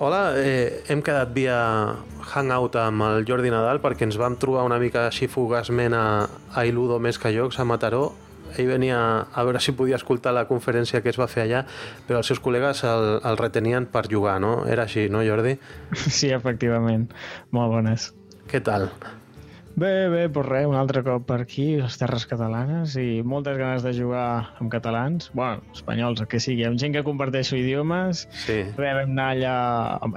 [0.00, 1.56] Hola, eh, hem quedat via
[2.30, 6.04] Hangout amb el Jordi Nadal perquè ens vam trobar una mica així fugaçment a,
[6.54, 8.04] a Iludo més que jocs, a Mataró.
[8.54, 11.66] Ell venia a veure si podia escoltar la conferència que es va fer allà,
[12.06, 14.60] però els seus col·legues el, el retenien per jugar, no?
[14.70, 15.58] Era així, no, Jordi?
[16.06, 17.10] Sí, efectivament.
[17.50, 18.12] Molt bones.
[18.46, 18.92] Què tal?
[19.78, 23.84] Bé, bé, doncs res, un altre cop per aquí, les terres catalanes, i moltes ganes
[23.84, 24.24] de jugar
[24.58, 28.24] amb catalans, bueno, espanyols, el que sigui, amb gent que comparteixo idiomes.
[28.46, 28.56] Sí.
[28.74, 29.52] Bé, vam anar allà,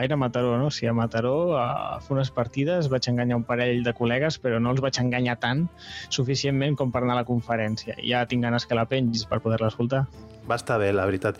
[0.08, 0.72] era a Mataró, no?
[0.74, 4.74] Sí, a Mataró, a fer unes partides, vaig enganyar un parell de col·legues, però no
[4.74, 5.68] els vaig enganyar tant,
[6.10, 8.00] suficientment com per anar a la conferència.
[8.02, 10.08] Ja tinc ganes que la pengis per poder-la escoltar
[10.50, 11.40] va estar bé, la veritat.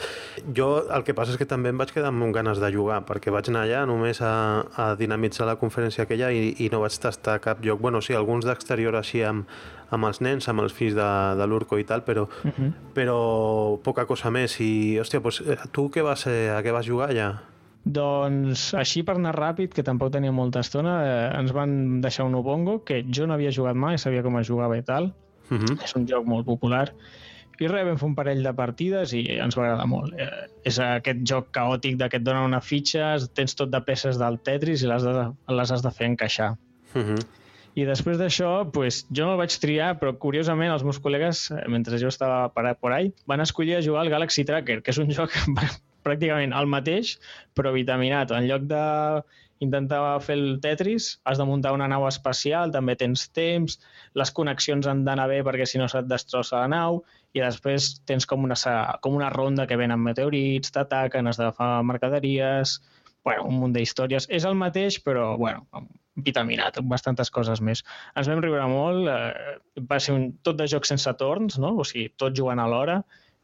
[0.56, 3.34] Jo el que passa és que també em vaig quedar amb ganes de jugar, perquè
[3.34, 4.34] vaig anar allà només a,
[4.78, 7.82] a dinamitzar la conferència aquella i, i no vaig tastar cap joc.
[7.82, 9.48] Bueno, sí, alguns d'exterior així amb,
[9.92, 12.72] amb els nens, amb els fills de, de l'Urco i tal, però, uh -huh.
[12.94, 13.18] però
[13.84, 14.60] poca cosa més.
[14.60, 17.42] I, hòstia, pues, eh, tu què vas, eh, a què vas jugar allà?
[17.84, 22.36] Doncs així per anar ràpid, que tampoc tenia molta estona, eh, ens van deixar un
[22.36, 25.14] Obongo, que jo no havia jugat mai, sabia com es jugava i tal.
[25.50, 25.84] Uh -huh.
[25.84, 26.94] És un joc molt popular
[27.62, 30.16] i res, vam fer un parell de partides i ens va agradar molt.
[30.18, 34.18] Eh, és aquest joc caòtic de que et donen una fitxa, tens tot de peces
[34.22, 35.28] del Tetris i les, de,
[35.60, 36.56] les has de fer encaixar.
[36.94, 37.16] Uh mhm.
[37.16, 37.30] -huh.
[37.74, 41.68] I després d'això, pues, jo no el vaig triar, però curiosament els meus col·legues, eh,
[41.72, 44.98] mentre jo estava parat por ahí, van escollir a jugar al Galaxy Tracker, que és
[44.98, 45.32] un joc
[46.06, 47.18] pràcticament el mateix,
[47.56, 48.32] però vitaminat.
[48.32, 49.24] En lloc de
[49.62, 53.78] intentar fer el Tetris, has de muntar una nau espacial, també tens temps,
[54.18, 58.28] les connexions han d'anar bé perquè si no se't destrossa la nau, i després tens
[58.28, 58.58] com una,
[59.04, 62.80] com una ronda que venen meteorits, t'ataquen, has d'agafar mercaderies,
[63.24, 64.28] bueno, un munt d'històries.
[64.30, 65.66] És el mateix, però, bueno,
[66.16, 67.86] vitaminat, amb bastantes coses més.
[68.20, 69.58] Ens vam riure molt, eh,
[69.88, 71.76] va ser un, tot de joc sense torns, no?
[71.78, 73.02] o sigui, tot jugant a l'hora,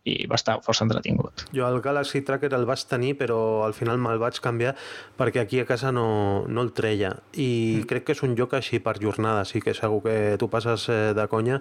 [0.07, 1.45] i va estar força entretingut.
[1.55, 4.73] Jo el Galaxy Tracker el vaig tenir, però al final me'l vaig canviar
[5.19, 6.07] perquè aquí a casa no,
[6.47, 7.11] no el treia.
[7.35, 7.49] I
[7.81, 7.87] mm.
[7.89, 11.01] crec que és un joc així per jornada, sí que segur que tu passes eh,
[11.17, 11.59] de conya.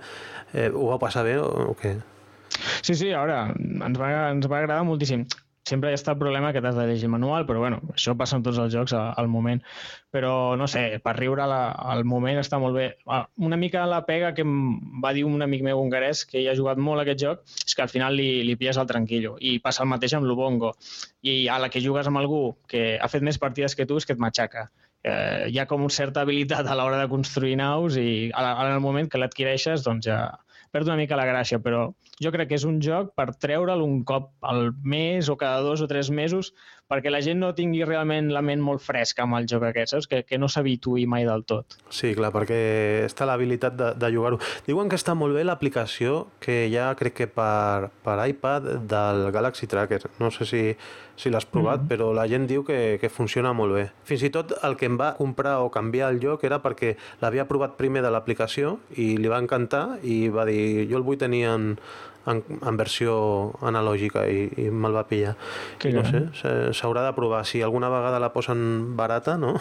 [0.52, 1.96] Eh, ho va passar bé o, o què?
[2.82, 5.26] Sí, sí, ara ens va, ens va agradar moltíssim.
[5.66, 8.44] Sempre hi està el problema que t'has de llegir manual, però bueno, això passa en
[8.46, 9.58] tots els jocs al moment.
[10.14, 11.58] Però, no sé, per riure la,
[11.94, 12.86] al moment està molt bé.
[13.10, 16.46] Ah, una mica la pega que em va dir un amic meu hongarès, que hi
[16.46, 19.34] ha jugat molt aquest joc, és que al final li, li pilles el tranquillo.
[19.42, 20.76] I passa el mateix amb l'Ubongo.
[21.26, 24.06] I a la que jugues amb algú que ha fet més partides que tu és
[24.06, 24.68] que et matxaca
[25.06, 28.80] eh, hi ha com una certa habilitat a l'hora de construir naus i en el
[28.84, 30.20] moment que l'adquireixes doncs ja
[30.76, 31.88] perd una mica la gràcia, però
[32.20, 35.80] jo crec que és un joc per treure'l un cop al mes o cada dos
[35.80, 36.52] o tres mesos
[36.90, 40.08] perquè la gent no tingui realment la ment molt fresca amb el joc aquest, saps?
[40.10, 41.78] Que, que no s'habituï mai del tot.
[41.90, 42.58] Sí, clar, perquè
[43.06, 44.38] està l'habilitat de, de jugar-ho.
[44.68, 49.66] Diuen que està molt bé l'aplicació que ha, crec que per, per iPad del Galaxy
[49.70, 50.04] Tracker.
[50.22, 50.62] No sé si,
[51.16, 51.88] si l'has provat, mm -hmm.
[51.88, 53.90] però la gent diu que, que funciona molt bé.
[54.04, 57.48] Fins i tot el que em va comprar o canviar el joc era perquè l'havia
[57.48, 61.44] provat primer de l'aplicació i li va encantar i va dir jo el vull tenir
[61.44, 61.78] en,
[62.26, 65.36] en, en versió analògica i, i me'l va pillar.
[65.78, 66.28] Que I no sé,
[66.72, 67.44] s'haurà de provar.
[67.46, 69.56] Si alguna vegada la posen barata, no?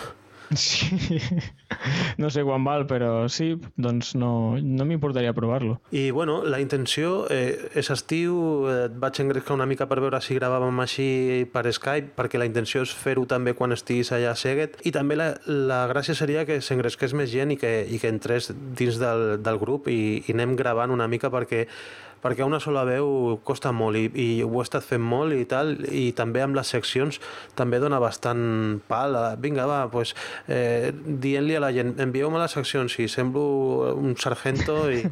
[0.55, 1.19] Sí,
[2.17, 5.79] no sé quan val, però sí, doncs no, no m'importaria provar-lo.
[5.91, 8.35] I bueno, la intenció eh, és estiu,
[8.69, 11.07] eh, vaig engrescar una mica per veure si gravàvem així
[11.53, 15.17] per Skype, perquè la intenció és fer-ho també quan estiguis allà a Seguet, i també
[15.19, 19.27] la, la gràcia seria que s'engresqués més gent i que, i que entrés dins del,
[19.43, 21.65] del grup i, i anem gravant una mica perquè
[22.25, 25.75] perquè una sola veu costa molt i, i ho he estat fent molt i tal,
[25.93, 27.19] i també amb les seccions
[27.57, 29.13] també dona bastant pal.
[29.41, 30.15] Vinga, va, pues,
[30.49, 33.43] eh, dient-li a la gent, envieu-me les seccions, si semblo
[33.93, 35.03] un sargento i,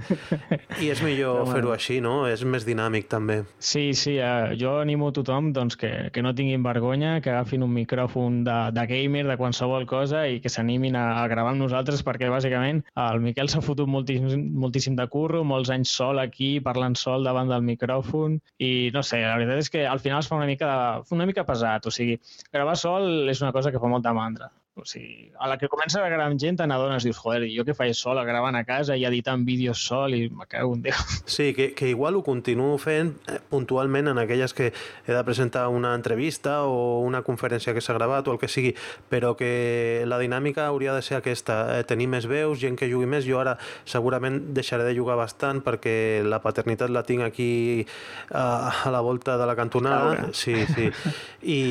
[0.82, 2.24] i és millor fer-ho així, no?
[2.30, 3.44] És més dinàmic també.
[3.60, 7.66] Sí, sí, eh, jo animo a tothom doncs, que, que no tinguin vergonya, que agafin
[7.66, 11.62] un micròfon de, de gamer, de qualsevol cosa i que s'animin a, a gravar amb
[11.62, 16.56] nosaltres perquè bàsicament el Miquel s'ha fotut moltíssim, moltíssim de curro, molts anys sol aquí
[16.64, 20.32] parlant sol davant del micròfon i no sé, la veritat és que al final es
[20.32, 20.74] fa una mica,
[21.18, 22.20] una mica pesat, o sigui,
[22.52, 24.52] gravar sol és una cosa que fa molta mandra.
[24.76, 27.62] O sigui, a la que comença a gravar amb gent te n'adones, dius, joder, jo
[27.62, 30.98] que faig sol, gravant a casa i editant vídeos sol i me cago en Déu.
[31.30, 35.68] Sí, que, que igual ho continuo fent eh, puntualment en aquelles que he de presentar
[35.70, 38.72] una entrevista o una conferència que s'ha gravat o el que sigui,
[39.14, 43.06] però que la dinàmica hauria de ser aquesta, eh, tenir més veus, gent que jugui
[43.06, 43.30] més.
[43.30, 47.86] Jo ara segurament deixaré de jugar bastant perquè la paternitat la tinc aquí
[48.32, 50.32] a, a la volta de la cantonada.
[50.34, 50.90] Sí, sí.
[51.44, 51.62] I,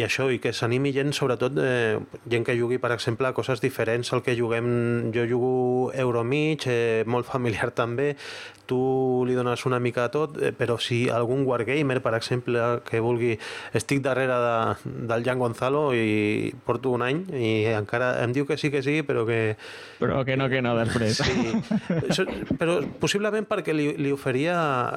[0.00, 4.12] i això, i que s'animi gent, sobretot eh, gent que jugui, per exemple, coses diferents
[4.14, 5.10] al que juguem.
[5.14, 5.54] Jo jugo
[5.94, 8.14] Euromig, eh, molt familiar també,
[8.66, 13.00] tu li dones una mica a tot, eh, però si algun wargamer, per exemple, que
[13.00, 13.36] vulgui...
[13.76, 18.58] Estic darrere de, del Jan Gonzalo i porto un any i encara em diu que
[18.58, 19.56] sí, que sí, però que...
[20.00, 21.20] Però que no, que no, després.
[21.22, 22.26] Sí,
[22.58, 24.56] però possiblement perquè li, li oferia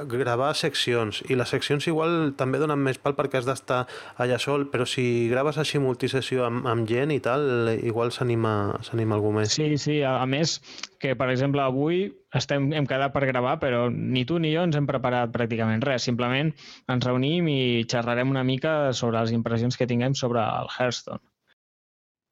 [0.09, 3.83] gravar seccions i les seccions igual també donen més pal perquè has d'estar
[4.17, 7.38] allà sol, però si graves així multisessió amb, amb gent i tal,
[7.85, 8.79] igual s'anima
[9.15, 9.55] algú més.
[9.57, 10.57] Sí, sí, a, a més
[11.01, 12.05] que, per exemple, avui
[12.35, 16.07] estem, hem quedat per gravar, però ni tu ni jo ens hem preparat pràcticament res.
[16.09, 16.53] Simplement
[16.91, 17.59] ens reunim i
[17.89, 21.23] xerrarem una mica sobre les impressions que tinguem sobre el Hearthstone.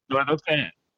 [0.07, 0.57] Sobretot que,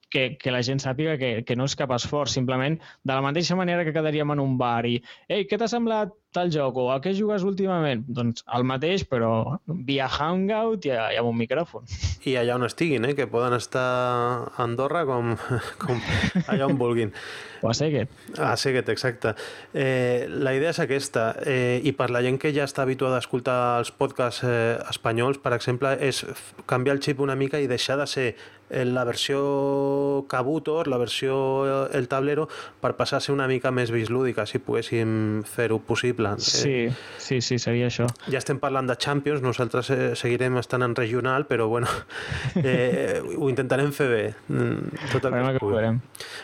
[0.09, 3.57] que, que la gent sàpiga que, que no és cap esforç, simplement de la mateixa
[3.57, 4.97] manera que quedaríem en un bar i
[5.27, 8.03] «Ei, què t'ha semblat tal joc o a què jugues últimament?
[8.07, 11.87] Doncs el mateix, però via Hangout i, i amb un micròfon.
[12.29, 13.15] I allà on estiguin, eh?
[13.17, 15.33] que poden estar a Andorra com,
[15.83, 16.01] com
[16.45, 17.13] allà on vulguin.
[17.61, 18.11] O a Seguet.
[18.37, 19.33] A Seguet, exacte.
[19.73, 23.25] Eh, la idea és aquesta, eh, i per la gent que ja està habituada a
[23.25, 26.23] escoltar els podcasts eh, espanyols, per exemple, és
[26.69, 28.29] canviar el xip una mica i deixar de ser
[28.69, 31.35] eh, la versió Kabutor, la versió
[31.65, 32.47] eh, El Tablero,
[32.79, 36.39] per passar a ser una mica més bislúdica, si poguéssim fer-ho possible plan.
[36.39, 36.43] Eh?
[36.43, 36.75] Sí,
[37.17, 38.07] sí, sí, seria això.
[38.27, 41.87] Ja estem parlant de Champions, nosaltres eh, seguirem estant en regional, però bueno,
[42.63, 44.23] eh, ho intentarem fer bé.
[44.51, 45.93] Mm, tot el que, que.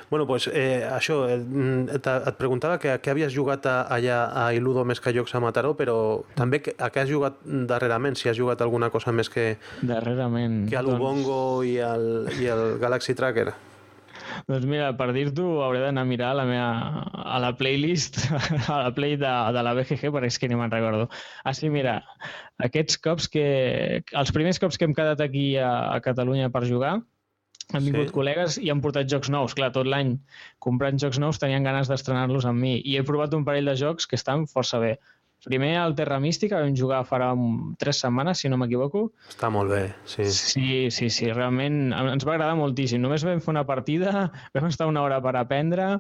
[0.09, 1.41] Bueno, pues, eh, això, eh,
[1.97, 5.43] et, et preguntava que, que havies jugat a, allà a Iludo més que jocs a
[5.43, 5.97] Mataró, però
[6.39, 9.55] també que, a què has jugat darrerament, si has jugat alguna cosa més que...
[9.83, 10.65] Darrerament.
[10.71, 11.71] Que a l'Ubongo doncs...
[11.71, 12.11] i, el,
[12.41, 13.51] i el Galaxy Tracker.
[14.49, 18.19] Doncs mira, per dir-t'ho hauré d'anar a mirar la meva, a la playlist,
[18.73, 21.07] a la play de, de la BGG, perquè és que ni me'n recordo.
[21.43, 21.97] Ah, sí, mira,
[22.67, 23.45] aquests cops que...
[24.13, 26.97] Els primers cops que hem quedat aquí a, a Catalunya per jugar,
[27.73, 28.13] han vingut sí.
[28.13, 29.55] col·legues i han portat jocs nous.
[29.57, 30.13] Clar, tot l'any
[30.61, 32.75] comprant jocs nous tenien ganes d'estrenar-los amb mi.
[32.77, 34.95] I he provat un parell de jocs que estan força bé.
[35.45, 37.29] Primer al Terra Mística vam jugar farà
[37.81, 39.07] tres setmanes, si no m'equivoco.
[39.29, 40.25] Està molt bé, sí.
[40.33, 43.03] Sí, sí, sí, realment ens va agradar moltíssim.
[43.03, 45.91] Només vam fer una partida, vam estar una hora per aprendre,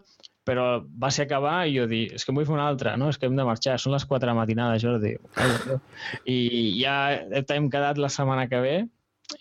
[0.45, 0.65] però
[1.01, 3.09] va ser acabar i jo dir, és que em vull fer una altra, no?
[3.13, 5.15] És que hem de marxar, són les 4 de matinada, Jordi.
[6.37, 6.39] I
[6.81, 6.97] ja
[7.41, 8.75] hem quedat la setmana que ve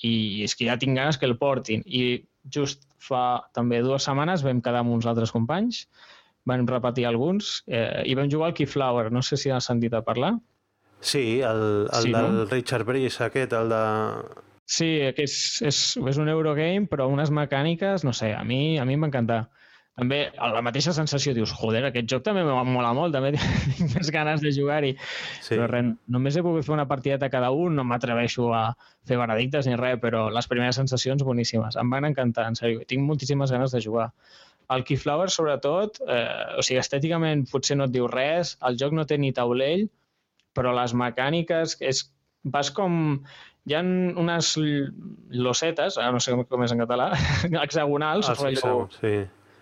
[0.00, 0.14] i
[0.44, 1.84] és que ja tinc ganes que el portin.
[1.84, 5.84] I just fa també dues setmanes vam quedar amb uns altres companys
[6.48, 10.02] van repetir alguns, eh, i vam jugar al Keyflower, no sé si has sentit a
[10.04, 10.34] parlar.
[11.00, 12.44] Sí, el, el sí, del no?
[12.48, 13.82] Richard Brice aquest, el de...
[14.64, 18.86] Sí, que és, és, és un Eurogame, però unes mecàniques, no sé, a mi a
[18.88, 19.42] mi em va encantar.
[19.94, 23.30] També, a la mateixa sensació, dius, joder, aquest joc també m'ha mola molt, també
[23.76, 24.94] tinc més ganes de jugar-hi.
[25.36, 25.52] Sí.
[25.52, 28.64] Però res, només he pogut fer una partideta cada un, no m'atreveixo a
[29.06, 31.78] fer veredictes ni res, però les primeres sensacions boníssimes.
[31.78, 32.82] Em van encantar, en sèrio.
[32.90, 34.08] Tinc moltíssimes ganes de jugar.
[34.72, 39.04] El Keyflower, sobretot, eh, o sigui, estèticament potser no et diu res, el joc no
[39.08, 39.86] té ni taulell,
[40.56, 42.06] però les mecàniques, és,
[42.44, 43.18] vas com...
[43.64, 44.48] Hi ha unes
[45.32, 47.06] losetes, no sé com és en català,
[47.64, 48.28] hexagonals.
[48.28, 49.14] Ah, sí, rotllo, sí.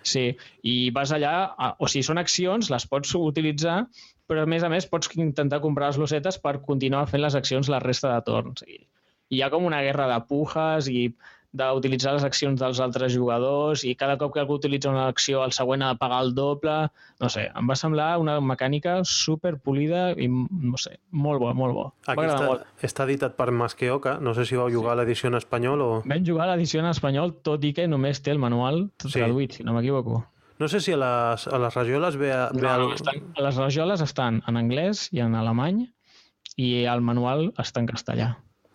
[0.03, 0.25] Sí,
[0.67, 1.35] i vas allà,
[1.79, 3.85] o sigui, són accions, les pots utilitzar,
[4.27, 7.71] però a més a més pots intentar comprar les losetes per continuar fent les accions
[7.71, 8.67] la resta de torns.
[8.67, 8.81] I
[9.33, 11.07] hi ha com una guerra de pujes i
[11.53, 15.53] d'utilitzar les accions dels altres jugadors i cada cop que algú utilitza una acció el
[15.53, 16.77] següent ha de pagar el doble.
[17.21, 21.77] No sé, em va semblar una mecànica super polida i, no sé, molt bo, molt
[21.77, 21.87] bo.
[22.06, 22.67] Aquí està, molt.
[22.81, 24.97] està editat per Masqueoka, no sé si vau jugar sí.
[24.97, 25.91] a l'edició en espanyol o...
[26.09, 29.19] Vam jugar a l'edició en espanyol, tot i que només té el manual sí.
[29.19, 30.23] traduït, si no m'equivoco.
[30.63, 32.32] No sé si a les, a les ragioles ve...
[32.32, 32.94] A, ve no, el...
[32.97, 35.85] estan, les ragioles estan en anglès i en alemany
[36.56, 38.32] i el manual està en castellà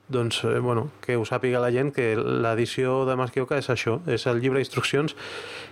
[0.09, 4.25] doncs, eh, bueno, que ho sàpiga la gent que l'edició de Masquioca és això, és
[4.29, 5.15] el llibre d'instruccions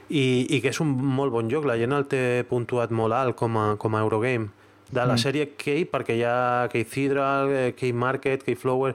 [0.10, 3.40] i, i que és un molt bon joc, la gent el té puntuat molt alt
[3.40, 4.52] com a, com a Eurogame.
[4.92, 5.22] De la mm.
[5.24, 8.94] sèrie Key, perquè hi ha Key Cydral, eh, Key Market, Key Flower,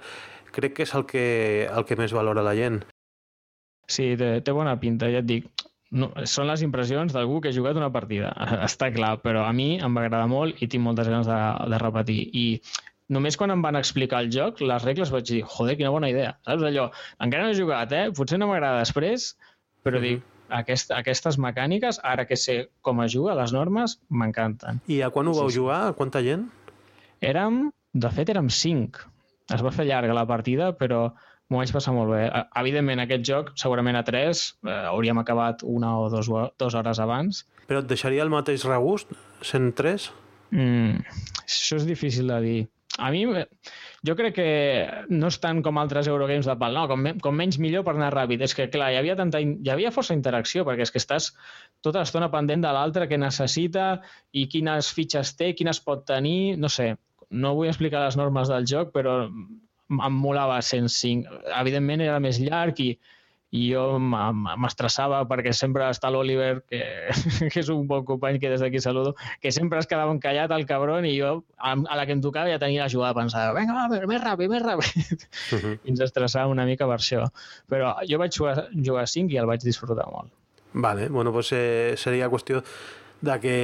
[0.54, 1.24] crec que és el que,
[1.66, 2.82] el que més valora la gent.
[3.90, 5.48] Sí, té, té bona pinta, ja et dic.
[5.90, 8.30] No, són les impressions d'algú que ha jugat una partida,
[8.68, 11.40] està clar, però a mi em va agradar molt i tinc moltes ganes de,
[11.72, 12.20] de repetir.
[12.30, 12.46] I
[13.14, 16.34] només quan em van explicar el joc, les regles vaig dir, joder, quina bona idea.
[16.46, 16.90] Saps allò?
[17.24, 18.04] Encara no he jugat, eh?
[18.16, 19.32] Potser no m'agrada després,
[19.84, 20.20] però mm -hmm.
[20.20, 24.80] dic, aquest, aquestes mecàniques, ara que sé com es juga, les normes, m'encanten.
[24.86, 25.88] I a quan ho vau sí, jugar?
[25.88, 26.48] A quanta gent?
[27.20, 28.98] Érem, de fet, érem cinc.
[29.52, 31.12] Es va fer llarga la partida, però
[31.48, 32.30] m'ho vaig passar molt bé.
[32.56, 37.46] Evidentment, aquest joc, segurament a tres, eh, hauríem acabat una o dos, dues hores abans.
[37.66, 39.08] Però et deixaria el mateix regust,
[39.42, 40.12] sent tres?
[40.50, 41.02] Mm,
[41.44, 43.22] això és difícil de dir a mi,
[44.06, 44.48] jo crec que
[45.12, 48.10] no és tant com altres Eurogames de pal, no, com, com menys millor per anar
[48.14, 48.42] ràpid.
[48.42, 51.30] És que, clar, hi havia, tanta, hi havia força interacció, perquè és que estàs
[51.84, 53.92] tota l'estona pendent de l'altre que necessita
[54.32, 56.94] i quines fitxes té, quines pot tenir, no sé,
[57.30, 59.22] no vull explicar les normes del joc, però
[59.90, 61.40] em molava 105.
[61.60, 62.92] Evidentment era més llarg i,
[63.50, 66.80] i jo m'estressava perquè sempre està l'Oliver, que,
[67.50, 70.66] que és un bon company que des d'aquí saludo, que sempre es quedava encallat al
[70.68, 74.02] cabron i jo a, la que em tocava ja tenia la jugada pensada, vinga, va,
[74.06, 75.26] més ràpid, més ràpid.
[75.50, 75.78] Uh -huh.
[75.82, 77.26] I ens estressava una mica per això.
[77.68, 80.30] Però jo vaig jugar, jugar 5 i el vaig disfrutar molt.
[80.72, 82.62] Vale, bueno, pues eh, seria qüestió
[83.20, 83.54] de que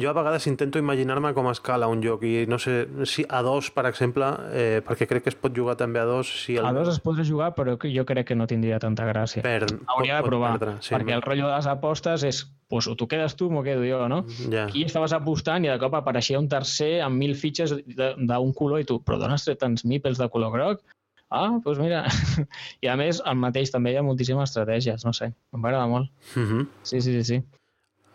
[0.00, 3.72] jo a vegades intento imaginar-me com escala un joc i no sé si a dos,
[3.74, 6.30] per exemple, eh, perquè crec que es pot jugar també a dos.
[6.44, 6.66] Si el...
[6.66, 9.42] A dos es podria jugar, però jo crec que no tindria tanta gràcia.
[9.42, 9.66] Per...
[9.96, 13.08] Hauria de provar, perdre, sí, perquè el rotllo de les apostes és pues, o tu
[13.10, 14.22] quedes tu o m'ho quedo jo, no?
[14.46, 14.68] Ja.
[14.68, 18.86] Aquí estaves apostant i de cop apareixia un tercer amb mil fitxes d'un color i
[18.86, 20.84] tu, però d'on has tret tants mipels de color groc?
[21.30, 22.04] Ah, doncs mira.
[22.84, 25.90] I a més, el mateix també hi ha moltíssimes estratègies, no sé, em va agradar
[25.90, 26.10] molt.
[26.36, 26.66] Uh -huh.
[26.82, 27.42] Sí, sí, sí, sí.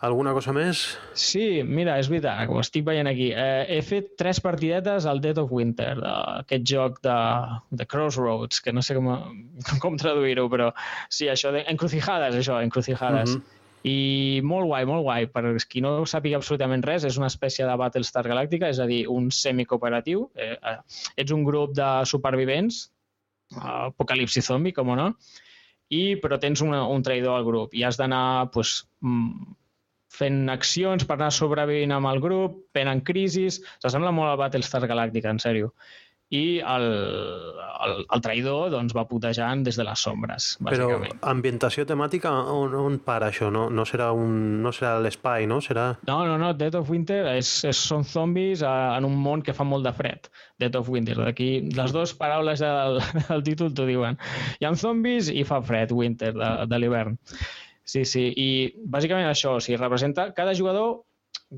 [0.04, 0.82] Alguna cosa més?
[1.16, 3.30] Sí, mira, és veritat, ho estic veient aquí.
[3.32, 7.16] Eh, he fet tres partidetes al Dead of Winter, aquest joc de,
[7.72, 9.08] de Crossroads, que no sé com,
[9.84, 10.74] com traduir-ho, però
[11.08, 11.64] sí, això de...
[11.72, 13.38] Encrucijades, això, encrucijades.
[13.38, 13.62] Uh -huh.
[13.86, 15.28] I molt guai, molt guai.
[15.30, 19.08] Per qui no sàpiga absolutament res, és una espècie de Battlestar Galàctica, és a dir,
[19.08, 20.30] un semicooperatiu.
[20.36, 20.78] Eh, eh,
[21.16, 22.92] ets un grup de supervivents,
[23.56, 25.14] apocalipsi zombi, com o no,
[25.90, 28.84] i, però tens una, un traïdor al grup i has d'anar pues,
[30.16, 33.62] fent accions per anar sobrevivint amb el grup, en crisis...
[33.84, 35.74] S'assembla molt al Battlestar Galàctica, en sèrio.
[36.34, 36.86] I el,
[37.86, 41.12] el, el traïdor doncs, va putejant des de les sombres, bàsicament.
[41.14, 43.52] Però ambientació temàtica, on, on para això?
[43.54, 45.60] No, no serà, un, no serà l'espai, no?
[45.62, 45.92] Serà...
[46.10, 46.50] No, no, no.
[46.58, 49.94] Dead of Winter és, és, són zombis a, en un món que fa molt de
[49.94, 50.32] fred.
[50.62, 51.20] Dead of Winter.
[51.22, 52.98] D'aquí les dues paraules del,
[53.30, 54.18] del títol t'ho diuen.
[54.58, 57.22] Hi ha zombis i fa fred, Winter, de, de l'hivern.
[57.86, 58.48] Sí, sí, i
[58.92, 61.04] bàsicament això, o sigui, representa cada jugador,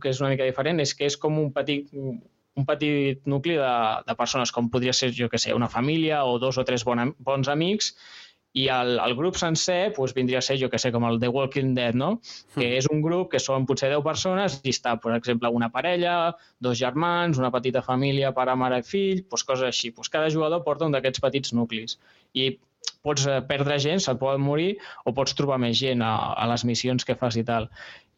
[0.01, 3.73] que és una mica diferent, és que és com un petit, un petit nucli de,
[4.07, 7.13] de persones, com podria ser, jo que sé, una família o dos o tres bon,
[7.23, 7.93] bons amics,
[8.57, 11.29] i el, el grup sencer doncs, vindria a ser, jo que sé, com el The
[11.29, 12.15] Walking Dead, no?
[12.55, 12.77] Que mm.
[12.79, 16.15] és un grup que són potser 10 persones i està, per exemple, una parella,
[16.63, 19.93] dos germans, una petita família, pare, mare i fill, doncs coses així.
[19.93, 21.99] Doncs cada jugador porta un d'aquests petits nuclis.
[22.33, 22.55] I
[23.07, 24.75] pots eh, perdre gent, se't poden morir,
[25.07, 27.69] o pots trobar més gent a, a les missions que fas i tal.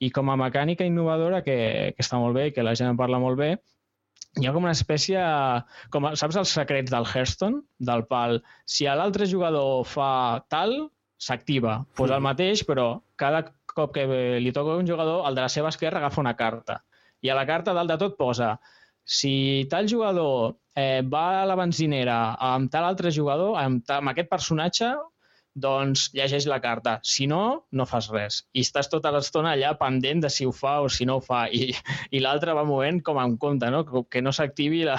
[0.04, 1.58] I com a mecànica innovadora, que,
[1.96, 3.54] que està molt bé i que la gent en parla molt bé,
[4.38, 5.20] hi ha com una espècie...
[5.94, 8.42] Com, saps els secrets del Hearthstone, del pal?
[8.66, 10.12] Si l'altre jugador fa
[10.54, 10.76] tal,
[11.20, 11.80] s'activa.
[11.82, 13.44] Doncs pues el mateix, però cada
[13.74, 14.06] cop que
[14.42, 16.82] li toca un jugador, el de la seva esquerra agafa una carta.
[17.26, 18.54] I a la carta dalt de tot posa
[19.04, 24.30] si tal jugador eh, va a la benzinera amb tal altre jugador, amb, amb aquest
[24.32, 24.94] personatge,
[25.60, 26.98] doncs llegeix la carta.
[27.04, 28.44] Si no, no fas res.
[28.54, 31.46] I estàs tota l'estona allà pendent de si ho fa o si no ho fa.
[31.52, 31.74] I,
[32.16, 33.84] i l'altre va movent com en compte, no?
[34.10, 34.98] que no s'activi la,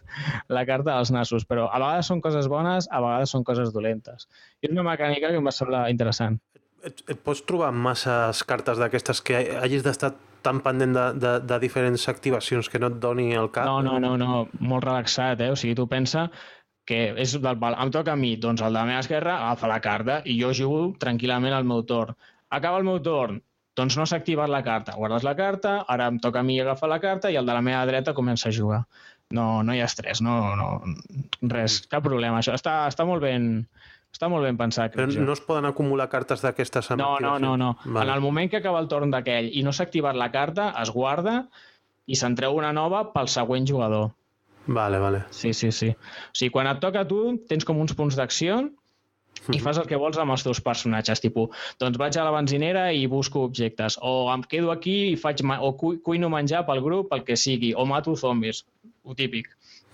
[0.56, 1.46] la carta dels nassos.
[1.48, 4.28] Però a vegades són coses bones, a vegades són coses dolentes.
[4.62, 6.40] I és una mecànica que em va semblar interessant.
[6.86, 10.14] Et, et pots trobar masses cartes d'aquestes que hagis d'estar
[10.44, 13.66] tan pendent de, de, de diferents activacions que no et doni el cap?
[13.68, 14.46] No, no, no, no.
[14.60, 15.50] molt relaxat, eh?
[15.54, 16.28] O sigui, tu pensa
[16.88, 19.68] que és del pal, em toca a mi, doncs el de la meva esquerra agafa
[19.68, 22.16] la carta i jo jugo tranquil·lament al meu torn.
[22.48, 23.42] Acaba el meu torn,
[23.76, 24.96] doncs no s'ha activat la carta.
[24.96, 27.64] Guardes la carta, ara em toca a mi agafar la carta i el de la
[27.64, 28.82] meva dreta comença a jugar.
[29.36, 30.68] No, no hi ha estrès, no, no,
[31.52, 32.40] res, cap problema.
[32.40, 33.50] Això està, està molt ben,
[34.14, 34.94] està molt ben pensat.
[34.96, 37.56] Però no es poden acumular cartes d'aquestes No, no, no.
[37.56, 37.74] no.
[37.84, 38.06] Vale.
[38.06, 40.90] En el moment que acaba el torn d'aquell i no s'ha activat la carta, es
[40.94, 41.42] guarda
[42.06, 44.10] i se'n treu una nova pel següent jugador.
[44.68, 45.22] Vale, vale.
[45.30, 45.94] Sí, sí, sí.
[45.94, 48.60] O sigui, quan et toca a tu, tens com uns punts d'acció
[49.48, 49.62] i mhm.
[49.64, 53.06] fas el que vols amb els teus personatges, tipus, doncs vaig a la benzinera i
[53.08, 57.24] busco objectes, o em quedo aquí i faig o cu cuino menjar pel grup, pel
[57.24, 58.64] que sigui, o mato zombis,
[59.04, 59.48] o típic.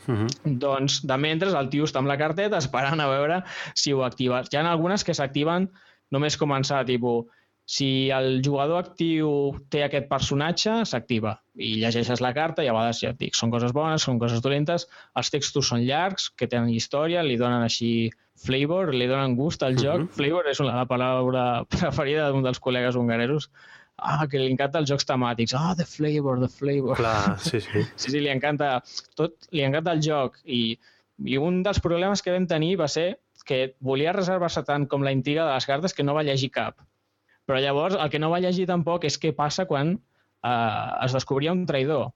[0.07, 0.27] Uh mhm.
[0.27, 0.59] -huh.
[0.59, 3.43] Doncs, de mentre, el tio està amb la carteta esperant a veure
[3.75, 4.43] si ho activa.
[4.43, 5.71] Hi ha algunes que s'activen
[6.11, 7.25] només començar, tipus,
[7.67, 9.29] si el jugador actiu
[9.73, 13.53] té aquest personatge, s'activa i llegeixes la carta i a vegades ja et dic, són
[13.55, 14.85] coses bones, són coses dolentes,
[15.17, 18.11] els textos són llargs, que tenen història, li donen així
[18.45, 19.97] flavor, li donen gust al joc.
[19.97, 20.09] Uh mhm.
[20.09, 20.17] -huh.
[20.19, 23.51] Flavor és una, la paraula preferida d'un dels col·legues hongaresos
[23.99, 26.97] ah, que li encanta els jocs temàtics, ah, the flavor, the flavor.
[26.99, 27.85] Clar, sí, sí.
[27.95, 28.79] sí, sí, li encanta,
[29.19, 30.79] tot, li encanta el joc i,
[31.25, 35.13] i un dels problemes que vam tenir va ser que volia reservar-se tant com la
[35.13, 36.81] intriga de les cartes que no va llegir cap.
[37.45, 41.53] Però llavors el que no va llegir tampoc és què passa quan eh, es descobria
[41.53, 42.09] un traïdor.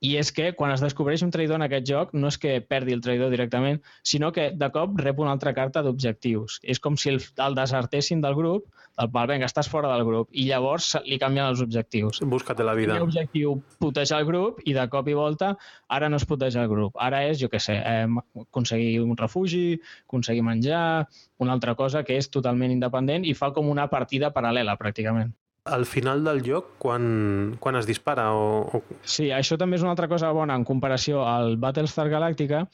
[0.00, 2.96] I és que quan es descobreix un traïdor en aquest joc no és que perdi
[2.96, 6.58] el traïdor directament, sinó que de cop rep una altra carta d'objectius.
[6.62, 10.30] És com si el, el desertessin del grup, del pal, vinga, estàs fora del grup,
[10.32, 12.22] i llavors li canvien els objectius.
[12.32, 12.96] Busca't la vida.
[12.96, 15.52] El objectiu putejar el grup i de cop i volta
[15.88, 16.96] ara no es puteja el grup.
[17.00, 18.08] Ara és, jo què sé, eh,
[18.46, 21.06] aconseguir un refugi, aconseguir menjar,
[21.40, 25.84] una altra cosa que és totalment independent i fa com una partida paral·lela, pràcticament al
[25.86, 28.82] final del joc quan, quan es dispara o, o...
[29.02, 32.64] Sí, això també és una altra cosa bona en comparació al Battlestar Galactica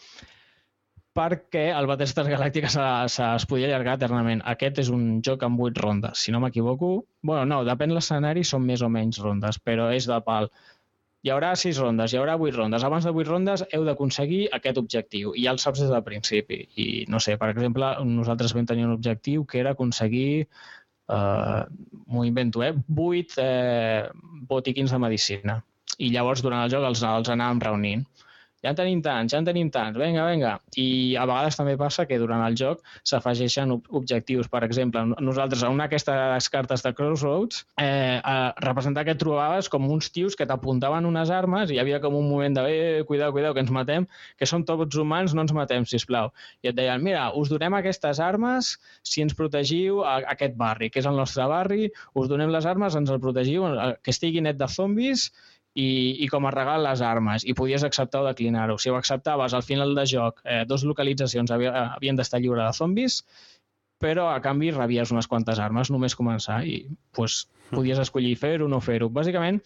[1.17, 4.43] perquè el Battlestar Galactica es podia allargar eternament.
[4.53, 7.07] Aquest és un joc amb 8 rondes, si no m'equivoco.
[7.23, 10.51] bueno, no, depèn l'escenari, són més o menys rondes, però és de pal.
[11.25, 12.85] Hi haurà 6 rondes, hi haurà 8 rondes.
[12.85, 16.61] Abans de 8 rondes heu d'aconseguir aquest objectiu i ja el saps des del principi.
[16.77, 20.47] I no sé, per exemple, nosaltres vam tenir un objectiu que era aconseguir
[21.13, 21.63] eh,
[22.07, 22.75] m'ho invento, eh?
[22.89, 24.03] 8 eh,
[24.51, 25.61] botiquins de medicina.
[25.99, 28.05] I llavors, durant el joc, els, els anàvem reunint
[28.67, 30.57] ja en tenim tants, ja en tenim tants, vinga, vinga.
[30.81, 34.51] I a vegades també passa que durant el joc s'afegeixen objectius.
[34.51, 38.19] Per exemple, nosaltres a una d'aquestes cartes de Crossroads, eh,
[38.65, 42.17] representar que et trobaves com uns tios que t'apuntaven unes armes i hi havia com
[42.19, 45.55] un moment de, eh, cuidao, cuidao, que ens matem, que som tots humans, no ens
[45.55, 46.33] matem, si plau.
[46.63, 50.91] I et deien, mira, us donem aquestes armes si ens protegiu a, a aquest barri,
[50.91, 54.43] que és el nostre barri, us donem les armes, ens el protegiu, eh, que estigui
[54.43, 55.31] net de zombis
[55.77, 55.89] i,
[56.25, 58.79] i com a regal les armes i podies acceptar o declinar-ho.
[58.81, 63.21] Si ho acceptaves al final de joc, eh, dos localitzacions havien d'estar lliure de zombis,
[64.01, 66.81] però a canvi rebies unes quantes armes només començar i
[67.17, 69.11] pues, podies escollir fer-ho o no fer-ho.
[69.13, 69.61] Bàsicament,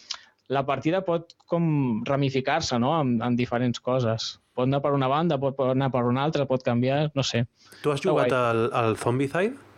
[0.50, 2.96] la partida pot com ramificar-se no?
[2.98, 4.32] en, en diferents coses.
[4.54, 7.46] Pot anar per una banda, pot anar per una altra, pot canviar, no sé.
[7.84, 9.69] Tu has jugat al, al Zombicide?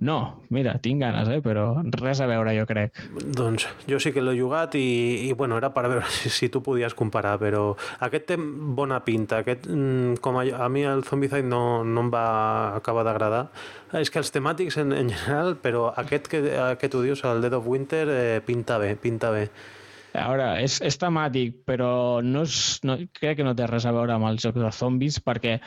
[0.00, 1.42] No, mira, tinc ganes, eh?
[1.44, 2.96] però res a veure, jo crec.
[3.36, 6.62] Doncs jo sí que l'he jugat i, i bueno, era per veure si, si tu
[6.64, 7.74] podies comparar, però
[8.06, 9.42] aquest té bona pinta.
[9.44, 12.24] Aquest, mm, com a, a mi el Zombicide no, no em va
[12.78, 13.42] acabar d'agradar.
[14.00, 16.40] És que els temàtics en, en general, però aquest que,
[16.80, 19.50] que tu dius, el Dead of Winter, eh, pinta bé, pinta bé.
[20.10, 21.92] A veure, és, és temàtic, però
[22.24, 25.20] no és, no, crec que no té res a veure amb el joc de zombis,
[25.22, 25.60] perquè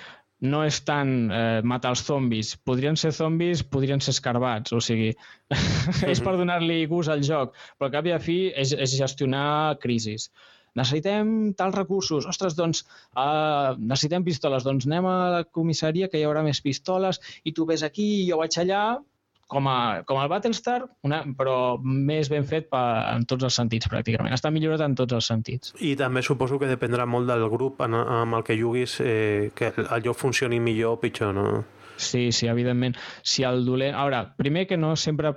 [0.43, 2.53] no és tant eh, matar els zombis.
[2.67, 5.13] Podrien ser zombis, podrien ser escarbats, o sigui,
[6.13, 9.79] és per donar-li gust al joc, però al cap i a fi és, és gestionar
[9.84, 10.29] crisis.
[10.75, 12.25] Necessitem tals recursos.
[12.29, 12.82] Ostres, doncs,
[13.13, 14.65] uh, necessitem pistoles.
[14.65, 18.29] Doncs anem a la comissaria que hi haurà més pistoles i tu ves aquí i
[18.32, 18.84] jo vaig allà
[19.53, 19.77] com, a,
[20.09, 24.33] com el Battlestar, una, però més ben fet per, en tots els sentits, pràcticament.
[24.35, 25.73] Està millorat en tots els sentits.
[25.79, 29.71] I també suposo que dependrà molt del grup en, amb el que juguis, eh, que
[29.83, 31.47] el joc funcioni millor o pitjor, no?
[31.97, 32.97] Sí, sí, evidentment.
[33.21, 33.95] Si el dolent...
[33.95, 35.35] Ara, primer que no sempre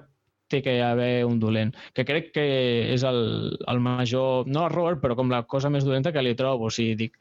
[0.48, 2.46] té que haver un dolent, que crec que
[2.94, 6.70] és el, el major, no error, però com la cosa més dolenta que li trobo.
[6.70, 7.18] O sigui, dic,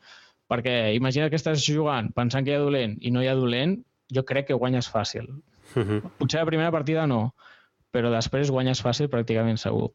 [0.51, 3.79] perquè imagina que estàs jugant pensant que hi ha dolent i no hi ha dolent,
[4.13, 5.29] jo crec que guanyes fàcil.
[5.75, 6.01] Uh -huh.
[6.17, 7.35] Potser la primera partida no,
[7.91, 9.91] però després guanyes fàcil pràcticament segur.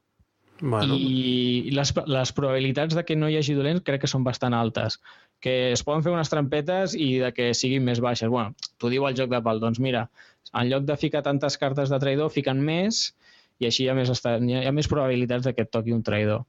[0.60, 0.94] Bueno.
[0.94, 4.98] I les, les probabilitats de que no hi hagi dolents crec que són bastant altes.
[5.40, 8.28] Que es poden fer unes trampetes i de que siguin més baixes.
[8.28, 9.60] Bueno, t'ho diu el joc de pal.
[9.60, 10.10] Doncs mira,
[10.52, 13.14] en lloc de ficar tantes cartes de traïdor, fiquen més
[13.60, 16.44] i així hi ha més, hi ha més probabilitats de que et toqui un traïdor.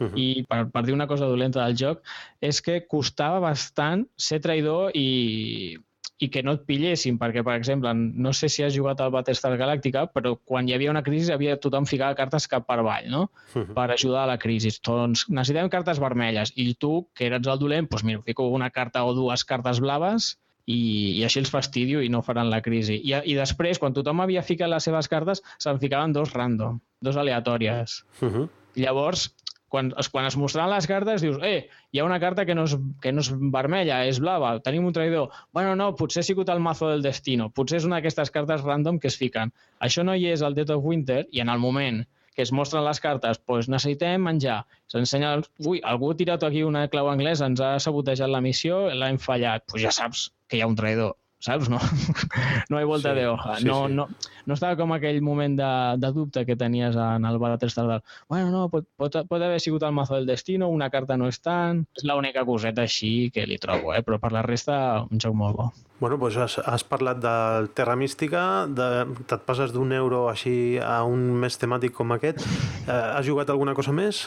[0.00, 0.18] Uh -huh.
[0.18, 2.02] I per, per dir una cosa dolenta del joc,
[2.40, 5.78] és que costava bastant ser traïdor i
[6.22, 9.56] i que no et pillessin, perquè, per exemple, no sé si has jugat al Battlestar
[9.58, 13.22] Galàctica, però quan hi havia una crisi havia tothom ficar cartes cap per avall, no?
[13.54, 13.74] Uh -huh.
[13.74, 14.70] Per ajudar a la crisi.
[14.84, 16.52] Doncs necessitem cartes vermelles.
[16.56, 20.38] I tu, que eres el dolent, doncs mira, fico una carta o dues cartes blaves
[20.66, 23.00] i, i així els fastidio i no faran la crisi.
[23.02, 27.16] I, I després, quan tothom havia ficat les seves cartes, se'n ficaven dos random, dos
[27.16, 28.04] aleatòries.
[28.20, 28.48] Uh -huh.
[28.74, 29.34] Llavors,
[29.72, 32.66] quan es, quan es mostraven les cartes dius, eh, hi ha una carta que no
[32.68, 35.30] és, que no és vermella, és blava, tenim un traïdor.
[35.56, 39.00] Bueno, no, potser ha sigut el mazo del destino, potser és una d'aquestes cartes random
[39.00, 39.54] que es fiquen.
[39.80, 42.02] Això no hi és al Dead of Winter i en el moment
[42.36, 44.62] que es mostren les cartes, doncs necessitem menjar.
[44.92, 49.20] S'ensenya, ui, algú ha tirat aquí una clau anglesa, ens ha sabotejat la missió, l'hem
[49.20, 49.64] fallat.
[49.64, 51.68] Doncs pues ja saps que hi ha un traïdor saps?
[51.72, 51.80] No,
[52.70, 53.56] no hi volta sí, de hoja.
[53.58, 53.94] Sí, no, sí.
[53.98, 54.08] no,
[54.46, 58.50] no estava com aquell moment de, de dubte que tenies en el Battlestar del bueno,
[58.50, 61.84] no, pot, pot, pot haver sigut el mazo del destino, una carta no és tant...
[61.98, 64.02] És l'única coseta així que li trobo, eh?
[64.06, 64.76] però per la resta
[65.08, 65.72] un joc molt bo.
[66.02, 68.86] Bueno, doncs has, has parlat del Terra Mística, de,
[69.30, 72.42] te't passes d'un euro així a un més temàtic com aquest.
[72.42, 74.24] Eh, has jugat alguna cosa més?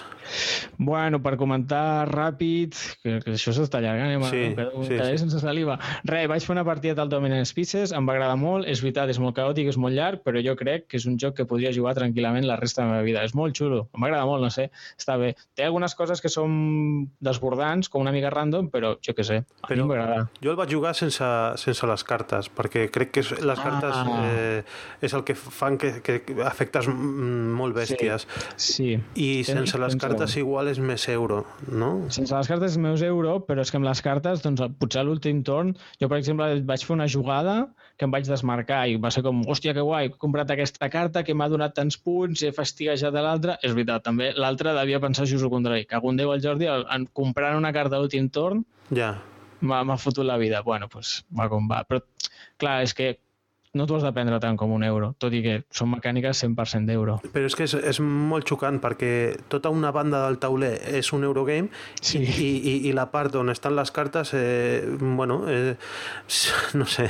[0.77, 4.29] Bueno, per comentar ràpid, que, que això s'està allargant, eh?
[4.31, 4.45] sí,
[4.87, 5.17] sí, sí.
[5.25, 5.75] sense saliva.
[6.07, 9.19] Re, vaig fer una partida el Dominant Species, em va agradar molt, és veritat, és
[9.21, 11.95] molt caòtic, és molt llarg, però jo crec que és un joc que podria jugar
[11.97, 13.23] tranquil·lament la resta de la meva vida.
[13.25, 14.67] És molt xulo, em va agradar molt, no sé,
[14.99, 15.33] està bé.
[15.55, 19.69] Té algunes coses que són desbordants, com una mica random, però jo què sé, a
[19.69, 20.27] però mi m'agrada.
[20.43, 21.29] Jo el vaig jugar sense,
[21.61, 24.17] sense les cartes, perquè crec que les cartes ah.
[24.25, 24.63] eh,
[25.05, 28.27] és el que fan que, que efectes molt bèsties.
[28.55, 28.65] Sí.
[28.65, 28.89] sí.
[29.21, 31.91] I sense les cartes igual és més euro, no?
[32.13, 35.05] Sense les cartes és més euro, però és que amb les cartes, doncs, potser a
[35.07, 37.55] l'últim torn, jo, per exemple, vaig fer una jugada
[37.95, 41.23] que em vaig desmarcar i va ser com, hòstia, que guai, he comprat aquesta carta
[41.27, 43.57] que m'ha donat tants punts, he fastiguejat l'altra.
[43.61, 45.85] És veritat, també l'altre devia pensar just el contrari.
[45.87, 49.13] Que un Déu el Jordi, en comprant una carta a l'últim torn, ja.
[49.61, 50.63] m'ha fotut la vida.
[50.65, 51.83] Bueno, doncs pues, va com va.
[51.87, 52.01] Però,
[52.61, 53.13] clar, és que
[53.75, 56.87] no t'ho has de prendre tant com un euro, tot i que són mecàniques 100%
[56.89, 57.17] d'euro.
[57.33, 59.11] Però és que és, és molt xocant perquè
[59.51, 62.21] tota una banda del tauler és un Eurogame sí.
[62.23, 65.75] i, i, i la part on estan les cartes, eh, bueno, eh,
[66.79, 67.09] no sé,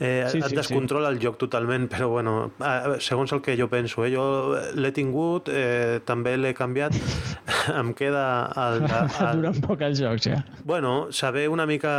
[0.00, 1.18] eh, sí, et sí, descontrola sí.
[1.18, 5.52] el joc totalment, però bueno, eh, segons el que jo penso, eh, jo l'he tingut,
[5.52, 6.96] eh, també l'he canviat,
[7.80, 8.24] em queda...
[8.56, 9.42] El, el, el...
[9.42, 10.40] Dura un poc el joc, ja.
[10.64, 11.92] Bueno, saber una mica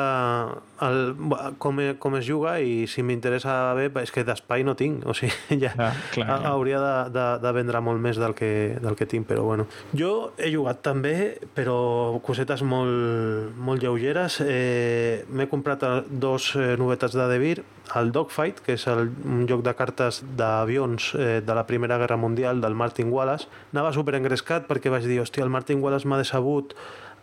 [0.82, 1.14] el,
[1.62, 5.34] com, com es juga i si m'interessa bé, és que d'espai no tinc, o sigui,
[5.64, 9.28] ja ah, clar, hauria de, de, de vendre molt més del que, del que tinc,
[9.30, 9.68] però bueno.
[9.98, 11.16] Jo he jugat també,
[11.56, 14.40] però cosetes molt, molt lleugeres.
[14.46, 17.58] Eh, M'he comprat dos eh, novetats de Devir,
[17.96, 22.18] el Dogfight, que és el, un joc de cartes d'avions eh, de la Primera Guerra
[22.18, 23.50] Mundial del Martin Wallace.
[23.74, 26.76] Anava super engrescat perquè vaig dir, hòstia, el Martin Wallace m'ha decebut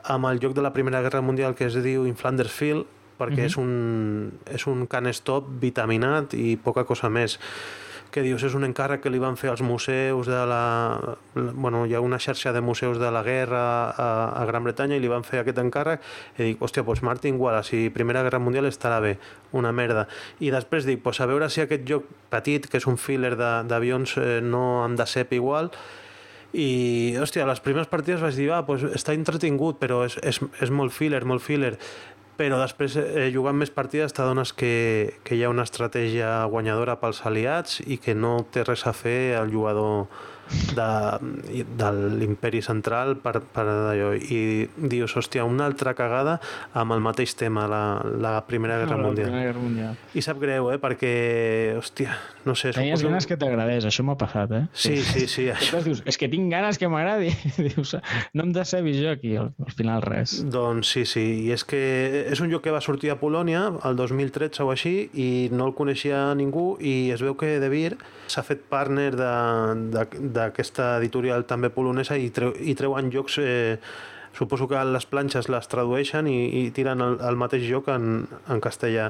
[0.06, 2.86] amb el joc de la Primera Guerra Mundial que es diu In Flanders Field,
[3.18, 3.46] perquè mm -hmm.
[3.46, 7.38] és, un, és un can stop vitaminat i poca cosa més
[8.16, 11.16] que dius, és un encàrrec que li van fer als museus de la...
[11.34, 14.06] Bueno, hi ha una xarxa de museus de la guerra a,
[14.40, 16.00] a Gran Bretanya i li van fer aquest encàrrec
[16.38, 19.18] i dic, hòstia, doncs Martin Wallace i Primera Guerra Mundial estarà bé,
[19.52, 20.06] una merda.
[20.40, 24.16] I després dic, doncs a veure si aquest joc petit, que és un filler d'avions,
[24.16, 25.72] eh, no han de ser igual,
[26.56, 30.70] i, hòstia, les primeres partides vaig dir, ah, pues està entretingut, però és, és, és
[30.72, 31.74] molt filler, molt filler
[32.36, 37.22] però després eh, jugant més partides t'adones que, que hi ha una estratègia guanyadora pels
[37.28, 40.06] aliats i que no té res a fer el jugador
[40.76, 44.12] de, de l'imperi central per, per allò.
[44.16, 46.38] I dius, hòstia, una altra cagada
[46.76, 47.82] amb el mateix tema, la,
[48.22, 49.30] la Primera Guerra, no, Mundial.
[49.30, 49.96] Primera Guerra Mundial.
[50.14, 50.78] I sap greu, eh?
[50.82, 51.12] Perquè,
[51.78, 52.72] hòstia, no sé...
[52.76, 53.12] Tenies suposo...
[53.12, 54.64] ganes que t'agradés, això m'ha passat, eh?
[54.72, 55.48] Sí, sí, sí.
[55.54, 55.82] això.
[55.84, 57.32] dius, és que tinc ganes que m'agradi.
[57.68, 57.96] dius,
[58.36, 60.38] no em decebis jo aquí, al, al final res.
[60.52, 61.26] Doncs sí, sí.
[61.46, 61.82] I és que
[62.26, 65.74] és un joc que va sortir a Polònia el 2013 o així i no el
[65.78, 67.96] coneixia ningú i es veu que De Beer
[68.30, 69.32] s'ha fet partner de,
[69.94, 70.04] de,
[70.36, 73.78] d'aquesta editorial també polonesa i, treu, i treuen jocs eh,
[74.36, 78.60] suposo que les planxes les tradueixen i, i tiren el, el mateix joc en, en
[78.60, 79.08] castellà.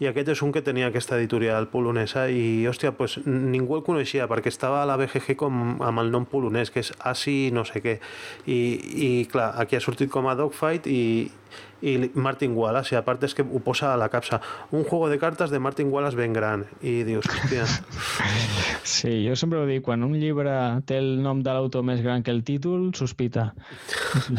[0.00, 4.28] I aquest és un que tenia aquesta editorial polonesa i hòstia, pues, ningú el coneixia
[4.30, 7.84] perquè estava a la BGG com, amb el nom polonès que és Asi no sé
[7.84, 7.98] què.
[8.46, 8.58] I,
[9.08, 11.02] i clar, aquí ha sortit com a Dogfight i,
[11.82, 14.40] i Martin Wallace, i a part és que ho posa a la capsa.
[14.70, 16.66] Un juego de cartes de Martin Wallace ben gran.
[16.82, 17.66] I dius, hòstia...
[18.82, 20.52] Sí, jo sempre ho dic, quan un llibre
[20.86, 23.52] té el nom de l'autor més gran que el títol, sospita.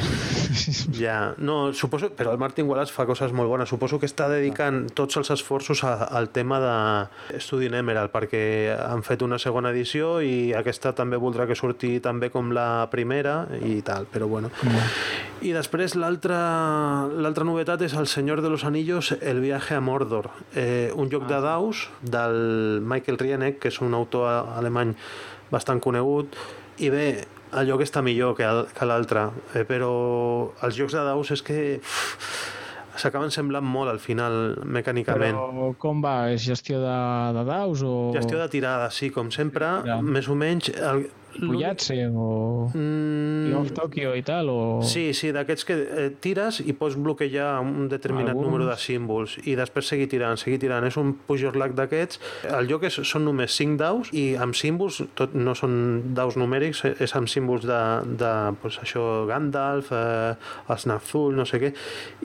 [1.04, 2.12] ja, no, suposo...
[2.14, 3.72] Però el Martin Wallace fa coses molt bones.
[3.72, 8.44] Suposo que està dedicant tots els esforços a, al tema de Student Emerald, perquè
[8.76, 13.44] han fet una segona edició i aquesta també voldrà que surti també com la primera
[13.64, 14.52] i tal, però bueno.
[14.64, 14.92] Mm.
[15.44, 16.38] I després l'altra
[17.34, 21.26] l'altra novetat és El Senyor de los Anillos, El viaje a Mordor, eh, un joc
[21.26, 24.92] de ah, daus del Michael Rieneck, que és un autor alemany
[25.50, 26.38] bastant conegut,
[26.78, 27.08] i bé,
[27.58, 28.46] el joc està millor que,
[28.78, 29.90] que l'altre, eh, però
[30.62, 31.58] els jocs de daus és que
[33.02, 35.34] s'acaben semblant molt al final mecànicament.
[35.34, 36.30] Però com va?
[36.36, 37.00] És gestió de,
[37.34, 37.96] de daus o...
[38.14, 39.98] Gestió de tirada, sí, com sempre, ja.
[40.06, 40.70] més o menys...
[40.70, 41.08] El,
[41.40, 43.52] Puyatse o mm...
[43.52, 44.50] Love Tokyo i tal?
[44.50, 44.60] O...
[44.86, 48.48] Sí, sí, d'aquests que eh, tires i pots bloquejar un determinat Alguns...
[48.50, 50.86] número de símbols i després seguir tirant, seguir tirant.
[50.88, 52.22] És un push-your-luck d'aquests.
[52.50, 56.84] El joc és, són només 5 daus i amb símbols, tot, no són daus numèrics,
[57.04, 57.82] és amb símbols de,
[58.20, 60.36] de pues, això, Gandalf, eh,
[60.74, 61.74] els Nazul, no sé què.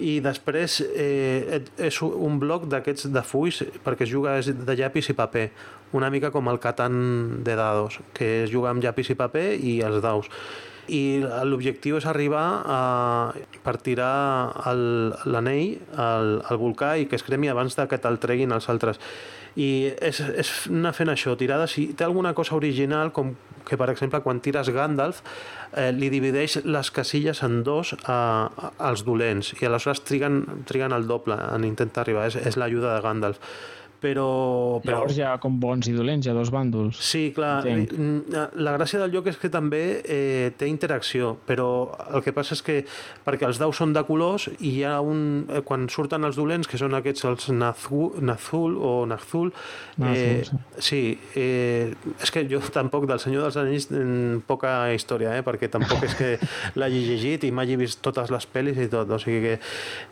[0.04, 5.16] I després eh, és un bloc d'aquests de fulls perquè es juga de llapis i
[5.18, 5.48] paper
[5.92, 9.78] una mica com el Catan de dados, que es juga amb llapis i paper i
[9.86, 10.28] els daus.
[10.88, 12.78] I l'objectiu és arribar a,
[13.64, 14.12] per tirar
[15.28, 19.00] l'anell al, al volcà i que es cremi abans de que te'l treguin els altres.
[19.58, 23.34] I és, és anar fent això, tirades, si té alguna cosa original, com
[23.68, 25.20] que per exemple quan tires Gandalf
[25.76, 30.96] eh, li divideix les casilles en dos a, a, als dolents i aleshores triguen, triguen
[30.96, 33.42] el doble en intentar arribar, és, és l'ajuda de Gandalf
[34.02, 34.80] però...
[34.84, 35.00] però...
[35.00, 37.00] Llavors hi ha com bons i dolents, hi ha dos bàndols.
[37.02, 37.58] Sí, clar.
[37.66, 37.94] Entenc.
[37.98, 41.68] Mm, la gràcia del joc és que també eh, té interacció, però
[42.12, 42.78] el que passa és que
[43.26, 45.46] perquè els daus són de colors i hi ha un...
[45.50, 49.52] Eh, quan surten els dolents, que són aquests els Nazul, Nazul o Nazul,
[50.06, 51.02] eh, sí, sí
[51.38, 53.88] eh, és que jo tampoc del Senyor dels Anells
[54.48, 56.30] poca història, eh, perquè tampoc és que
[56.80, 59.58] l'hagi llegit i m'hagi vist totes les pel·lis i tot, o sigui que...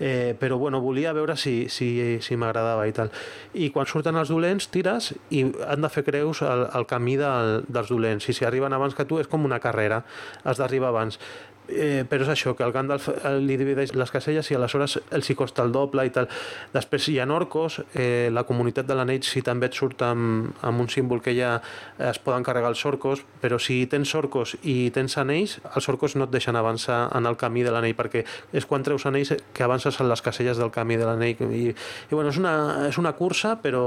[0.01, 3.13] Eh, però bueno, volia veure si, si, si m'agradava i tal.
[3.57, 7.61] I quan surten els dolents, tires i han de fer creus al, al camí del,
[7.69, 8.25] dels dolents.
[8.25, 10.01] I si arriben abans que tu és com una carrera,
[10.49, 11.21] has d'arribar abans.
[11.69, 15.31] Eh, però és això, que el Gandalf eh, li divideix les caselles i aleshores els
[15.31, 16.29] hi costa el doble i tal.
[16.75, 20.81] Després hi ha orcos, eh, la comunitat de l'anell si també et surt amb, amb
[20.81, 21.57] un símbol que ja
[21.99, 26.29] es poden carregar els orcos, però si tens orcos i tens anells, els orcos no
[26.29, 29.99] et deixen avançar en el camí de l'anell perquè és quan treus anells que avances
[30.01, 33.57] en les caselles del camí de l'anell i, i bueno, és una, és una cursa
[33.63, 33.87] però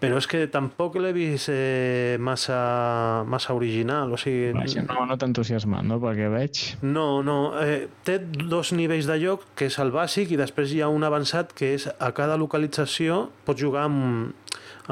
[0.00, 4.52] però és que tampoc l'he vist eh, massa, massa original, o sigui...
[4.56, 6.62] Vaja, no, no t'entusiasma, no?, perquè veig...
[6.84, 10.82] No, no, eh, té dos nivells de joc, que és el bàsic, i després hi
[10.84, 14.34] ha un avançat, que és a cada localització pots jugar amb,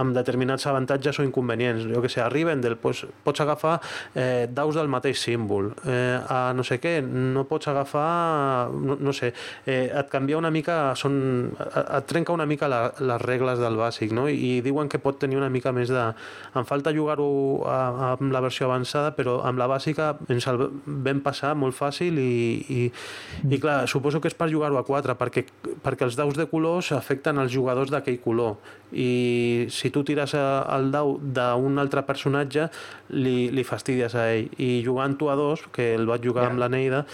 [0.00, 1.86] amb determinats avantatges o inconvenients.
[1.90, 3.78] Jo que sé, a Rivendell pots, pots agafar
[4.14, 5.72] eh, daus del mateix símbol.
[5.86, 8.70] Eh, a no sé què, no pots agafar...
[8.74, 9.32] No, no sé,
[9.66, 10.94] eh, et canvia una mica...
[10.98, 11.16] Són,
[11.84, 14.26] et trenca una mica la, les regles del bàsic, no?
[14.30, 16.06] I, I diuen que pot tenir una mica més de...
[16.54, 17.28] Em falta jugar-ho
[17.64, 22.36] amb la versió avançada, però amb la bàsica ens el vam passar molt fàcil i,
[22.70, 22.80] i,
[23.48, 25.44] i clar, suposo que és per jugar-ho a 4, perquè,
[25.84, 28.56] perquè els daus de colors afecten els jugadors d'aquell color
[28.94, 32.68] i si tu tires el dau d'un altre personatge
[33.10, 36.52] li, li fastidies a ell i jugant tu a dos, que el vaig jugar ja.
[36.52, 37.04] amb la Neida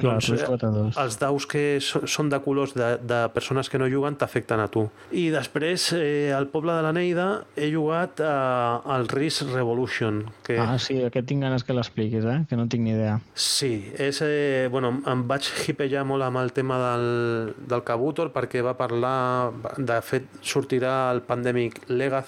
[0.00, 4.16] Clar, doncs, eh, els daus que són de colors de, de persones que no juguen
[4.20, 9.08] t'afecten a tu i després eh, al poble de la Neida he jugat a, al
[9.10, 10.56] Risk Revolution que...
[10.60, 12.38] Ah, sí, aquest tinc ganes que l'expliquis, eh?
[12.48, 16.54] que no tinc ni idea Sí, és, eh, bueno, em vaig hipejar molt amb el
[16.56, 22.19] tema del, del Kabutor perquè va parlar, de fet sortirà el Pandemic Legacy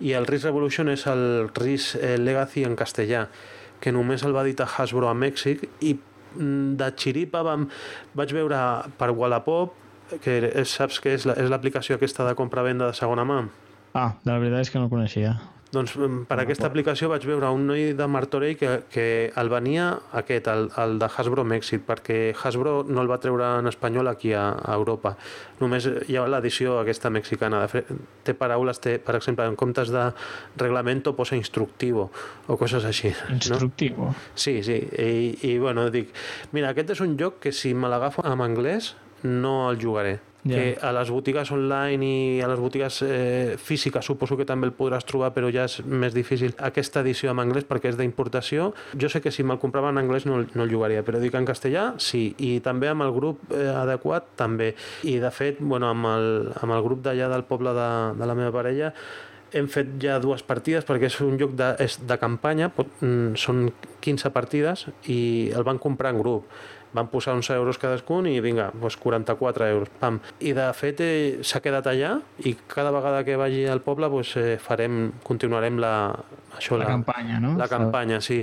[0.00, 3.26] i el Risk Revolution és el Risk eh, Legacy en castellà
[3.80, 7.68] que només el va editar Hasbro a Mèxic i mm, de xiripa vam,
[8.14, 8.58] vaig veure
[9.00, 9.76] per Wallapop
[10.24, 13.44] que saps que és l'aplicació la, aquesta de compra-venda de segona mà?
[13.94, 15.36] Ah, la veritat és que no coneixia.
[15.70, 19.04] Doncs mm, per aquesta aplicació vaig veure un noi de Martorell que, que
[19.38, 19.86] el venia
[20.18, 24.32] aquest, el, el de Hasbro Mèxic, perquè Hasbro no el va treure en espanyol aquí
[24.34, 25.14] a, a Europa.
[25.60, 27.62] Només hi ha l'edició aquesta mexicana.
[27.62, 27.92] De fet,
[28.26, 30.08] té paraules, té, per exemple, en comptes de
[30.58, 32.08] reglamento posa instructivo
[32.48, 33.12] o coses així.
[33.30, 34.10] Instructivo?
[34.10, 34.16] No?
[34.34, 34.80] Sí, sí.
[34.90, 36.10] I, I, bueno, dic,
[36.56, 40.56] mira, aquest és un joc que si me l'agafo en anglès no el jugaré Yeah.
[40.56, 44.72] que a les botigues online i a les botigues eh, físiques suposo que també el
[44.76, 48.70] podràs trobar però ja és més difícil aquesta edició en anglès perquè és d'importació.
[48.96, 51.48] Jo sé que si me'l comprava en anglès no, no el jugaria però dic en
[51.48, 52.30] castellà sí.
[52.40, 54.72] I també amb el grup eh, adequat també.
[55.04, 56.30] I de fet bueno, amb, el,
[56.62, 58.94] amb el grup d'allà del poble de, de la meva parella
[59.52, 63.34] hem fet ja dues partides perquè és un joc de, és de campanya pot, mm,
[63.40, 63.68] són
[64.00, 66.46] 15 partides i el van comprar en grup
[66.92, 70.20] van posar uns euros cadascun i vinga, doncs 44 euros, pam.
[70.40, 74.34] I de fet eh, s'ha quedat allà i cada vegada que vagi al poble doncs,
[74.40, 75.94] eh, farem, continuarem la,
[76.56, 77.54] això, la, la campanya, no?
[77.60, 78.40] La campanya, sí.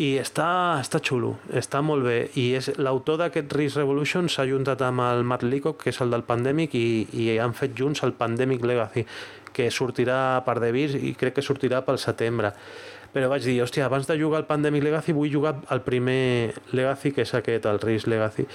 [0.00, 0.48] I està,
[0.80, 2.18] està xulo, està molt bé.
[2.40, 6.14] I és l'autor d'aquest Risk Revolution s'ha juntat amb el Matt Leacock, que és el
[6.14, 9.04] del Pandemic, i, i han fet junts el Pandemic Legacy,
[9.52, 12.54] que sortirà per Devis i crec que sortirà pel setembre
[13.12, 17.12] però vaig dir, hòstia, abans de jugar al Pandemic Legacy vull jugar al primer Legacy,
[17.12, 18.46] que és aquest, el Risk Legacy.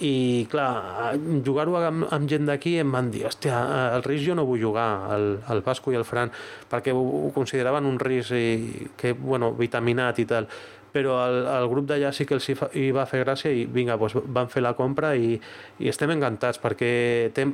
[0.00, 1.14] I, clar,
[1.46, 3.60] jugar-ho amb, amb gent d'aquí em van dir, hòstia,
[3.94, 6.32] el Risk jo no vull jugar, el, el Vasco i el Fran,
[6.72, 10.50] perquè ho, ho consideraven un Risk i, que, bueno, vitaminat i tal
[10.90, 13.62] però el, el grup d'allà sí que els hi, fa, hi va fer gràcia i
[13.70, 15.36] vinga, doncs van fer la compra i,
[15.78, 16.90] i estem encantats perquè
[17.36, 17.46] té,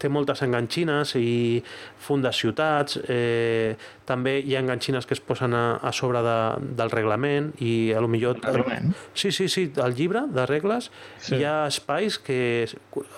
[0.00, 1.60] té moltes enganxines i
[2.00, 3.76] fund de ciutats, eh,
[4.08, 6.36] també hi ha enganxines que es posen a, a sobre de,
[6.80, 8.40] del reglament i a lo millor...
[8.42, 8.96] El reglament?
[9.14, 11.38] Sí, sí, sí, al llibre de regles sí.
[11.38, 12.40] hi ha espais que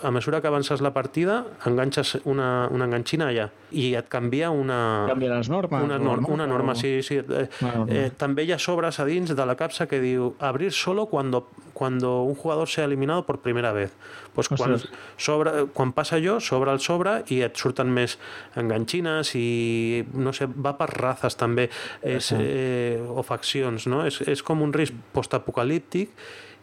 [0.03, 5.07] a mesura que avances la partida enganxes una, una enganxina allà i et canvia una...
[5.09, 5.85] Canvia les normes?
[5.85, 7.19] Una, norma, una norma, sí, sí.
[7.23, 7.47] Eh,
[7.89, 11.47] eh, també hi ha sobres a dins de la capsa que diu abrir solo cuando,
[11.83, 13.91] cuando un jugador sea eliminado por primera vez.
[14.35, 14.79] Pues quan,
[15.17, 18.15] sobre, quan passa allò, sobre el sobre i et surten més
[18.55, 21.67] enganxines i no sé, va per races també
[22.07, 24.05] és, eh, o faccions, no?
[24.07, 26.15] És, és com un risc postapocalíptic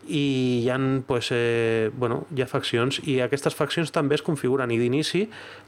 [0.07, 4.71] i hi ha, pues, eh, bueno, hi ha faccions i aquestes faccions també es configuren
[4.71, 5.25] i d'inici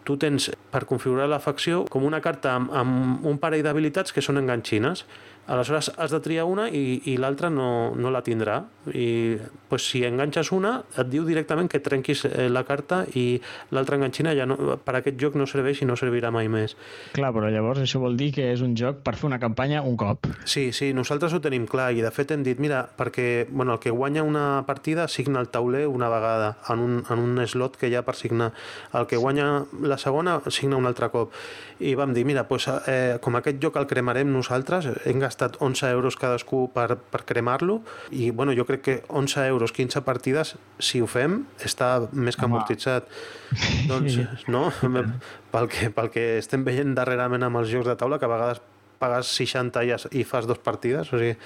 [0.07, 4.23] tu tens per configurar la facció com una carta amb, amb un parell d'habilitats que
[4.23, 5.03] són enganxines
[5.47, 8.61] aleshores has de triar una i, i l'altra no, no la tindrà.
[8.93, 9.37] I
[9.69, 13.41] pues, si enganxes una et diu directament que trenquis eh, la carta i
[13.75, 16.75] l'altra enganxina ja no, per aquest joc no serveix i no servirà mai més.
[17.15, 19.97] Clar, però llavors això vol dir que és un joc per fer una campanya un
[19.99, 20.29] cop.
[20.45, 23.83] Sí, sí, nosaltres ho tenim clar i de fet hem dit, mira, perquè bueno, el
[23.83, 27.89] que guanya una partida signa el tauler una vegada en un, en un slot que
[27.91, 28.51] hi ha per signar.
[28.97, 31.35] El que guanya la segona signa un altre cop.
[31.81, 35.89] I vam dir, mira, pues, eh, com aquest joc el cremarem nosaltres hem gastat 11
[35.95, 37.79] euros cadascú per, per cremar-lo
[38.11, 42.45] i bueno, jo crec que 11 euros, 15 partides, si ho fem, està més que
[42.45, 43.07] amortitzat.
[43.89, 44.19] doncs,
[44.51, 44.67] no?
[45.53, 48.61] pel, que, pel que estem veient darrerament amb els jocs de taula, que a vegades
[49.01, 51.37] pagues 60 i, i fas dos partides, o sigui,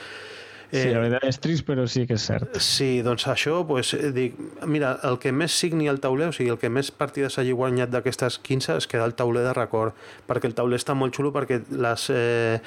[0.72, 2.58] Eh, sí, la veritat és trist, però sí que és cert.
[2.64, 6.60] Sí, doncs això, pues, dic, mira, el que més signi el tauler, o sigui, el
[6.62, 9.96] que més partides hagi guanyat d'aquestes 15 es queda el tauler de record,
[10.28, 12.60] perquè el tauler està molt xulo perquè les, eh,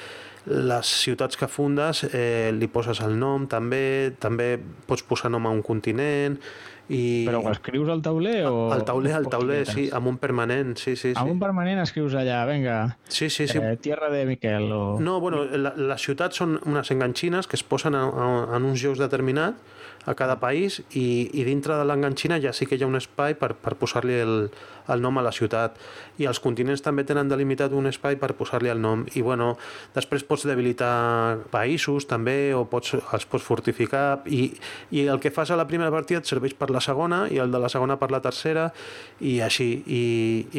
[0.47, 4.55] les ciutats que fundes eh, li poses el nom també, també
[4.87, 6.39] pots posar nom a un continent
[6.89, 7.25] i...
[7.27, 8.69] Però ho escrius al tauler o...
[8.73, 11.11] Al tauler, al tauler, sí, amb un permanent, sí, sí.
[11.11, 11.17] sí.
[11.21, 13.59] Amb un permanent escrius allà, venga, sí, sí, sí.
[13.61, 14.97] Eh, tierra de Miquel o...
[14.99, 18.81] No, bueno, la, les ciutats són unes enganxines que es posen a, a, en uns
[18.81, 19.77] jocs determinats
[20.09, 23.35] a cada país i, i dintre de l'enganxina ja sí que hi ha un espai
[23.37, 24.35] per, per posar-li el,
[24.93, 25.77] el nom a la ciutat.
[26.19, 29.05] I els continents també tenen delimitat un espai per posar-li el nom.
[29.15, 29.53] I bueno,
[29.95, 34.21] després pots debilitar països també o pots, els pots fortificar.
[34.25, 34.51] I,
[34.91, 37.51] i el que fas a la primera partida et serveix per la segona i el
[37.51, 38.69] de la segona per la tercera
[39.19, 39.71] i així.
[39.85, 40.03] I,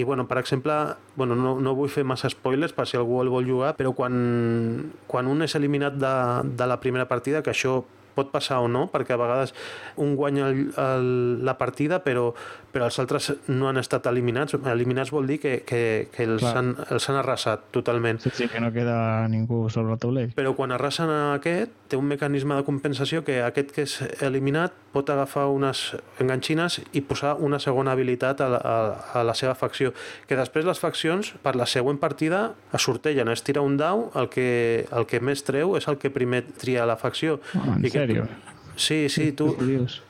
[0.01, 0.81] i bueno, per exemple
[1.17, 4.15] bueno, no, no vull fer massa spoilers per si algú el vol jugar però quan,
[5.11, 6.15] quan un és eliminat de,
[6.57, 7.81] de la primera partida que això
[8.15, 9.55] pot passar o no, perquè a vegades
[10.01, 11.11] un guanya el, el,
[11.47, 12.31] la partida però,
[12.73, 14.57] però els altres no han estat eliminats.
[14.73, 18.21] Eliminats vol dir que, que, que els, han, els han arrasat totalment.
[18.25, 20.35] Sí, sí, que no queda ningú sobre el taulell.
[20.37, 24.75] Però quan arrasen a aquest, té un mecanisme de compensació que aquest que és eliminat
[24.95, 28.77] pot agafar unes enganxines i posar una segona habilitat a la, a,
[29.21, 29.93] a la seva facció.
[30.31, 34.31] Que després les faccions, per la següent partida, es sortellen, es tira un dau, el
[34.31, 37.39] que, el que més treu és el que primer tria la facció.
[37.59, 38.00] Oh, I sèrio?
[38.07, 39.55] Que, Sí, sí, tu,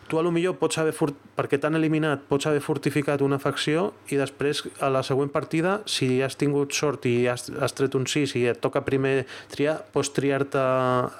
[0.07, 3.88] tu a lo millor pots haver, fort, perquè t'han eliminat, pots haver fortificat una facció
[4.14, 8.07] i després a la següent partida, si has tingut sort i has, has tret un
[8.07, 10.62] 6 i et toca primer triar, pots triar-te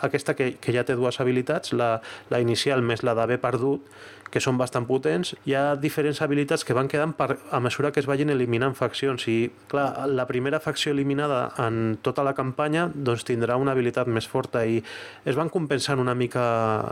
[0.07, 1.97] aquesta que, que ja té dues habilitats, la,
[2.31, 3.83] la inicial més la d'haver perdut,
[4.31, 8.01] que són bastant potents, hi ha diferents habilitats que van quedant per, a mesura que
[8.03, 9.38] es vagin eliminant faccions i,
[9.71, 14.64] clar, la primera facció eliminada en tota la campanya doncs tindrà una habilitat més forta
[14.66, 14.81] i
[15.25, 16.43] es van compensant una mica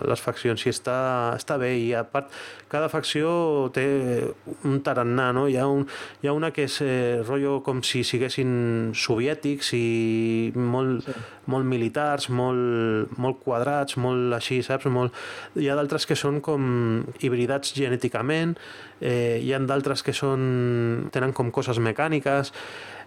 [0.08, 0.98] les faccions i està,
[1.36, 2.32] està bé i a part
[2.68, 3.86] cada facció té
[4.68, 5.46] un tarannà, no?
[5.48, 5.86] Hi ha, un,
[6.22, 11.16] hi ha una que és eh, rotllo com si siguessin soviètics i molt, sí.
[11.54, 14.88] molt militars, molt, molt quadrats, molt així, saps?
[14.92, 15.16] Molt...
[15.58, 16.68] Hi ha d'altres que són com
[17.28, 18.56] hibridats genèticament,
[19.00, 22.52] eh, hi ha d'altres que són, tenen com coses mecàniques,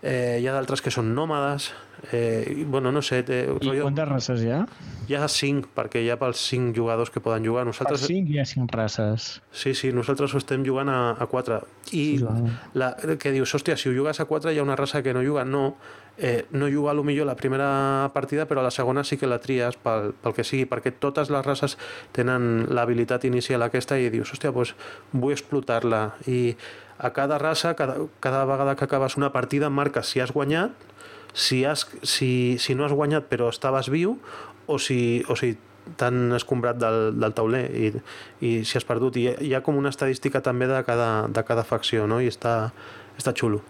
[0.02, 1.72] eh, hi ha d'altres que són nòmades,
[2.12, 3.22] eh, bueno, no sé...
[3.28, 3.88] Té, I rotllo...
[3.90, 4.62] quantes races hi ha?
[5.10, 7.66] Hi ha cinc, perquè hi ha pels cinc jugadors que poden jugar.
[7.68, 8.06] Nosaltres...
[8.06, 9.32] Per cinc hi ha cinc races.
[9.52, 11.62] Sí, sí, nosaltres ho estem jugant a, a quatre.
[11.92, 12.30] I sí,
[12.80, 15.26] la, que dius, hòstia, si ho jugues a quatre hi ha una raça que no
[15.26, 15.76] juga, no.
[16.18, 19.40] Eh, no juga a lo millor la primera partida, però la segona sí que la
[19.42, 21.78] tries pel, pel que sigui, perquè totes les races
[22.14, 24.76] tenen l'habilitat inicial aquesta i dius, hòstia, doncs
[25.14, 26.04] vull explotar-la.
[26.30, 26.54] I
[27.00, 30.76] a cada raça, cada, cada vegada que acabes una partida, marques si has guanyat
[31.34, 34.18] si, has, si, si no has guanyat però estaves viu
[34.68, 35.56] o si, o si
[35.98, 37.92] t'han escombrat del, del tauler i,
[38.46, 39.18] i si has perdut.
[39.18, 42.22] I hi ha com una estadística també de cada, de cada facció no?
[42.22, 42.72] i està,
[43.18, 43.64] està xulo.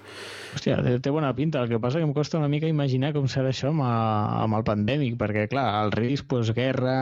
[0.51, 1.61] Hòstia, té bona pinta.
[1.63, 3.95] El que passa que em costa una mica imaginar com serà això amb, a,
[4.43, 6.95] amb el pandèmic, perquè, clar, el risc, doncs, guerra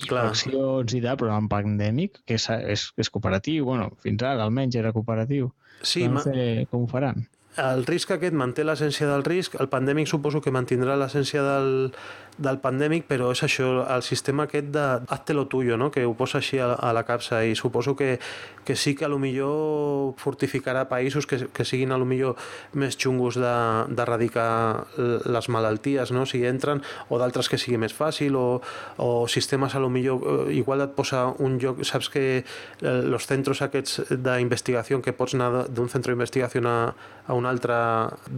[0.00, 0.28] i clar.
[0.30, 4.80] faccions i tal, però amb pandèmic, que és, és, és cooperatiu, bueno, fins ara almenys
[4.80, 5.52] era cooperatiu.
[5.82, 7.24] Sí, no sé com ho faran
[7.58, 11.90] el risc aquest manté l'essència del risc, el pandèmic suposo que mantindrà l'essència del,
[12.40, 15.90] del pandèmic, però és això, el sistema aquest de hazte lo tuyo, no?
[15.92, 18.18] que ho posa així a, a la capsa i suposo que,
[18.64, 22.40] que sí que a lo millor fortificarà països que, que siguin a lo millor
[22.72, 24.50] més xungos d'erradicar
[24.96, 26.24] de, les malalties, no?
[26.26, 28.60] si entren, o d'altres que sigui més fàcil, o,
[28.98, 32.24] o sistemes a lo millor, eh, igual et posa un lloc, saps que
[32.80, 36.76] els eh, centres aquests d'investigació que pots anar d'un centre d'investigació a,
[37.30, 37.76] a un altre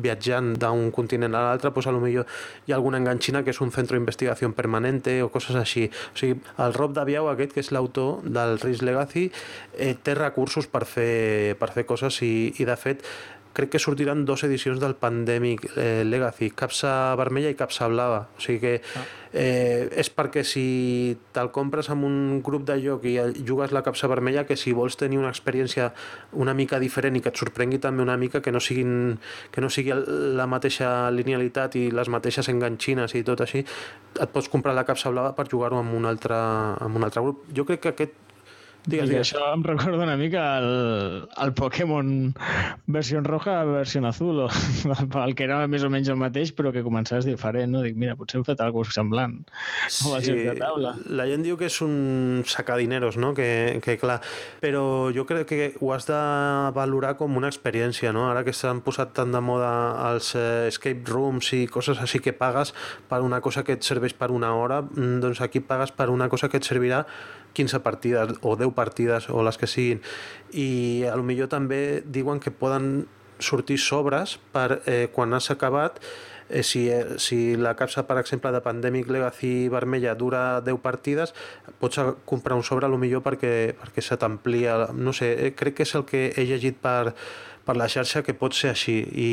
[0.05, 2.26] viatjant d'un continent a l'altre, pues a lo millor
[2.66, 5.88] hi ha alguna enganxina que és un centre centro d'investigació permanente o coses així.
[6.14, 9.30] O sigui, el Rob Daviau, aquest, que és l'autor del Risk Legacy,
[9.76, 13.05] eh, té recursos per fer, per fer coses i, i de fet,
[13.53, 18.26] crec que sortiran dos edicions del Pandemic eh, Legacy, capsa vermella i capsa blava.
[18.36, 18.72] O sigui que
[19.32, 24.09] eh, és perquè si te'l compres amb un grup de joc i jugues la capsa
[24.11, 25.90] vermella, que si vols tenir una experiència
[26.32, 29.18] una mica diferent i que et sorprengui també una mica, que no, siguin,
[29.53, 33.64] que no sigui la mateixa linealitat i les mateixes enganxines i tot així,
[34.16, 37.46] et pots comprar la capsa blava per jugar-ho amb, un altre, amb un altre grup.
[37.53, 38.20] Jo crec que aquest
[38.82, 39.28] Digues, digues.
[39.28, 42.08] això em recorda una mica el, el Pokémon
[42.90, 44.48] versió roja, versió azul, o
[45.24, 47.82] el que era més o menys el mateix, però que començaves diferent, no?
[47.86, 49.36] Dic, mira, potser hem fet alguna cosa semblant.
[49.86, 50.96] Sí, de taula.
[51.06, 53.30] la gent diu que és un sacadineros, no?
[53.38, 54.18] Que, que clar,
[54.64, 56.18] però jo crec que ho has de
[56.74, 58.26] valorar com una experiència, no?
[58.32, 59.70] Ara que s'han posat tant de moda
[60.10, 62.74] els eh, escape rooms i coses així que pagues
[63.08, 66.28] per una cosa que et serveix per una hora, mm, doncs aquí pagues per una
[66.32, 67.04] cosa que et servirà
[67.53, 70.03] 15 partides o 10 partides o les que siguin.
[70.53, 73.07] I a lo millor també diuen que poden
[73.42, 75.98] sortir sobres per eh, quan has acabat
[76.53, 81.34] eh, si, eh, si la capsa, per exemple, de Pandemic Legacy vermella dura 10 partides,
[81.80, 85.80] pots comprar un sobre a lo millor perquè, perquè se t'amplia, no sé, eh, crec
[85.80, 87.14] que és el que he llegit per,
[87.64, 88.98] per la xarxa que pot ser així.
[89.00, 89.32] I,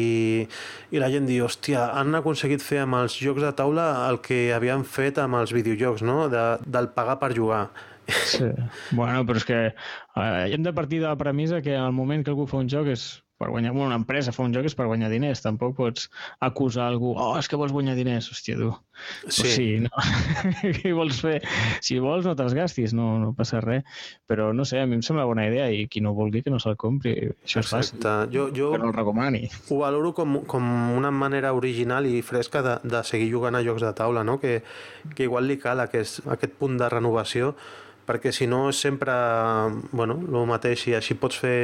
[0.96, 4.50] i la gent diu, hòstia, han aconseguit fer amb els jocs de taula el que
[4.56, 6.28] havien fet amb els videojocs, no?
[6.32, 7.68] De, del pagar per jugar
[8.10, 8.50] Sí.
[8.92, 12.34] Bueno, però és que eh, hem de partir de la premissa que al moment que
[12.34, 14.86] algú fa un joc és per guanyar, bueno, una empresa fa un joc és per
[14.90, 16.10] guanyar diners, tampoc pots
[16.44, 18.74] acusar algú, oh, és que vols guanyar diners, hòstia, tu.
[19.32, 19.46] Sí.
[19.46, 20.04] O sí, no?
[20.76, 21.38] Què vols fer?
[21.80, 23.88] Si vols no te'ls gastis, no, no passa res.
[24.28, 26.60] Però no sé, a mi em sembla bona idea i qui no vulgui que no
[26.60, 27.16] se'l compri,
[27.48, 28.04] això és fàcil.
[28.36, 29.46] Jo, jo que no el recomani.
[29.72, 33.88] Ho valoro com, com una manera original i fresca de, de seguir jugant a jocs
[33.88, 34.36] de taula, no?
[34.44, 34.60] que,
[35.16, 37.56] que igual li cal aquest, aquest punt de renovació
[38.10, 39.14] perquè si no és sempre
[39.94, 41.60] bueno, el mateix i així pots fer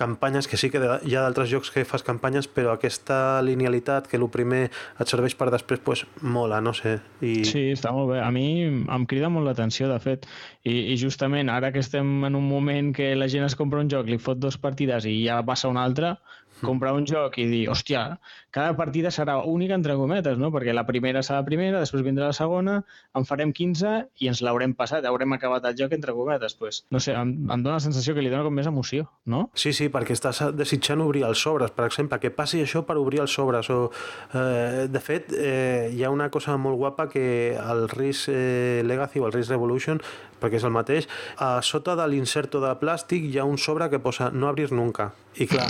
[0.00, 4.16] campanyes, que sí que hi ha d'altres jocs que fas campanyes, però aquesta linealitat, que
[4.16, 6.96] el primer et serveix per després, pues, mola, no sé.
[7.20, 7.34] I...
[7.44, 8.22] Sí, està molt bé.
[8.24, 10.24] A mi em crida molt l'atenció, de fet,
[10.64, 13.92] i, i justament ara que estem en un moment que la gent es compra un
[13.92, 16.16] joc, li fot dos partides i ja passa un altre.
[16.64, 18.18] Comprar un joc i dir, hòstia,
[18.50, 20.50] cada partida serà única entre cometes, no?
[20.50, 22.80] Perquè la primera serà la primera, després vindrà la segona,
[23.16, 26.56] en farem 15 i ens l'haurem passat, haurem acabat el joc entre cometes.
[26.58, 29.44] Pues, no sé, em, em dóna la sensació que li dona com més emoció, no?
[29.54, 33.22] Sí, sí, perquè estàs desitjant obrir els sobres, per exemple, que passi això per obrir
[33.22, 33.70] els sobres.
[33.70, 33.90] O,
[34.34, 39.22] eh, de fet, eh, hi ha una cosa molt guapa que el Risk eh, Legacy
[39.22, 40.02] o el Risk Revolution,
[40.40, 41.08] perquè és el mateix,
[41.38, 45.12] a sota de l'inserto de plàstic hi ha un sobre que posa no abrir nunca.
[45.38, 45.68] I clar,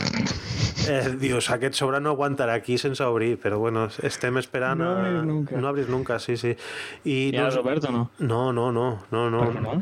[0.88, 4.80] Eh, dius, aquest sobre no aguantarà aquí sense obrir, però bueno, estem esperant...
[4.80, 5.60] No abrir nunca.
[5.60, 6.56] No abrir nunca, sí, sí.
[7.04, 8.04] I ja no, has obert o no?
[8.18, 8.90] No, no, no.
[9.10, 9.46] no, no.
[9.46, 9.80] Per què no?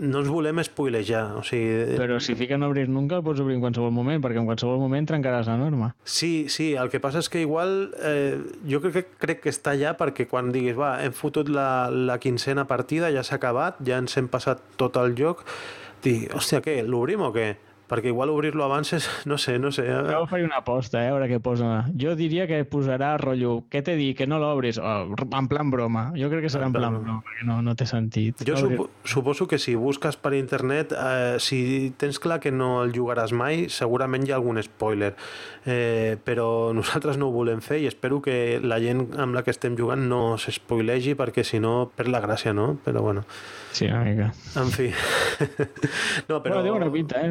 [0.00, 1.96] no ens volem spoilejar, o sigui...
[1.98, 5.08] Però si fiquen obrir nunca el pots obrir en qualsevol moment, perquè en qualsevol moment
[5.08, 5.90] trencaràs la norma.
[6.04, 8.38] Sí, sí, el que passa és que igual eh,
[8.70, 12.20] jo crec que, crec que està allà perquè quan diguis, va, hem fotut la, la
[12.22, 15.44] quincena partida, ja s'ha acabat, ja ens hem passat tot el joc,
[16.04, 17.52] dir, hòstia, què, l'obrim o què?
[17.90, 19.84] Perquè igual obrir-lo abans és, no sé, no sé.
[19.90, 21.70] Jo faré una aposta, eh, a veure què posa.
[21.98, 24.78] Jo diria que posarà rotllo, què t'he dit, que no l'obris?
[24.78, 26.10] Oh, en plan broma.
[26.14, 28.44] Jo crec que serà en plan broma, perquè no, no té sentit.
[28.46, 32.94] Jo supo, suposo que si busques per internet, eh, si tens clar que no el
[32.94, 35.16] jugaràs mai, segurament hi ha algun spoiler.
[35.66, 39.52] Eh, però nosaltres no ho volem fer i espero que la gent amb la que
[39.52, 42.78] estem jugant no s'espoilegi perquè si no perd la gràcia, no?
[42.84, 43.26] Però bueno.
[43.72, 44.30] Sí, una mica.
[44.56, 44.88] En fi.
[46.30, 46.56] no, però...
[46.56, 47.30] Bueno, té bona pinta, eh?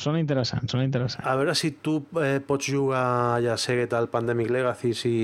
[0.00, 1.24] Sona interessant, sona interessant.
[1.26, 5.14] A veure si tu eh, pots jugar ja Seguet al Pandemic Legacy si...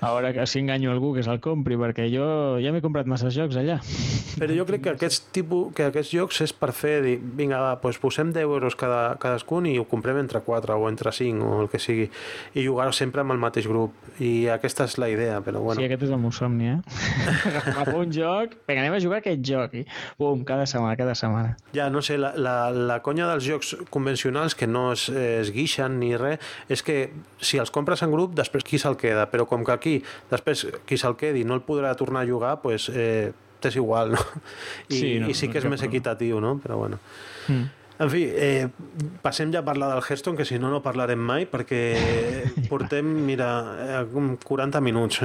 [0.00, 2.26] A veure que si enganyo algú que se'l compri, perquè jo
[2.62, 3.78] ja m'he comprat massa jocs allà.
[4.38, 7.74] Però jo crec que aquest tipus, que aquests jocs és per fer, dir, vinga, va,
[7.82, 11.60] doncs posem 10 euros cada, cadascun i ho comprem entre 4 o entre 5 o
[11.64, 12.08] el que sigui,
[12.54, 13.96] i jugar sempre amb el mateix grup.
[14.22, 15.80] I aquesta és la idea, però bueno.
[15.80, 16.78] Sí, aquest és el meu somni, eh?
[17.62, 19.84] Agafar un joc, vinga, anem a jugar aquest joc, i
[20.18, 21.56] pum, cada setmana, cada setmana.
[21.76, 25.98] Ja, no sé, la, la, la conya dels jocs convencionals que no es, es guixen
[26.00, 27.10] ni res, és que
[27.40, 29.94] si els compres en grup, després qui se'l queda, però com que aquí,
[30.30, 34.24] després qui se'l quedi no el podrà tornar a jugar, pues, eh, t'és igual, no?
[34.88, 36.58] I sí, no, i sí que és més equitatiu, no?
[36.62, 36.98] Però bueno.
[37.48, 37.70] Mm.
[38.02, 38.66] En fi, eh,
[39.22, 41.82] passem ja a parlar del Hearthstone, que si no, no parlarem mai, perquè
[42.70, 43.50] portem, mira,
[44.02, 45.20] eh, 40 minuts.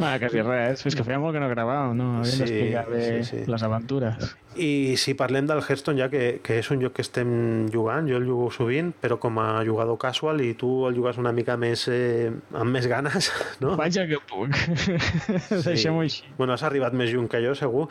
[0.00, 0.82] Va, quasi res.
[0.88, 2.08] És que feia molt que no gravàvem, no?
[2.22, 3.44] Havíem sí, d'explicar bé sí, sí.
[3.50, 4.34] les aventures.
[4.56, 7.30] I si parlem del Hearthstone, ja que, que és un joc que estem
[7.72, 11.32] jugant, jo el jugo sovint, però com a jugador casual, i tu el jugues una
[11.34, 13.30] mica més eh, amb més ganes,
[13.64, 13.74] no?
[13.80, 14.54] Vaja que puc.
[14.54, 15.58] Sí.
[15.70, 16.24] Deixem-ho així.
[16.38, 17.88] Bueno, has arribat més lluny que jo, segur.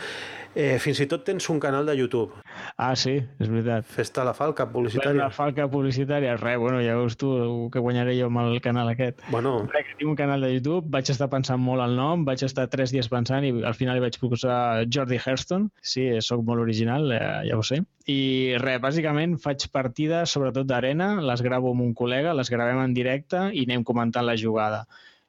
[0.54, 2.38] Eh, fins i tot tens un canal de YouTube.
[2.78, 3.88] Ah, sí, és veritat.
[3.90, 5.18] Festa la falca publicitària.
[5.18, 7.32] La falca publicitària, res, bueno, ja veus tu
[7.74, 9.24] que guanyaré jo amb el canal aquest.
[9.34, 9.56] Bueno.
[9.74, 12.68] Res, que tinc un canal de YouTube, vaig estar pensant molt al nom, vaig estar
[12.70, 15.72] tres dies pensant i al final hi vaig posar Jordi Hurston.
[15.82, 17.80] Sí, sóc molt original, eh, ja ho sé.
[18.10, 18.20] I
[18.62, 23.48] res, bàsicament faig partides, sobretot d'arena, les gravo amb un col·lega, les gravem en directe
[23.54, 24.84] i anem comentant la jugada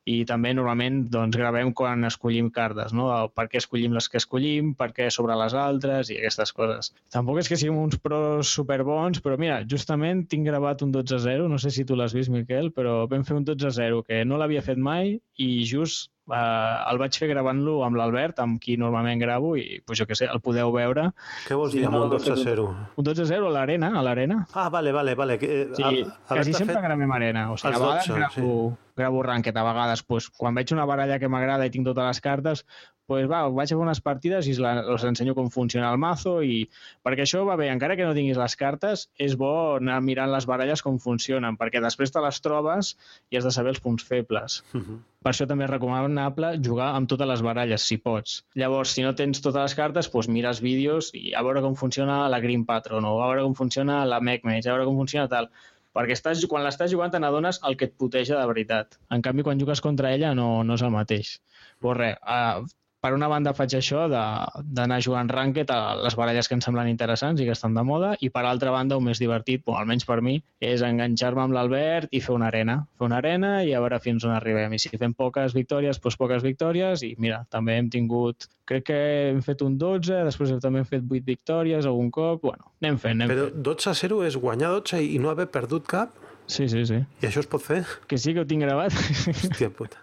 [0.05, 3.09] i també normalment doncs, gravem quan escollim cartes, no?
[3.37, 6.93] per què escollim les que escollim, per què sobre les altres i aquestes coses.
[7.14, 11.61] Tampoc és que siguem uns pros superbons, però mira, justament tinc gravat un 12-0, no
[11.61, 14.81] sé si tu l'has vist, Miquel, però vam fer un 12-0 que no l'havia fet
[14.81, 19.81] mai i just eh, el vaig fer gravant-lo amb l'Albert, amb qui normalment gravo, i
[19.85, 21.09] pues, jo què sé, el podeu veure.
[21.49, 22.66] Què vols dir amb un 12 a 0?
[22.97, 24.41] Un 12 a 0 a l'arena, a l'arena.
[24.55, 25.39] Ah, vale, vale, vale.
[25.41, 26.85] Que, eh, sí, a, quasi sempre fet...
[26.87, 27.47] gravem arena.
[27.53, 28.91] O sigui, a vegades 12, gravo, sí.
[29.03, 32.25] gravo ranked, a vegades, pues, quan veig una baralla que m'agrada i tinc totes les
[32.25, 32.64] cartes,
[33.07, 36.63] pues va, vaig a fer unes partides i us ensenyo com funciona el mazo i
[37.05, 40.47] perquè això va bé, encara que no tinguis les cartes, és bo anar mirant les
[40.49, 42.95] baralles com funcionen, perquè després te les trobes
[43.31, 44.63] i has de saber els punts febles.
[44.73, 44.87] Uh mhm.
[44.87, 45.03] -huh.
[45.25, 48.45] Per això també és recomanable jugar amb totes les baralles, si pots.
[48.55, 52.29] Llavors, si no tens totes les cartes, doncs mires vídeos i a veure com funciona
[52.29, 55.29] la Green Patron o a veure com funciona la Mech Mage, a veure com funciona
[55.29, 55.49] tal
[55.95, 58.99] perquè estàs, quan l'estàs jugant te n'adones el que et puteja de veritat.
[59.15, 61.41] En canvi, quan jugues contra ella no, no és el mateix.
[61.81, 62.67] Pues res, uh,
[63.05, 67.43] per una banda faig això d'anar jugant ranked a les baralles que em semblen interessants
[67.43, 70.23] i que estan de moda, i per altra banda, el més divertit, bon, almenys per
[70.25, 72.79] mi, és enganxar-me amb l'Albert i fer una arena.
[72.97, 74.73] Fer una arena i a veure fins on arribem.
[74.73, 79.01] I si fem poques victòries, doncs poques victòries, i mira, també hem tingut, crec que
[79.29, 83.21] hem fet un 12, després també hem fet 8 victòries algun cop, bueno, anem fent,
[83.21, 86.17] anem Però 12 a 0 és guanyar 12 i no haver perdut cap?
[86.47, 87.05] Sí, sí, sí.
[87.21, 87.83] I això es pot fer?
[88.09, 88.97] Que sí, que ho tinc gravat.
[89.29, 90.01] Hòstia puta.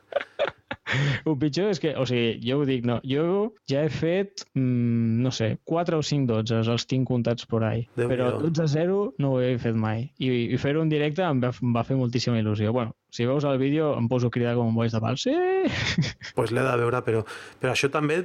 [1.30, 3.26] El pitjor és que, o sigui, jo ho dic, no, jo
[3.70, 7.86] ja he fet, mmm, no sé, 4 o 5 12, els tinc comptats por ahí.
[7.98, 10.10] Déu però 12 a 0 no ho he fet mai.
[10.20, 12.74] I, i fer-ho en directe em va, em va fer moltíssima il·lusió.
[12.76, 15.18] Bueno, si veus el vídeo em poso a cridar com un boig de pal.
[15.20, 15.36] Sí!
[16.38, 17.24] pues l'he de veure, però,
[17.60, 18.22] però això també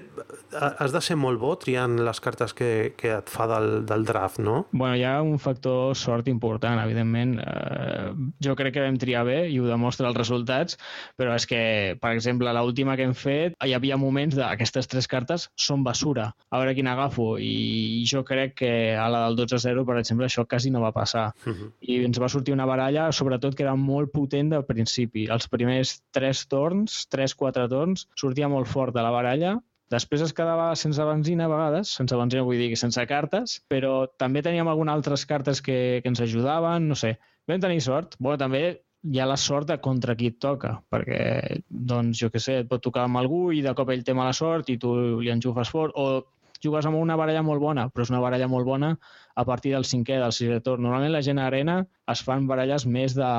[0.54, 4.38] has de ser molt bo triant les cartes que, que et fa del, del draft,
[4.38, 4.60] no?
[4.70, 7.36] Bueno, hi ha un factor sort important, evidentment.
[7.42, 8.12] Eh,
[8.46, 10.78] jo crec que vam triar bé i ho demostra els resultats,
[11.18, 11.60] però és que,
[12.00, 16.30] per exemple, l'última que hem fet, hi havia moments d'aquestes tres cartes són basura.
[16.50, 17.32] A veure quina agafo.
[17.42, 21.32] I jo crec que a la del 12-0, per exemple, això quasi no va passar.
[21.44, 21.70] Uh -huh.
[21.80, 25.26] I ens va sortir una baralla, sobretot, que era molt potent de principi.
[25.32, 29.56] Els primers tres torns, tres, quatre torns, sortia molt fort de la baralla,
[29.92, 34.42] Després es quedava sense benzina a vegades, sense benzina vull dir sense cartes, però també
[34.42, 37.12] teníem algunes altres cartes que, que ens ajudaven, no sé.
[37.46, 38.16] Vam tenir sort.
[38.18, 38.62] Bueno, també
[39.06, 42.70] hi ha la sort de contra qui et toca, perquè, doncs, jo què sé, et
[42.70, 45.70] pot tocar amb algú i de cop ell té mala sort i tu li enxufes
[45.70, 48.96] fort, o jugues amb una baralla molt bona, però és una baralla molt bona
[49.36, 50.82] a partir del cinquè, del sisè torn.
[50.86, 51.76] Normalment la gent a arena
[52.12, 53.32] es fan baralles més de,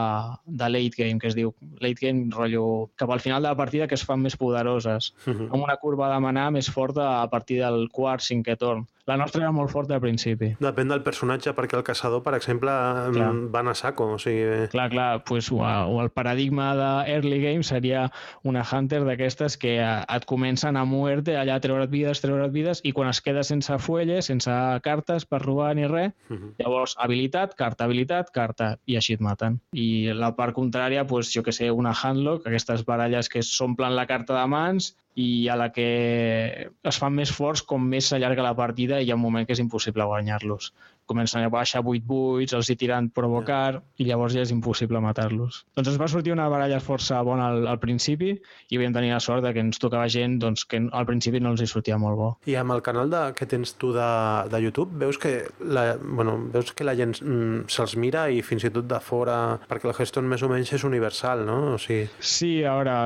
[0.45, 2.65] de late game, que es diu late game, rotllo,
[3.01, 5.49] cap al final de la partida que es fan més poderoses, uh -huh.
[5.51, 8.85] amb una curva de manar més forta a partir del quart, cinquè torn.
[9.07, 10.49] La nostra era molt forta al principi.
[10.59, 12.73] Depèn del personatge, perquè el caçador, per exemple,
[13.15, 13.29] clar.
[13.53, 14.09] van a saco.
[14.17, 14.67] O sigui...
[14.73, 18.11] Clar, clar, pues, o el paradigma de early game seria
[18.43, 23.07] una hunter d'aquestes que et comencen a muerte, allà treure't vides, treure't vides, i quan
[23.07, 24.51] es queda sense fuelles, sense
[24.83, 26.53] cartes per robar ni res, uh -huh.
[26.59, 29.59] llavors habilitat, carta, habilitat, carta, i així et maten.
[29.71, 34.07] I la part contrària, pues, jo que sé, una handlock, aquestes baralles que s'omplen la
[34.07, 38.55] carta de mans i a la que es fan més forts com més s'allarga la
[38.55, 40.73] partida i hi ha un moment que és impossible guanyar-los
[41.07, 45.63] comencen a baixar 8 buits, els hi tirant provocar, i llavors ja és impossible matar-los.
[45.77, 48.33] Doncs ens va sortir una baralla força bona al, al principi
[48.69, 51.55] i vam tenir la sort de que ens tocava gent doncs, que al principi no
[51.55, 52.29] els hi sortia molt bo.
[52.51, 54.11] I amb el canal de, que tens tu de,
[54.51, 55.33] de YouTube, veus que
[55.63, 59.37] la, bueno, veus que la gent mm, se'ls mira i fins i tot de fora,
[59.69, 61.59] perquè el Hearthstone més o menys és universal, no?
[61.75, 62.07] O sigui...
[62.19, 62.97] Sí, a veure,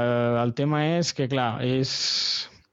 [0.41, 1.91] el tema és que, clar, és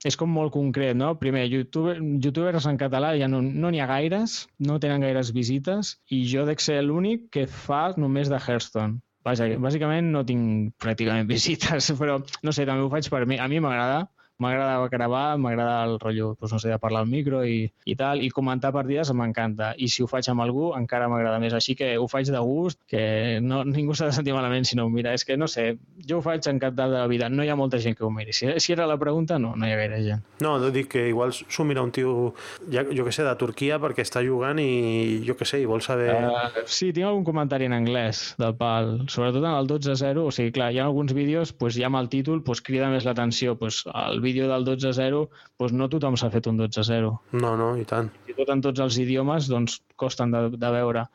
[0.07, 1.15] és com molt concret, no?
[1.19, 4.39] Primer, YouTube, youtubers en català ja no n'hi no ha gaires,
[4.69, 9.01] no tenen gaires visites, i jo dec ser l'únic que fa només de Hearthstone.
[9.27, 13.41] Vaja, bàsicament no tinc pràcticament visites, però no sé, també ho faig per mi.
[13.43, 14.07] A mi m'agrada,
[14.39, 18.23] m'agrada gravar, m'agrada el rotllo, doncs, no sé, de parlar al micro i, i tal,
[18.23, 19.73] i comentar partides m'encanta.
[19.77, 21.55] I si ho faig amb algú, encara m'agrada més.
[21.57, 24.87] Així que ho faig de gust, que no, ningú s'ha de sentir malament si no
[24.87, 25.15] ho mira.
[25.17, 25.71] És que, no sé,
[26.09, 27.29] jo ho faig encantat de la vida.
[27.29, 28.35] No hi ha molta gent que ho miri.
[28.37, 30.25] Si, si era la pregunta, no, no hi ha gaire gent.
[30.45, 32.33] No, dic que igual s'ho mira un tio,
[32.71, 35.83] ja, jo que sé, de Turquia perquè està jugant i jo que sé, i vol
[35.85, 36.15] saber...
[36.15, 40.55] Uh, sí, tinc algun comentari en anglès del pal, sobretot en el 12-0, o sigui,
[40.55, 43.57] clar, hi ha alguns vídeos, pues, ja amb el títol pues, crida més l'atenció.
[43.59, 45.23] Pues, el vídeo del 12-0,
[45.57, 47.11] pues, no tothom s'ha fet un 12-0.
[47.41, 48.11] No, no, i tant.
[48.29, 51.09] I tot en tots els idiomes, doncs, costen de, de veure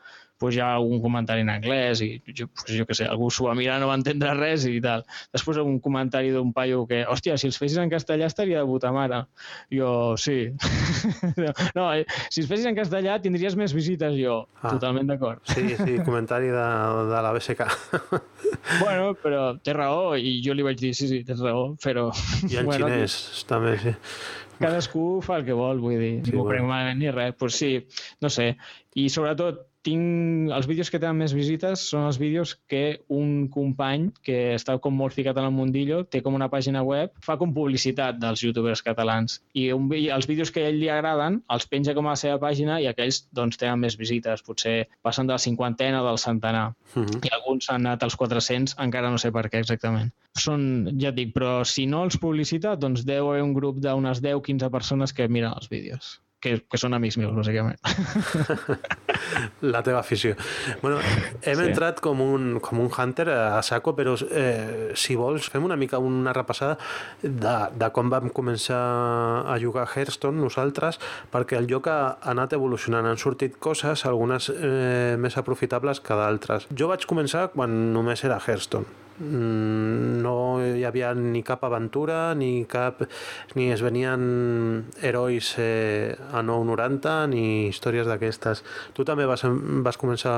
[0.44, 3.46] pues hi ha algun comentari en anglès i jo, pues jo què sé, algú s'ho
[3.48, 5.06] va mirar, no va entendre res i tal.
[5.32, 8.92] Després un comentari d'un paio que, hòstia, si els fessis en castellà estaria de puta
[8.92, 9.22] mare.
[9.72, 9.88] Jo,
[10.20, 10.36] sí.
[11.78, 14.42] no, eh, si els fessis en castellà tindries més visites jo.
[14.60, 14.74] Ah.
[14.74, 15.40] Totalment d'acord.
[15.48, 16.68] Sí, sí, comentari de,
[17.08, 17.68] de la BSK.
[18.84, 22.10] bueno, però té raó i jo li vaig dir, sí, sí, tens raó, però...
[22.44, 23.96] I en bueno, xinès, també, sí
[24.54, 26.68] cadascú fa el que vol, vull dir, sí, no bueno.
[26.68, 27.72] malament ni res, pues sí,
[28.22, 28.52] no sé.
[28.94, 34.08] I sobretot, tinc els vídeos que tenen més visites són els vídeos que un company
[34.24, 37.52] que està com molt ficat en el mundillo té com una pàgina web, fa com
[37.56, 41.94] publicitat dels youtubers catalans i un, els vídeos que a ell li agraden els penja
[41.96, 45.42] com a la seva pàgina i aquells doncs tenen més visites, potser passen de la
[45.46, 47.06] cinquantena o del centenar uh mhm.
[47.06, 47.26] -huh.
[47.28, 50.12] i alguns han anat als 400, encara no sé per què exactament.
[50.34, 54.22] Són, ja et dic, però si no els publicita, doncs deu haver un grup d'unes
[54.22, 57.80] 10-15 persones que miren els vídeos que, que són amics meus, bàsicament.
[59.74, 60.34] La teva afició.
[60.82, 61.00] Bueno,
[61.42, 61.66] hem sí.
[61.68, 66.00] entrat com un, com un hunter a saco, però eh, si vols fem una mica
[66.02, 66.76] una repassada
[67.22, 68.80] de, de com vam començar
[69.48, 71.00] a jugar a Hearthstone nosaltres,
[71.32, 72.00] perquè el joc ha
[72.34, 73.08] anat evolucionant.
[73.08, 76.68] Han sortit coses, algunes eh, més aprofitables que d'altres.
[76.74, 80.34] Jo vaig començar quan només era Hearthstone no
[80.64, 83.04] hi havia ni cap aventura ni cap
[83.54, 88.64] ni es venien herois eh, a 9.90 ni històries d'aquestes.
[88.94, 89.44] Tu també vas,
[89.86, 90.34] vas començar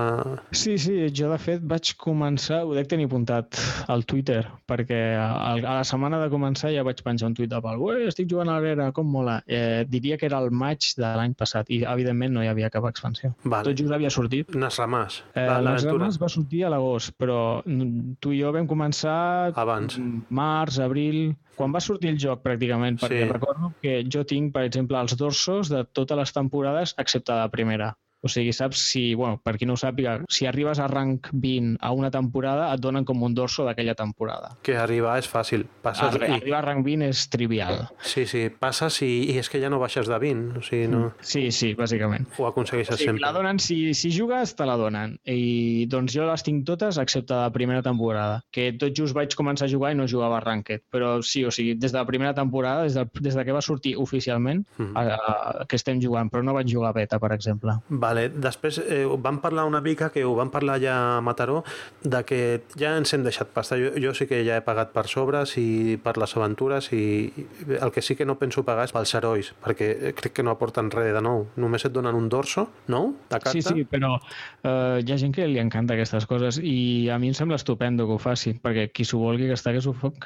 [0.51, 3.59] Sí, sí, jo de fet vaig començar ho dec tenir apuntat
[3.93, 7.61] al Twitter perquè a, a la setmana de començar ja vaig penjar un tuit de
[7.63, 9.41] pal estic jugant a l'era, com mola?
[9.47, 12.85] Eh, diria que era el maig de l'any passat i evidentment no hi havia cap
[12.89, 13.33] expansió.
[13.45, 13.65] Vale.
[13.71, 14.53] tot just havia sortit.
[14.57, 17.63] Nasramàs eh, Nasramàs va sortir a l'agost però
[18.21, 19.99] tu i jo vam començar abans
[20.29, 23.31] març, abril, quan va sortir el joc pràcticament, perquè sí.
[23.33, 27.95] recordo que jo tinc, per exemple, els dorsos de totes les temporades excepte la primera.
[28.27, 31.79] O sigui, saps si, bueno, per qui no ho sàpiga, si arribes a rank 20
[31.81, 34.57] a una temporada, et donen com un dorso d'aquella temporada.
[34.67, 35.67] Que arribar és fàcil.
[35.85, 36.39] Passes Arri i...
[36.41, 37.85] Arribar a rank 20 és trivial.
[38.03, 40.59] Sí, sí, passes i, i és que ja no baixes de 20.
[40.59, 41.03] O sigui, no...
[41.21, 42.27] Sí, sí, bàsicament.
[42.41, 43.25] Ho aconsegueixes o sigui, sempre.
[43.27, 45.17] La donen, si, si jugues, te la donen.
[45.31, 49.69] I doncs jo les tinc totes, excepte la primera temporada, que tot just vaig començar
[49.69, 50.87] a jugar i no jugava a Ranked.
[50.91, 53.63] Però sí, o sigui, des de la primera temporada, des de, des de que va
[53.63, 54.97] sortir oficialment, mm -hmm.
[54.97, 57.79] a, a, que estem jugant, però no vaig jugar a beta, per exemple.
[57.89, 58.31] Vale Vale.
[58.33, 61.63] Després eh, vam parlar una mica, que ho vam parlar ja a Mataró,
[62.03, 62.41] de que
[62.79, 63.79] ja ens hem deixat pasta.
[63.81, 67.05] Jo, jo sí que ja he pagat per sobres i per les aventures i
[67.81, 70.91] el que sí que no penso pagar és pels herois, perquè crec que no aporten
[70.93, 71.47] res de nou.
[71.61, 73.03] Només et donen un dorso, no?
[73.31, 73.55] De carta.
[73.55, 77.33] Sí, sí, però eh, hi ha gent que li encanta aquestes coses i a mi
[77.33, 79.83] em sembla estupendo que ho faci, perquè qui s'ho vulgui gastar que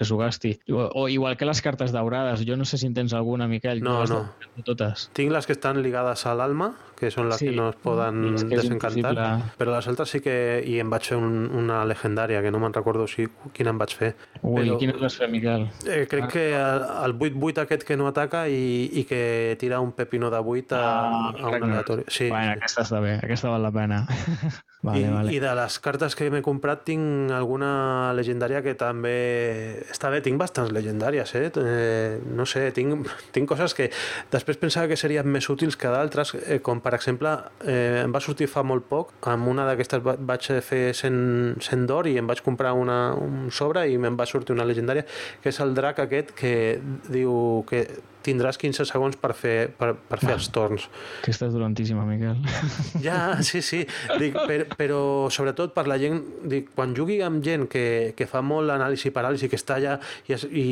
[0.06, 0.54] s'ho gasti.
[0.70, 2.44] O, o igual que les cartes daurades.
[2.46, 3.82] Jo no sé si en tens alguna, Miquel.
[3.82, 4.22] No, no.
[4.64, 5.08] Totes.
[5.16, 7.48] Tinc les que estan ligades a l'alma, que són les sí.
[7.48, 9.14] que no es poden es desencantar,
[9.58, 10.36] però les altres sí que...
[10.66, 13.26] i em vaig fer un, una legendària, que no me'n recordo si
[13.56, 14.12] quina em vaig fer.
[14.42, 15.66] Ui, però, quina vas fer, Miquel?
[15.86, 16.32] Eh, crec ah.
[16.34, 19.22] que el, 8-8 aquest que no ataca i, i que
[19.60, 22.06] tira un pepino de 8 a, ah, a un aleatori.
[22.08, 22.28] Sí.
[22.28, 24.04] Bueno, aquesta està bé, aquesta val la pena.
[24.82, 25.32] Vale, I, vale.
[25.34, 30.40] I de les cartes que m'he comprat tinc alguna legendària que també està bé, tinc
[30.40, 31.50] bastants legendàries, eh?
[31.60, 33.90] eh no sé, tinc, tinc coses que
[34.32, 37.32] després pensava que serien més útils que d'altres, eh, com per exemple,
[37.64, 42.08] eh, em va sortir fa molt poc, amb una d'aquestes vaig fer 100, 100 d'or
[42.10, 45.06] i em vaig comprar una, un sobre i me'n va sortir una legendària,
[45.42, 46.54] que és el drac aquest que
[47.08, 47.84] diu que
[48.24, 50.86] tindràs 15 segons per fer, per, per fer els torns.
[51.24, 52.38] Que estàs dolentíssima, Miquel.
[53.06, 53.82] Ja, sí, sí.
[54.20, 55.00] Dic, per, però
[55.32, 59.48] sobretot per la gent, dic, quan jugui amb gent que, que fa molt anàlisi paràlisi,
[59.50, 59.96] que està allà
[60.28, 60.66] i, es, i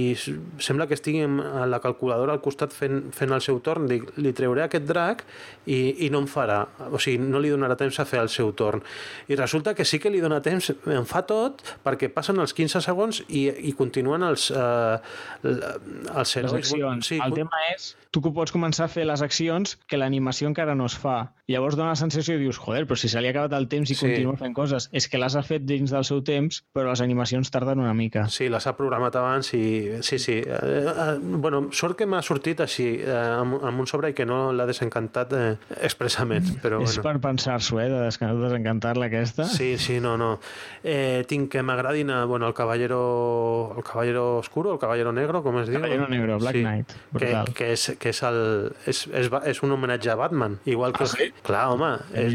[0.63, 4.35] sembla que estigui a la calculadora al costat fent, fent el seu torn, dic, li
[4.37, 5.25] treuré aquest drac
[5.67, 8.53] i, i no em farà, o sigui, no li donarà temps a fer el seu
[8.59, 8.83] torn.
[9.29, 12.83] I resulta que sí que li dona temps, em fa tot, perquè passen els 15
[12.85, 14.99] segons i, i continuen els, eh,
[15.45, 16.75] els herois.
[17.05, 20.75] Sí, el tema és, tu que pots començar a fer les accions que l'animació encara
[20.75, 21.33] no es fa.
[21.49, 23.91] Llavors dona la sensació i dius, joder, però si se li ha acabat el temps
[23.91, 24.01] i Sí.
[24.01, 24.07] sí.
[24.07, 24.89] continua fent coses.
[24.93, 28.27] És que les ha fet dins del seu temps, però les animacions tarden una mica.
[28.29, 29.99] Sí, les ha programat abans i...
[30.03, 30.39] Sí, sí.
[30.45, 34.27] Eh, eh, bueno, sort que m'ha sortit així, eh, amb, amb un sobre i que
[34.27, 37.03] no l'ha desencantat eh, expressament, però És bueno.
[37.09, 38.03] per pensar-s'ho, eh, de
[38.43, 39.45] desencantar-la aquesta.
[39.45, 40.39] Sí, sí, no, no.
[40.85, 45.59] Eh, tinc que m'agradin, eh, bueno, el Caballero, el Caballero Oscuro, el Caballero Negro, com
[45.61, 45.81] es diu?
[45.81, 47.55] Caballero Negro, Black Knight, Que, brutal.
[47.55, 48.41] que, és, que és, el,
[48.87, 50.59] és, és, és un homenatge a Batman.
[50.65, 51.05] Igual que...
[51.05, 51.31] Ah, sí?
[51.47, 52.35] Clar, home, és,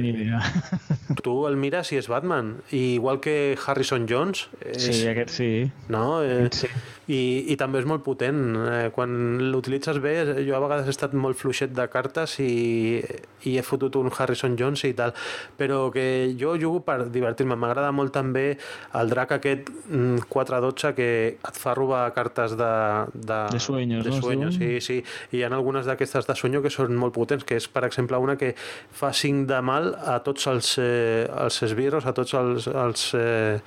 [1.24, 2.56] tu el mires i és Batman.
[2.72, 4.48] I igual que Harrison Jones.
[4.62, 5.52] És, Sí, aquest sí.
[5.90, 6.22] No?
[6.24, 6.68] Eh, Sí.
[7.08, 7.22] i,
[7.54, 8.42] I també és molt potent.
[8.56, 9.14] Eh, quan
[9.52, 10.16] l'utilitzes bé,
[10.48, 13.02] jo a vegades he estat molt fluixet de cartes i,
[13.50, 15.14] i he fotut un Harrison Jones i tal,
[15.60, 17.56] però que jo jugo per divertir-me.
[17.60, 18.58] M'agrada molt també
[18.96, 22.72] el drac aquest mm, 4-12 que et fa robar cartes de...
[23.14, 24.80] De, De sueños, de no, sueños, sí?
[24.84, 25.00] Sí.
[25.32, 28.20] I hi ha algunes d'aquestes de sueño que són molt potents, que és, per exemple,
[28.20, 32.68] una que fa 5 de mal a tots els, eh, els esbirros, a tots els,
[32.68, 33.60] els, eh,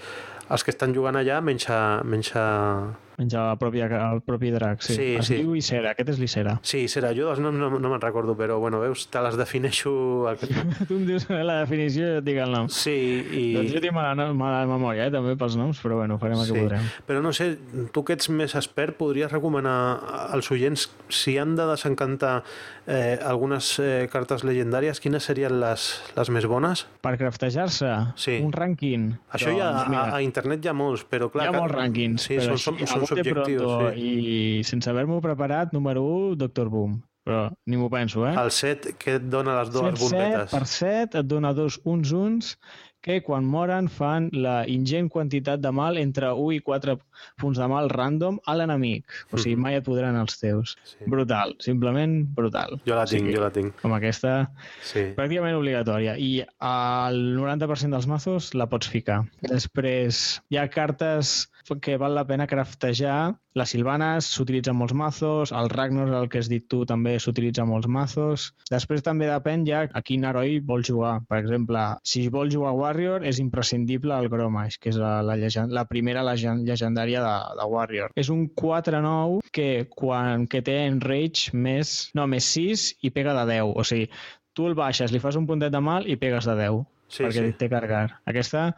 [0.51, 2.47] els que estan jugant allà, menys a, menys a,
[3.17, 4.95] Menja el propi, el propi drac, sí.
[4.95, 5.39] Sí, es sí.
[5.41, 6.59] diu Isera, aquest és l'Isera.
[6.67, 9.93] Sí, serà jo, no, no, no me'n recordo, però bueno, veus, te les defineixo...
[10.41, 10.51] Que...
[10.89, 12.69] tu em dius la definició i jo et dic el nom.
[12.73, 12.93] Sí,
[13.25, 13.45] i...
[13.57, 16.61] Doncs jo tinc mala, mala memòria, eh, també, pels noms, però bueno, farem el que
[16.61, 16.91] podrem.
[17.09, 17.55] Però no sé,
[17.95, 19.77] tu que ets més expert, podries recomanar
[20.37, 22.43] als oients si han de desencantar
[22.87, 26.85] eh, algunes eh, cartes legendàries, quines serien les, les més bones?
[27.01, 28.39] Per craftejar-se, Sí.
[28.45, 29.09] un rànquing.
[29.33, 31.49] Això ja, Doncs, a, mira, a internet hi ha molts, però clar...
[31.49, 34.15] hi ha molts rànquings, Sí, però són, són, són a bote subjectius, pronto sí.
[34.61, 36.99] I sense haver-m'ho preparat, número 1, Doctor Boom.
[37.27, 38.35] Però ni m'ho penso, eh?
[38.39, 40.53] El set que et dona les dues 7, bombetes.
[40.53, 42.53] per 7 et dona dos uns uns
[43.03, 46.95] que quan moren fan la ingent quantitat de mal entre 1 i 4
[47.39, 49.05] punts de mal random a l'enemic.
[49.33, 49.63] O sigui, Mhm.
[49.63, 50.77] mai et podran els teus.
[50.85, 50.97] Sí.
[51.07, 52.81] Brutal, simplement brutal.
[52.87, 53.75] Jo la O sigui, tinc, jo la tinc.
[53.81, 54.51] Com aquesta,
[54.83, 55.13] Sí.
[55.17, 56.17] pràcticament obligatòria.
[56.19, 59.25] I el 90% dels mazos la pots ficar.
[59.41, 61.51] Després, hi ha cartes
[61.83, 63.37] que val la pena craftejar.
[63.57, 67.89] Les Silvanes s'utilitzen molts mazos, el Ragnar, el que has dit tu, també s'utilitza molts
[67.89, 68.51] mazos.
[68.71, 71.23] Després també depèn ja a quin heroi vols jugar.
[71.27, 75.73] Per exemple, si vols jugar Warrior, és imprescindible el Grommash, que és la, la, llegend,
[75.73, 76.65] la primera legen-
[77.07, 78.11] llegendària de, de Warrior.
[78.19, 83.47] És un 4-9 que, quan, que té Enrage més, no, més 6 i pega de
[83.53, 83.73] 10.
[83.77, 84.09] O sigui,
[84.57, 87.43] tu el baixes, li fas un puntet de mal i pegues de 10, Sí, perquè
[87.45, 87.53] sí.
[87.61, 88.19] té cargar.
[88.27, 88.73] Aquesta,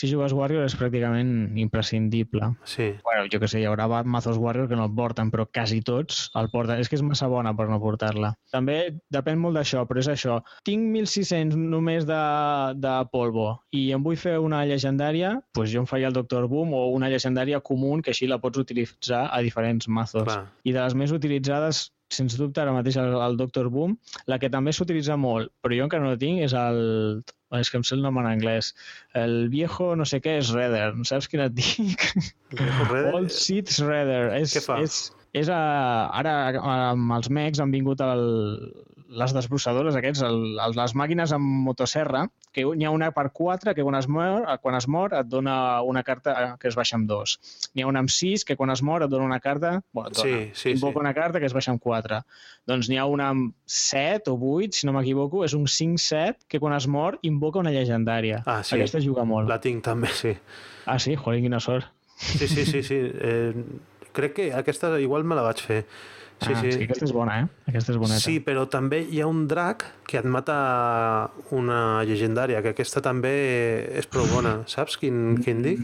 [0.00, 2.54] si jugues Warrior, és pràcticament imprescindible.
[2.64, 2.88] Sí.
[3.04, 6.28] Bueno, jo que sé, hi haurà mazos Warrior que no el porten, però quasi tots
[6.40, 6.80] el porten.
[6.80, 8.32] És que és massa bona per no portar-la.
[8.54, 8.78] També
[9.12, 10.40] depèn molt d'això, però és això.
[10.64, 12.22] Tinc 1.600 només de,
[12.80, 16.72] de polvo i em vull fer una llegendària, doncs jo em faria el Doctor Boom
[16.76, 20.28] o una llegendària comú que així la pots utilitzar a diferents mazos.
[20.28, 20.44] Clar.
[20.62, 23.96] I de les més utilitzades, sens dubte, ara mateix el, el Doctor Boom,
[24.30, 26.80] la que també s'utilitza molt, però jo encara no la tinc, és el...
[27.58, 28.72] És que em sé el nom en anglès.
[29.18, 30.92] El viejo no sé què és Redder.
[31.08, 32.04] Saps quin et dic?
[32.54, 34.28] Redder- Old Seed Shredder.
[34.38, 34.78] És, Què fa?
[34.84, 35.00] És,
[35.34, 35.58] és a,
[36.20, 36.34] ara
[36.90, 38.24] amb els mecs han vingut el,
[39.10, 43.74] les desbrossadores aquests, el, el, les màquines amb motosserra, que n'hi ha una per 4
[43.74, 46.96] que quan es mor, quan es mor et dona una carta eh, que es baixa
[46.98, 47.34] amb 2.
[47.74, 50.20] N'hi ha una amb 6 que quan es mor et dona una carta, bueno, et
[50.20, 51.04] dona, Sí, sí, invoca sí.
[51.04, 52.22] una carta que es baixa amb 4.
[52.70, 56.60] Doncs n'hi ha una amb 7 o 8, si no m'equivoco, és un 5-7 que
[56.62, 58.42] quan es mor invoca una llegendària.
[58.46, 58.76] Ah, sí.
[58.78, 59.50] Aquesta juga molt.
[59.50, 60.36] La tinc també, sí.
[60.86, 61.16] Ah, sí?
[61.18, 61.90] Joder, quina sort.
[62.20, 63.00] Sí, sí, sí, sí.
[63.30, 63.54] Eh,
[64.16, 65.84] crec que aquesta igual me la vaig fer.
[66.40, 66.72] Sí, ah, sí.
[66.72, 67.48] sí, aquesta és bona, eh?
[67.68, 68.20] Aquesta és boneta.
[68.24, 70.56] Sí, però també hi ha un drac que et mata
[71.56, 73.32] una llegendària, que aquesta també
[74.00, 74.60] és prou bona.
[74.70, 75.82] Saps quin, quin dic?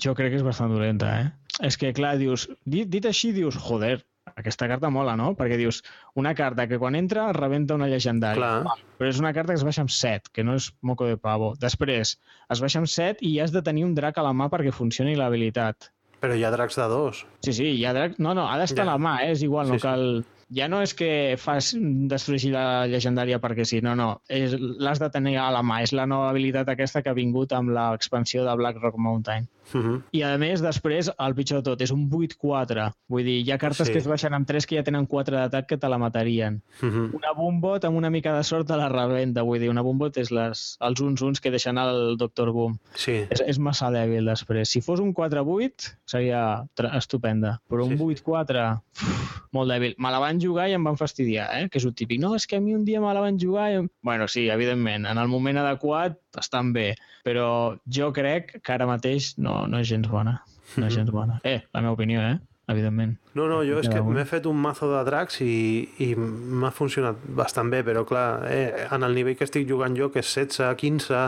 [0.00, 1.58] Jo crec que és bastant dolenta, eh?
[1.68, 2.46] És que, clar, dius...
[2.64, 3.98] Dit, dit així, dius, joder,
[4.38, 5.34] aquesta carta mola, no?
[5.36, 5.82] Perquè dius,
[6.16, 8.40] una carta que quan entra rebenta una llegendària.
[8.64, 8.80] Clar.
[8.96, 11.52] Però és una carta que es baixa amb 7, que no és moco de pavo.
[11.60, 12.16] Després,
[12.48, 15.18] es baixa amb 7 i has de tenir un drac a la mà perquè funcioni
[15.18, 15.92] l'habilitat.
[16.20, 17.24] Però hi ha dracs de dos.
[17.46, 18.16] Sí, sí, hi ha drac...
[18.18, 18.90] No, no, ha d'estar Ja.
[18.90, 19.32] a la mà, eh?
[19.36, 20.24] És igual, Sí, no cal...
[20.54, 21.74] Ja no és que fas
[22.08, 24.20] destrueixi la llegendària perquè sí, no, no.
[24.28, 25.82] L'has de tenir a la mà.
[25.82, 29.48] És la nova habilitat aquesta que ha vingut amb l'expansió de Black Rock Mountain.
[29.74, 30.02] Uh -huh.
[30.12, 32.94] I a més, després, el pitjor de tot, és un 8-4.
[33.08, 33.92] Vull dir, hi ha cartes Sí.
[33.92, 36.62] que es baixen amb 3 que ja tenen 4 d'atac que te la matarien.
[36.82, 37.10] Uh -huh.
[37.14, 39.42] Una bombot amb una mica de sort te la rebenta.
[39.42, 42.78] Vull dir, una bombot és les, els uns uns que deixen el Doctor Boom.
[42.94, 43.26] Sí.
[43.28, 44.70] És, és massa dèbil després.
[44.70, 48.02] Si fos un 4-8 seria estupenda, però un Sí, sí.
[48.02, 49.94] 8-4 uf, molt dèbil.
[49.98, 51.68] Me la van jugar i em van fastidiar, eh?
[51.68, 52.20] que és el típic.
[52.20, 53.76] No, és que a mi un dia me la van jugar i...
[53.82, 58.86] em-" Bueno, sí, evidentment, en el moment adequat estan bé, però jo crec que ara
[58.86, 60.40] mateix no, no és gens bona.
[60.76, 60.96] No és Mhm.
[60.98, 61.40] gens bona.
[61.44, 62.38] Eh, la meva opinió, eh?
[62.68, 63.16] Evidentment.
[63.38, 67.20] No, no, jo és que m'he fet un mazo de dracs i, i m'ha funcionat
[67.38, 70.74] bastant bé, però clar, eh, en el nivell que estic jugant jo, que és 16,
[70.80, 71.20] 15,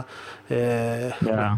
[0.50, 1.52] eh, Ja.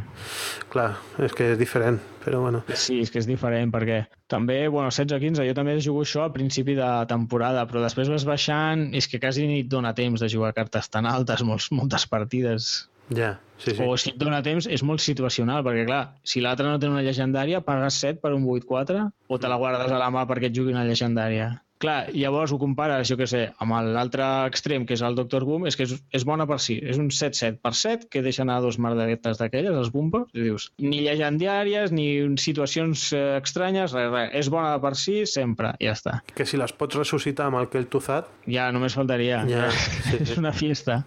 [0.72, 2.62] clar, és que és diferent, però bueno.
[2.74, 6.74] Sí, és que és diferent, perquè també, bueno, 16-15, jo també jugo això al principi
[6.78, 10.52] de temporada, però després vas baixant, és que quasi ni et dona temps de jugar
[10.54, 12.88] cartes tan altes, molts, moltes partides.
[13.16, 13.82] Ja, sí, sí.
[13.84, 17.02] O si et dona temps, és molt situacional, perquè clar, si l'altre no té una
[17.04, 20.56] llegendària, pagues 7 per un 8-4 o te la guardes a la mà perquè et
[20.56, 21.52] jugui una llegendària.
[21.82, 25.66] Clar, llavors ho compares, jo què sé, amb l'altre extrem, que és el Doctor Boom,
[25.70, 26.78] és que és, és bona per si.
[26.78, 30.68] És un 7-7 per 7 que deixa anar dos merderetes d'aquelles, els bombers, i dius,
[30.82, 32.06] ni llegendàries, ni
[32.42, 34.30] situacions eh, estranyes, res, res.
[34.42, 36.20] És bona per si sempre, ja està.
[36.36, 39.42] Que si les pots ressuscitar amb el que el tuzat, Ja, només faltaria.
[39.48, 39.68] Ja,
[40.08, 41.02] sí, és una fiesta.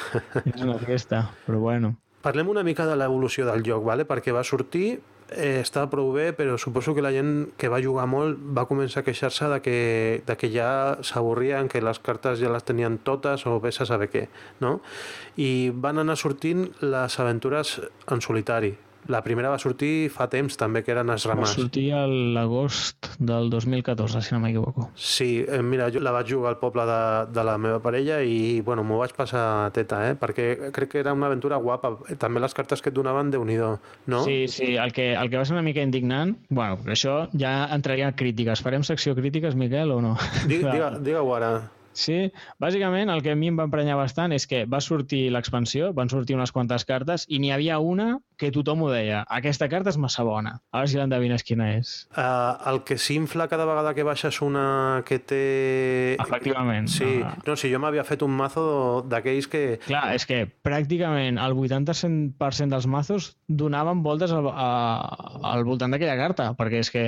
[0.44, 1.94] és una fiesta, però bueno.
[2.24, 4.04] Parlem una mica de l'evolució del joc, vale?
[4.08, 4.98] perquè va sortir,
[5.36, 9.02] eh, estava prou bé, però suposo que la gent que va jugar molt va començar
[9.02, 9.78] a queixar-se de, que,
[10.26, 14.10] de que ja s'avorrien, que les cartes ja les tenien totes o vés a saber
[14.12, 14.26] què,
[14.60, 14.78] no?
[15.38, 17.78] I van anar sortint les aventures
[18.10, 18.74] en solitari.
[19.08, 21.54] La primera va sortir fa temps també, que eren Va esramats.
[21.56, 24.90] sortir a l'agost del 2014, si no m'equivoco.
[24.94, 27.00] Sí, eh, mira, jo la vaig jugar al poble de,
[27.32, 30.14] de la meva parella i, bueno, m'ho vaig passar teta, eh?
[30.20, 31.96] Perquè crec que era una aventura guapa.
[32.18, 34.22] També les cartes que et donaven, déu nhi no?
[34.24, 38.08] Sí, sí, el que, el que va ser una mica indignant, bueno, això ja entraria
[38.08, 38.62] a crítiques.
[38.62, 40.16] Farem secció crítiques, Miquel, o no?
[40.46, 40.74] Digue, Clar.
[40.76, 41.52] digue, digue-ho ara.
[42.00, 42.30] Sí,
[42.62, 46.08] bàsicament el que a mi em va emprenyar bastant és que va sortir l'expansió, van
[46.08, 49.98] sortir unes quantes cartes i n'hi havia una que tothom ho deia, aquesta carta és
[50.00, 50.54] massa bona.
[50.72, 51.90] A veure si l'endevines quina és.
[52.16, 55.42] Uh, el que s'infla cada vegada que baixes una que té...
[56.24, 56.88] Efectivament.
[56.88, 57.34] Sí, Ah.
[57.46, 58.62] no, si jo m'havia fet un mazo
[59.10, 59.62] d'aquells que...
[59.84, 64.70] Clar, és que pràcticament el 80% dels mazos donaven voltes al, a,
[65.52, 67.04] al voltant d'aquella carta, perquè és que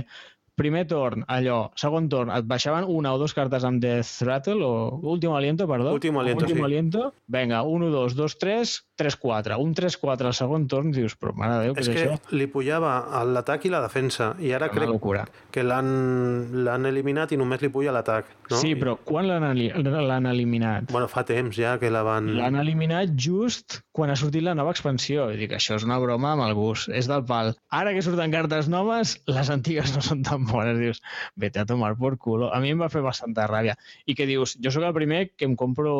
[0.62, 5.00] primer torn, allò, segon torn, et baixaven una o dues cartes amb Death Rattle, o
[5.12, 5.92] Último Aliento, perdó.
[5.98, 6.70] Último Aliento, Último sí.
[6.70, 9.58] Aliento, venga, 1, 2, 2, 3, 3, 4.
[9.58, 12.06] Un 3, 4 al segon torn, dius, però mare de Déu, què És és, que
[12.06, 12.36] això?
[12.38, 12.92] li pujava
[13.26, 15.26] l'atac i la defensa, i ara crec locura.
[15.52, 18.28] que l'han eliminat i només li puja l'atac.
[18.50, 18.58] No?
[18.60, 20.90] Sí, però quan l'han eliminat?
[20.92, 22.30] Bueno, fa temps ja que la van...
[22.38, 25.28] L'han eliminat just quan ha sortit la nova expansió.
[25.32, 27.52] I dic, això és una broma amb el gust, és del pal.
[27.72, 30.78] Ara que surten cartes noves, les antigues no són tan bones.
[30.82, 31.02] Dius,
[31.36, 32.52] vete a tomar por culo.
[32.54, 33.76] A mi em va fer bastanta ràbia.
[34.06, 35.92] I que dius, jo sóc el primer que em compro...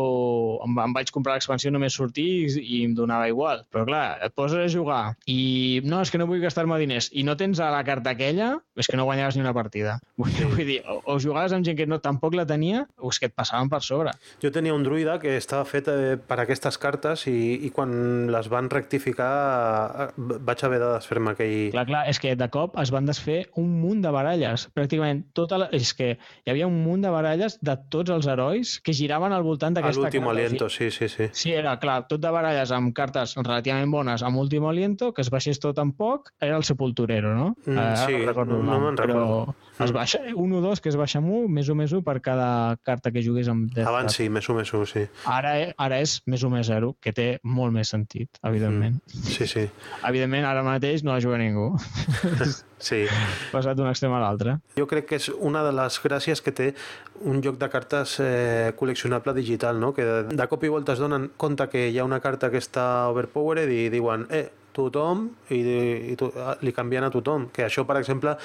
[0.65, 3.65] Em, em vaig comprar l'expansió només sortir i, i em donava igual.
[3.73, 7.25] Però clar, et poses a jugar i no, és que no vull gastar-me diners i
[7.27, 9.99] no tens a la carta aquella, és que no guanyaves ni una partida.
[10.23, 13.19] Vull, vull dir, o, o jugaves amb gent que no, tampoc la tenia o és
[13.21, 14.13] que et passaven per sobre.
[14.43, 17.37] Jo tenia un druida que estava fet eh, per aquestes cartes i,
[17.67, 19.33] i quan les van rectificar
[20.07, 21.73] eh, vaig haver de desfer-me aquell...
[21.75, 24.32] Clar, clar, és que de cop es van desfer un munt de baralles.
[24.75, 25.69] Pràcticament tota la...
[25.73, 29.43] És que hi havia un munt de baralles de tots els herois que giraven al
[29.47, 30.35] voltant A d'aquesta l'últim carta.
[30.37, 31.29] aliento, sí, sí, sí.
[31.33, 35.31] Sí, era, clar, tot de baralles amb cartes relativament bones amb últim aliento, que es
[35.31, 37.55] baixés tot en poc, era el sepulturero, no?
[37.67, 39.27] Mm, sí, recordo no nom, me'n però
[39.83, 40.03] recordo.
[40.05, 40.23] es Mm.
[40.23, 42.77] baixa, un o dos, que es baixa amb un, més o més un per cada
[42.83, 44.17] carta que jugués amb Death Abans Trap.
[44.17, 45.07] sí, més o més un, sí.
[45.27, 49.01] Ara, ara és més o més zero, que té molt més sentit, evidentment.
[49.09, 49.69] Sí, sí.
[50.07, 51.77] Evidentment, ara mateix no la juga ningú.
[52.83, 53.05] Sí.
[53.53, 54.57] Passat d'un extrem a l'altre.
[54.75, 56.73] Jo crec que és una de les gràcies que té
[57.23, 59.93] un joc de cartes eh, col·leccionable digital, no?
[59.95, 62.59] que de, de cop i volta es donen compte que hi ha una carta que
[62.59, 65.61] està overpowered i diuen eh, tothom i,
[66.13, 66.31] i to,
[66.63, 68.37] li canvien a tothom que això per exemple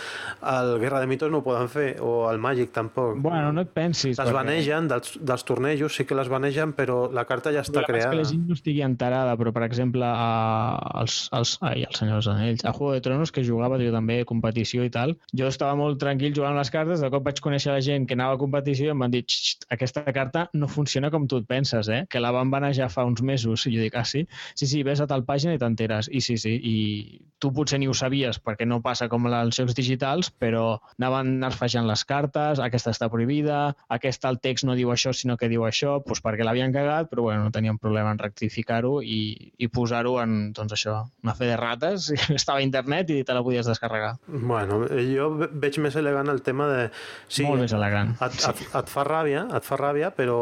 [0.41, 3.71] el Guerra de Mitos no ho poden fer o el Magic tampoc Bueno, no et
[3.73, 4.17] pensis.
[4.19, 7.85] les banegen dels, dels tornejos sí que les banegen però la carta ja està és
[7.87, 11.97] que creada la gent no estigui enterada, però, per exemple, a, als, als, ai, als
[11.99, 15.75] Senyors Anells, a Juego de Tronos, que jugava jo també competició i tal, jo estava
[15.79, 18.87] molt tranquil jugant les cartes, de cop vaig conèixer la gent que anava a competició
[18.89, 22.05] i em van dir "Xt, aquesta carta no funciona com tu et penses, eh?
[22.09, 23.65] que la van banejar fa uns mesos.
[23.67, 24.25] I jo dic, ah, sí?
[24.55, 26.09] Sí, sí, ves a tal pàgina i t'enteres.
[26.17, 26.75] I sí, sí, i
[27.37, 31.85] tu potser ni ho sabies perquè no passa com als jocs digitals, però anaven nerfejant
[31.85, 35.99] les cartes, aquesta està prohibida, aquesta el text no diu això sinó que diu això,
[36.01, 40.51] doncs perquè l'havien cagat, però bueno, no tenien problema en rectificar-ho i, i posar-ho en,
[40.57, 42.09] doncs això, una fe de rates,
[42.39, 44.15] estava a internet i te la podies descarregar.
[44.27, 44.81] bueno,
[45.13, 46.89] jo ve- veig més elegant el tema de
[47.27, 48.15] sí, Molt més elegant.
[48.17, 50.39] et, et, et fa ràbia, et fa ràbia, però,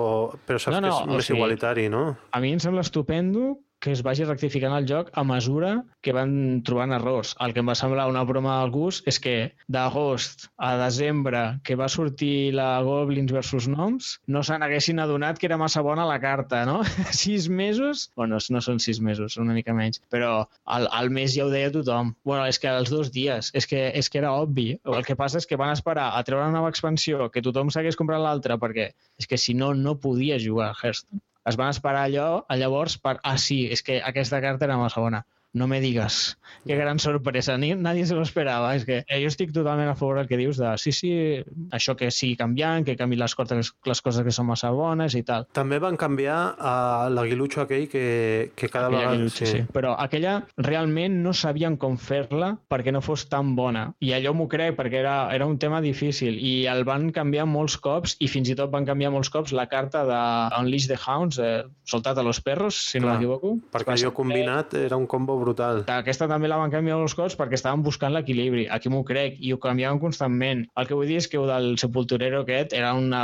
[0.47, 2.05] però saps No, no, que és més sigui- igualitari, no?
[2.31, 6.31] A mi em sembla estupendo que es vagi rectificant el joc a mesura que van
[6.65, 7.35] trobant errors.
[7.45, 9.35] El que em va semblar una broma al gust és que
[9.69, 15.45] d'agost a desembre, que va sortir la Goblins versus Noms, no se n'haguessin adonat que
[15.49, 16.79] era massa bona la carta, no?
[17.21, 18.07] sis mesos?
[18.17, 20.33] Bueno, no són sis mesos, són una mica menys, però
[20.65, 22.15] al, al mes ja ho deia tothom.
[22.25, 24.71] Bueno, és que els dos dies, és que, és que era obvi.
[24.81, 28.01] El que passa és que van esperar a treure una nova expansió, que tothom s'hagués
[28.01, 28.89] comprat l'altra, perquè
[29.21, 31.21] és que si no, no podia jugar a Hearthstone.
[31.51, 32.27] Es van esperar allò,
[32.61, 33.15] llavors, per...
[33.31, 35.23] Ah, sí, és que aquesta carta era massa bona
[35.55, 36.37] no me digas.
[36.65, 38.75] Que gran sorpresa, ni, nadie se lo esperava.
[38.75, 41.11] És que eh, jo estic totalment a favor del que dius de sí, sí,
[41.73, 45.23] això que sigui canviant, que canvi les coses, les coses que són massa bones i
[45.23, 45.47] tal.
[45.55, 46.75] També van canviar a
[47.13, 49.29] l'aguilutxo aquell que, que cada aquella vegada...
[49.31, 49.47] Sí.
[49.47, 49.61] sí.
[49.71, 53.87] Però aquella realment no sabien com fer-la perquè no fos tan bona.
[54.03, 57.79] I allò m'ho crec perquè era, era un tema difícil i el van canviar molts
[57.79, 60.19] cops i fins i tot van canviar molts cops la carta de
[60.59, 63.55] Unleash the Hounds, eh, soltat a los perros, si Clar, no m'equivoco.
[63.71, 65.83] Perquè allò combinat era un combo brutal.
[65.93, 68.65] Aquesta també la van canviar molts cops perquè estaven buscant l'equilibri.
[68.71, 70.65] Aquí m'ho crec, i ho canviaven constantment.
[70.75, 73.23] El que vull dir és que el del Sepulturero aquest era una,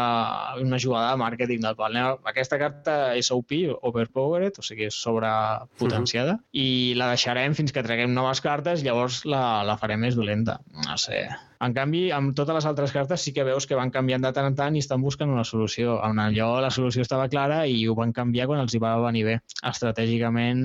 [0.62, 2.00] una jugada de màrqueting del qual
[2.32, 3.56] aquesta carta és OP,
[3.92, 6.64] overpowered, o sigui, és sobrepotenciada, uh -huh.
[6.64, 10.60] i la deixarem fins que treguem noves cartes, llavors la, la farem més dolenta.
[10.88, 11.28] No sé,
[11.62, 14.48] en canvi, amb totes les altres cartes sí que veus que van canviant de tant
[14.50, 16.00] en tant i estan buscant una solució.
[16.08, 19.24] En allò la solució estava clara i ho van canviar quan els hi va venir
[19.28, 19.38] bé,
[19.70, 20.64] estratègicament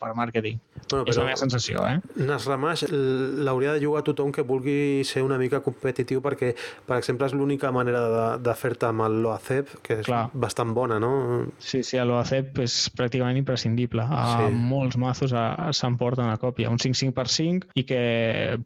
[0.00, 0.60] per màrqueting.
[0.90, 1.98] Bueno, és la meva sensació, eh?
[2.24, 6.54] Nasramash l'hauria de jugar tothom que vulgui ser una mica competitiu perquè,
[6.88, 10.24] per exemple, és l'única manera de, de fer-te amb el Loacep, que és Clar.
[10.32, 11.12] bastant bona, no?
[11.60, 14.06] Sí, sí, Loacep és pràcticament imprescindible.
[14.08, 14.56] A sí.
[14.56, 15.36] molts mazos
[15.76, 18.00] s'emporta una còpia, un 5-5 per 5 i que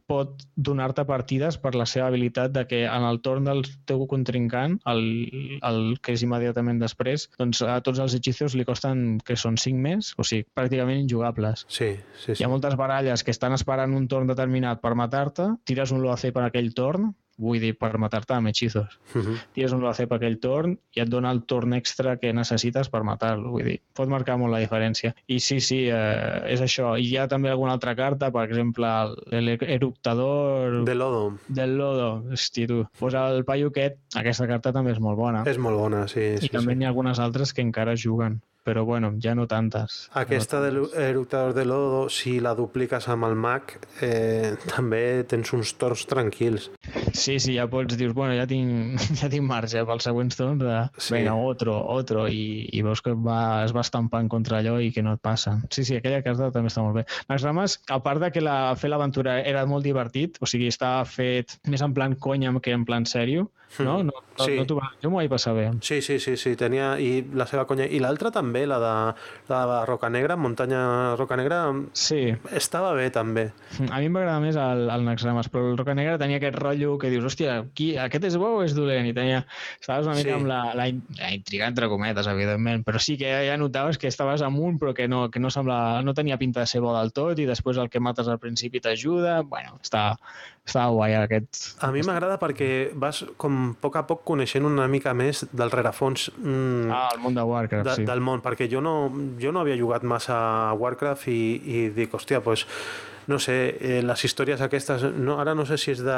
[0.07, 4.77] pot donar-te partides per la seva habilitat de que en el torn del teu contrincant,
[4.91, 5.03] el,
[5.65, 9.81] el que és immediatament després, doncs a tots els hechizos li costen que són 5
[9.81, 11.65] més, o sigui, pràcticament injugables.
[11.67, 12.39] Sí, sí, sí.
[12.39, 16.33] Hi ha moltes baralles que estan esperant un torn determinat per matar-te, tires un loace
[16.35, 17.11] per aquell torn,
[17.41, 18.97] vull dir, per matar-te amb hechizos.
[19.13, 19.37] Uh -huh.
[19.53, 23.03] Tires un loace per aquell torn i et dona el torn extra que necessites per
[23.03, 23.51] matar-lo.
[23.51, 25.13] Vull dir, pot marcar molt la diferència.
[25.27, 26.97] I sí, sí, eh, és això.
[26.97, 28.87] I hi ha també alguna altra carta, per exemple,
[29.31, 30.83] l'eructador...
[30.85, 31.37] De Lodo.
[31.47, 32.23] Del Lodo.
[32.31, 32.85] Hosti, tu.
[32.99, 35.43] Pues el paio aquest, aquesta carta també és molt bona.
[35.45, 36.35] És molt bona, sí.
[36.35, 36.79] I sí, també sí.
[36.79, 40.09] n'hi ha algunes altres que encara juguen però bueno, ja no tantes.
[40.17, 40.91] Aquesta no tantes.
[40.95, 46.05] de l'eructador de lodo, si la dupliques amb el mag, eh, també tens uns torns
[46.09, 46.71] tranquils.
[47.13, 50.79] Sí, sí, ja pots dir, bueno, ja tinc, ja tinc marge pels següents torns de,
[50.97, 51.13] sí.
[51.15, 55.05] vinga, otro, otro, i, i veus que va, es va estampant contra allò i que
[55.05, 55.59] no et passa.
[55.69, 57.05] Sí, sí, aquella carta també està molt bé.
[57.29, 61.05] Max Ramas, a part de que la, fer l'aventura era molt divertit, o sigui, estava
[61.05, 63.49] fet més en plan conya que en plan sèrio,
[63.83, 63.97] no?
[64.03, 64.55] No, no, sí.
[64.59, 65.65] no va, jo m'ho vaig passar bé.
[65.83, 67.87] Sí, sí, sí, sí, tenia i la seva conya.
[67.89, 68.93] I l'altra també, la de,
[69.51, 70.81] la de Roca Negra, Muntanya
[71.19, 71.59] Roca Negra,
[71.93, 72.21] sí.
[72.55, 73.49] estava bé també.
[73.89, 77.11] A mi m'agrada més el, el Naxramas, però el Roca Negra tenia aquest rotllo que
[77.11, 79.09] dius, hòstia, qui, aquest és bo o és dolent?
[79.09, 79.43] I tenia,
[79.81, 80.37] estaves una mica sí.
[80.37, 80.87] amb la, la,
[81.19, 85.07] la intriga entre cometes, evidentment, però sí que ja, notaves que estaves amunt però que
[85.07, 87.89] no, que no, sembla, no tenia pinta de ser bo del tot i després el
[87.89, 90.05] que mates al principi t'ajuda, bueno, està,
[90.65, 91.77] estava guai aquest...
[91.85, 95.73] A mi m'agrada perquè vas com a poc a poc coneixent una mica més del
[95.73, 98.05] rerefons mm, ah, el món de Warcraft, de, sí.
[98.07, 98.95] del món, perquè jo no,
[99.41, 100.37] jo no havia jugat massa
[100.69, 102.67] a Warcraft i, i dic, hòstia, doncs pues,
[103.27, 106.17] no sé, eh, les històries aquestes, no, ara no sé si és de...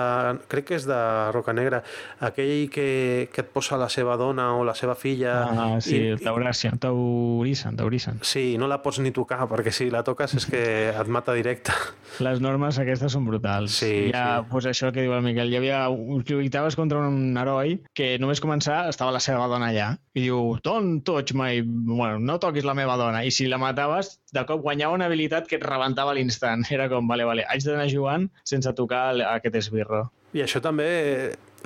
[0.52, 0.98] crec que és de
[1.36, 1.82] Roca Negra,
[2.24, 5.36] aquell que, que et posa la seva dona o la seva filla...
[5.48, 8.20] Ah, sí, i, Taurasian, Taurisen, Taurisen.
[8.22, 11.76] Sí, no la pots ni tocar, perquè si la toques és que et mata directe.
[12.24, 13.78] Les normes aquestes són brutals.
[13.80, 14.50] Sí, ja, sí.
[14.52, 15.86] Pues això que diu el Miquel, hi havia...
[16.28, 21.04] lluitaves contra un heroi que només començar estava la seva dona allà i diu, don't
[21.06, 21.62] touch my...
[21.62, 23.24] Bueno, no toquis la meva dona.
[23.24, 26.66] I si la mataves, de cop guanyava una habilitat que et rebentava a l'instant.
[26.74, 30.08] Era com, vale, vale, haig d'anar jugant sense tocar aquest esbirro.
[30.36, 30.88] I això també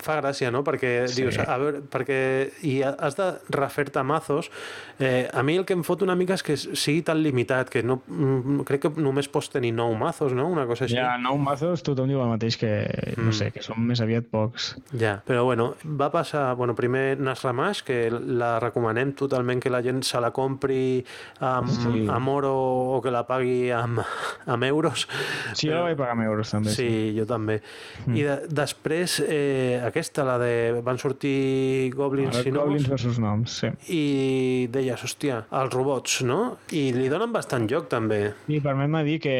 [0.02, 0.64] fa gràcia, no?
[0.66, 1.22] Perquè sí.
[1.22, 2.20] dius, a veure, perquè
[2.68, 4.52] i has de refer-te mazos.
[5.02, 7.84] Eh, a mi el que em fot una mica és que sigui tan limitat, que
[7.84, 10.48] no, mm, crec que només pots tenir nou mazos, no?
[10.52, 10.98] Una cosa així.
[11.00, 13.26] Ja, nou mazos tothom diu el mateix, que mm.
[13.26, 14.76] no sé, que són més aviat pocs.
[14.98, 20.04] Ja, però bueno, va passar, bueno, primer Nasramash, que la recomanem totalment que la gent
[20.08, 21.02] se la compri
[21.40, 22.06] amb, sí.
[22.12, 22.54] amb oro
[22.96, 24.02] o que la pagui amb,
[24.54, 25.08] amb euros.
[25.54, 25.72] Sí, però...
[25.72, 26.76] jo la vaig pagar amb euros també.
[26.76, 27.14] Sí, sí.
[27.18, 27.60] jo també.
[28.06, 28.18] Mm.
[28.18, 32.64] I de, després eh, aquesta, la de van sortir Goblins i noms.
[32.64, 33.72] Goblins versus noms, sí.
[33.92, 36.42] I deies, hòstia, els robots, no?
[36.76, 38.22] I li donen bastant joc, també.
[38.48, 39.36] Sí, permet-me dir que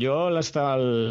[0.00, 0.50] jo les,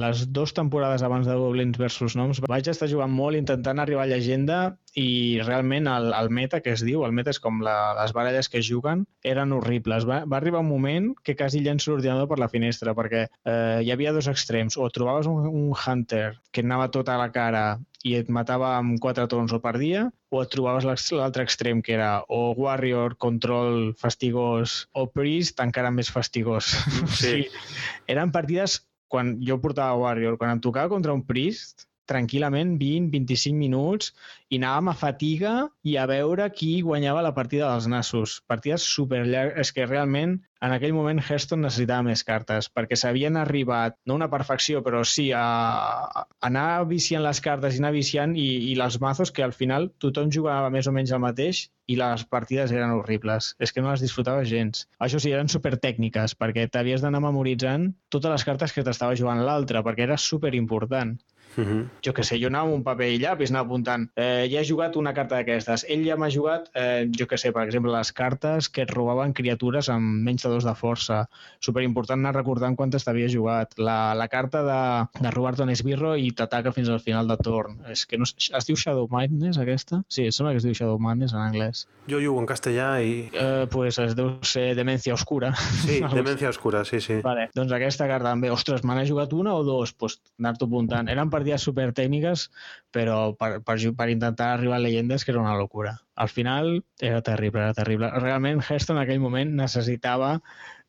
[0.04, 4.12] les dues temporades abans de Goblins versus noms vaig estar jugant molt intentant arribar a
[4.12, 4.64] llegenda
[5.00, 8.50] i realment el, el meta que es diu, el meta és com la, les baralles
[8.52, 10.06] que juguen, eren horribles.
[10.10, 13.90] Va, va arribar un moment que quasi llenço l'ordinador per la finestra, perquè eh, hi
[13.94, 14.78] havia dos extrems.
[14.78, 17.66] O trobaves un, un Hunter que anava tota la cara
[18.04, 21.96] i et matava amb quatre torns o per dia, o et trobaves l'altre extrem, que
[21.96, 26.74] era o Warrior, Control, fastigós, o Priest, encara més fastigós.
[27.14, 27.46] Sí.
[27.46, 27.64] sí.
[28.12, 28.82] Eren partides
[29.14, 34.12] quan jo portava Warrior, quan em tocava contra un Priest, tranquil·lament 20-25 minuts
[34.54, 35.54] i anàvem a fatiga
[35.88, 38.40] i a veure qui guanyava la partida dels nassos.
[38.48, 39.60] Partides super llargues.
[39.64, 44.30] És que realment en aquell moment Hearthstone necessitava més cartes perquè s'havien arribat, no una
[44.32, 49.00] perfecció, però sí a, a anar viciant les cartes i anar viciant i, i les
[49.04, 52.96] mazos que al final tothom jugava més o menys el mateix i les partides eren
[52.96, 53.54] horribles.
[53.60, 54.86] És que no les disfrutava gens.
[55.04, 59.44] Això sí, eren super tècniques perquè t'havies d'anar memoritzant totes les cartes que t'estava jugant
[59.44, 61.18] l'altre perquè era super important.
[61.58, 61.90] Uh -huh.
[62.06, 64.10] Jo que sé, jo anava amb un paper i llapis, anava apuntant.
[64.16, 65.86] Eh, ja he jugat una carta d'aquestes.
[65.90, 69.34] Ell ja m'ha jugat, eh, jo que sé, per exemple, les cartes que et robaven
[69.34, 71.28] criatures amb menys de dos de força.
[71.60, 73.74] Super important anar recordant quantes t'havia jugat.
[73.78, 77.80] La, la carta de, de robar-te un esbirro i t'ataca fins al final de torn.
[77.90, 80.04] És que no, es diu Shadow Madness, aquesta?
[80.08, 81.88] Sí, sembla que es diu Shadow Madness en anglès.
[82.10, 83.30] Jo jugo en castellà i...
[83.32, 85.54] Eh, pues es deu ser Demencia Oscura.
[85.56, 87.20] Sí, Demencia Oscura, sí, sí.
[87.24, 89.94] Vale, doncs aquesta carta també, ostres, me n'he jugat una o dos?
[89.94, 91.10] Pues anar-t'ho apuntant.
[91.12, 92.50] Eren partides super tècniques,
[92.92, 95.98] però per, per, per intentar arribar a leyendes que era una locura.
[96.16, 98.10] Al final era terrible, era terrible.
[98.20, 100.40] Realment Hearthstone en aquell moment necessitava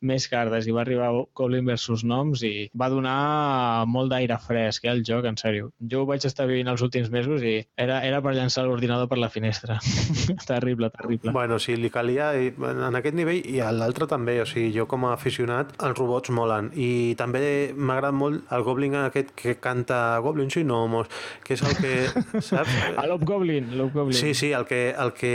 [0.05, 4.93] més cartes i va arribar Goblin versus Noms i va donar molt d'aire fresc eh,
[4.93, 5.71] al joc, en sèrio.
[5.91, 9.19] Jo ho vaig estar vivint els últims mesos i era, era per llançar l'ordinador per
[9.21, 9.79] la finestra.
[10.51, 11.33] terrible, terrible.
[11.35, 14.87] Bueno, sí, li calia i, en aquest nivell i a l'altre també, o sigui, jo
[14.89, 20.17] com a aficionat els robots molen i també m'agrada molt el Goblin aquest que canta
[20.23, 21.09] Goblin sí, no, mos,
[21.43, 21.93] que és el que,
[22.49, 22.75] saps?
[22.95, 24.17] A l'Op Goblin, l'Op Goblin.
[24.17, 25.33] Sí, sí, el que, el que,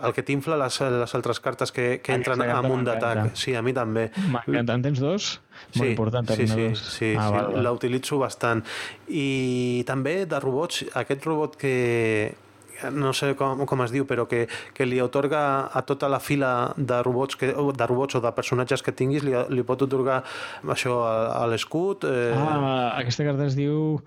[0.00, 3.34] el que t'infla les, les altres cartes que, que entren amunt d'atac.
[3.38, 3.93] Sí, a mi també.
[3.94, 4.76] M'encanta.
[4.76, 5.30] En tens dos?
[5.78, 6.78] Molt important sí, sí, dos.
[6.78, 7.62] sí, ah, sí, val, val.
[7.66, 8.64] la utilitzo bastant.
[9.08, 11.74] I també de robots, aquest robot que
[12.92, 14.44] no sé com, com es diu, però que,
[14.74, 18.82] que li otorga a tota la fila de robots, que, de robots o de personatges
[18.84, 20.22] que tinguis, li, li pot otorgar
[20.70, 22.06] això a, a l'escut.
[22.08, 22.32] Eh...
[22.34, 24.00] Ah, aquesta carta es diu,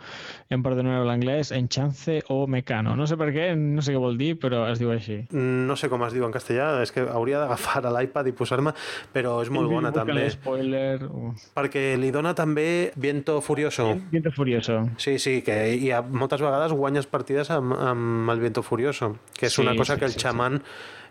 [0.53, 2.95] em perdonareu l'anglès, Enchance o Mecano.
[2.99, 5.21] No sé per què, no sé què vol dir, però es diu així.
[5.33, 8.73] No sé com es diu en castellà, és que hauria d'agafar a l'iPad i posar-me,
[9.13, 10.27] però és molt bona també.
[10.33, 11.01] Spoiler.
[11.07, 11.33] Uh.
[11.57, 13.89] Perquè li dona també Viento Furioso.
[14.11, 14.79] Viento Furioso.
[15.01, 19.47] Sí, sí, que hi ha moltes vegades guanyes partides amb, amb el Viento Furioso, que
[19.47, 20.25] és Sí, una cosa sí, que el sí, sí.
[20.25, 20.61] xaman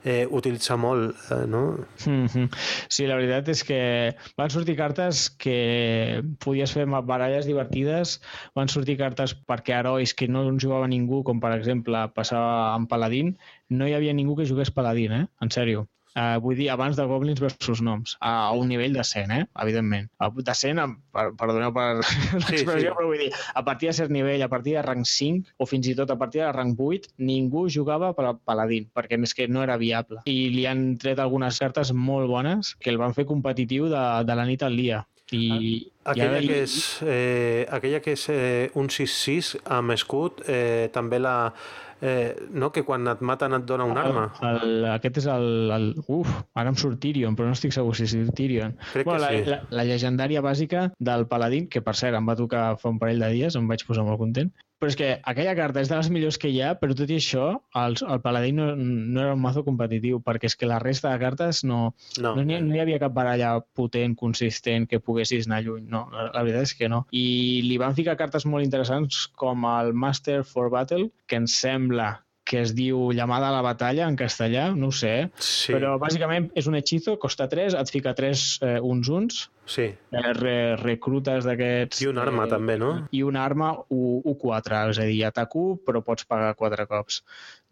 [0.05, 1.79] eh, utilitza molt, eh, no?
[2.07, 2.49] Mm -hmm.
[2.89, 8.21] Sí, la veritat és que van sortir cartes que podies fer baralles divertides,
[8.55, 12.89] van sortir cartes perquè herois que no en jugava ningú, com per exemple passava amb
[12.89, 13.39] Paladín,
[13.69, 15.27] no hi havia ningú que jugués Paladín, eh?
[15.41, 15.89] En sèrio.
[16.17, 19.43] Uh, vull dir, abans de Goblins versus Noms, a un nivell decent, eh?
[19.61, 20.07] evidentment.
[20.17, 21.85] A- Decent, amb- per, perdoneu per
[22.41, 22.95] l'expressió, sí.
[22.97, 25.91] però vull dir, a partir de cert nivell, a partir de rang 5, o fins
[25.91, 29.49] i tot a partir de rang 8, ningú jugava per al Paladín, perquè és que
[29.49, 30.23] no era viable.
[30.25, 34.39] I li han tret algunes cartes molt bones que el van fer competitiu de, de
[34.41, 35.03] la nit al dia.
[35.35, 40.87] I, Aquella i, que és, eh, aquella que és eh, un 6-6 amb escut, eh,
[40.95, 41.53] també la...
[42.01, 42.71] Eh, no?
[42.73, 44.27] Que quan et maten et dona un arma.
[44.45, 45.89] El, aquest és el, el...
[46.13, 48.77] Uf, ara em surt Tyrion, però no estic segur si és Tyrion.
[48.93, 49.51] Crec bueno, que la, sí.
[49.51, 53.25] la, la llegendària bàsica del Paladín, que per cert em va tocar fa un parell
[53.25, 54.53] de dies, em vaig posar molt content.
[54.79, 57.17] Però és que aquella carta és de les millors que hi ha, però tot i
[57.17, 57.47] això,
[57.81, 61.21] el, el Paladín no, no era un mazo competitiu, perquè és que la resta de
[61.23, 62.35] cartes no, No.
[62.37, 65.87] no, hi, no hi havia cap baralla potent, consistent, que poguessis anar lluny.
[65.89, 67.07] No, la, la veritat és que no.
[67.17, 72.19] I li van ficar cartes molt interessants com el Master for Battle, que em sembla
[72.47, 75.31] que es diu Llamada a la batalla en castellà, no ho sé?
[75.43, 79.91] Sí, però bàsicament és un hechizo, costa 3, et fica 3 eh, uns uns, sí.
[79.93, 82.01] eh, re, reclutes d'aquests...
[82.03, 82.93] I una arma eh, també, no?
[83.13, 87.23] I una arma U, U4, és a dir, atac 1, però pots pagar 4 cops.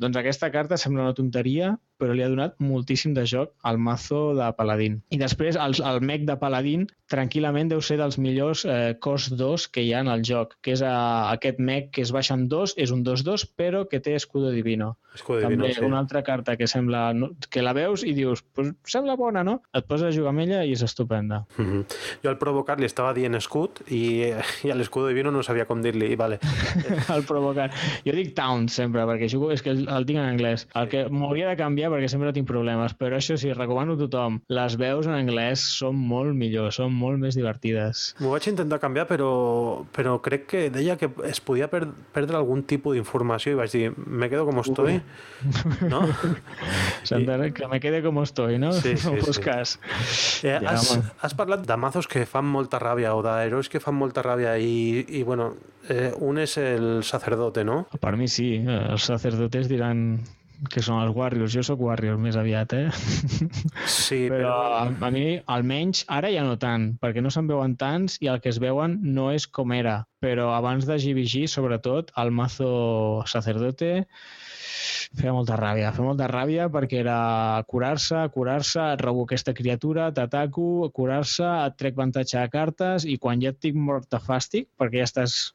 [0.03, 4.35] Doncs aquesta carta sembla una tonteria, però li ha donat moltíssim de joc al mazo
[4.35, 4.99] de Paladín.
[5.15, 9.69] I després el, el mech de Paladín tranquil·lament deu ser dels millors eh, cost 2
[9.71, 12.49] que hi ha en el joc, que és eh, aquest mech que es baixa en
[12.51, 14.97] 2, és un 2-2, però que té escudo divino.
[15.15, 15.87] Escudo També divino, sí.
[15.87, 19.61] una altra carta que sembla no- que la veus i dius, pues, sembla bona, no?
[19.73, 21.45] Et poses a jugar amb ella i és estupenda.
[21.57, 21.84] Mhm.
[22.23, 24.31] Jo al provocar li estava dient escut i,
[24.65, 26.41] i a l'escudo divino no sabia com dir-li, vale.
[27.15, 27.71] el provocar.
[28.07, 30.67] Jo dic town sempre, perquè jugo, és que el, el tinc en anglès.
[30.79, 34.41] El que m'hauria de canviar perquè sempre tinc problemes, però això sí, recomano a tothom.
[34.53, 38.07] Les veus en anglès són molt millors, són molt més divertides.
[38.23, 39.31] M'ho vaig intentar canviar, però,
[39.95, 43.93] però crec que deia que es podia per, perdre algun tipus d'informació i vaig dir,
[43.95, 45.01] me quedo com estoy,
[45.93, 46.05] no?
[47.15, 47.53] I...
[47.55, 48.73] Que me quede com estoy, no?
[48.73, 49.41] Sí, sí, no sí.
[49.41, 49.79] cas.
[50.43, 53.97] Eh, ja, has, has parlat de mazos que fan molta ràbia o d'herois que fan
[53.99, 55.53] molta ràbia i, i bueno,
[55.89, 57.85] eh, un és el sacerdote, no?
[58.01, 60.19] Per mi sí, els sacerdotes diran
[60.71, 61.53] que són els Warriors.
[61.53, 62.89] Jo sóc Warriors més aviat, eh?
[63.91, 64.39] Sí, però...
[64.39, 64.55] però...
[64.79, 65.27] A, a mi,
[65.57, 68.99] almenys, ara ja no tant, perquè no se'n veuen tants i el que es veuen
[69.17, 70.03] no és com era.
[70.25, 74.07] Però abans de GBG, sobretot, el mazo sacerdote
[75.19, 77.19] feia molta ràbia, feia molta ràbia perquè era
[77.71, 83.43] curar-se, curar-se, et robo aquesta criatura, t'ataco, curar-se, et trec avantatge de cartes i quan
[83.43, 85.55] ja et tinc mort de fàstic, perquè ja estàs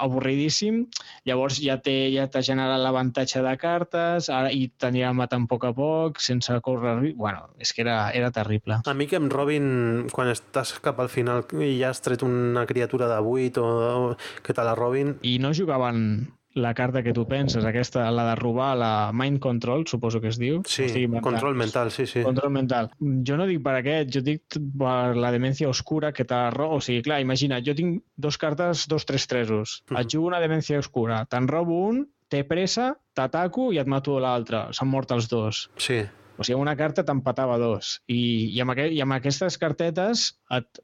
[0.00, 0.84] avorridíssim,
[1.26, 5.66] llavors ja té ja t'ha generat l'avantatge de cartes ara, i t'anirà matant a poc
[5.66, 7.12] a poc sense córrer...
[7.18, 8.80] Bueno, és que era, era terrible.
[8.86, 12.66] A mi que em robin quan estàs cap al final i ja has tret una
[12.70, 13.70] criatura de 8 o,
[14.10, 15.16] o que te la robin...
[15.26, 19.86] I no jugaven la carta que tu penses, aquesta, la de robar la Mind Control,
[19.86, 20.62] suposo que es diu.
[20.66, 20.86] Sí,
[21.22, 22.22] control mental, sí, sí.
[22.26, 22.90] Control mental.
[22.98, 26.80] Jo no dic per aquest, jo dic per la demència oscura que t'ha robo.
[26.80, 29.82] O sigui, clar, imagina, jo tinc dos cartes, dos tres tresos.
[29.88, 30.00] Mm -hmm.
[30.00, 34.68] Et jugo una demència oscura, te'n robo un, té pressa, t'ataco i et mato l'altre.
[34.72, 35.70] S'han mort els dos.
[35.76, 36.02] Sí.
[36.40, 38.00] O sigui, una carta t'empatava dos.
[38.08, 40.40] I, i, amb aquest, I amb aquestes cartetes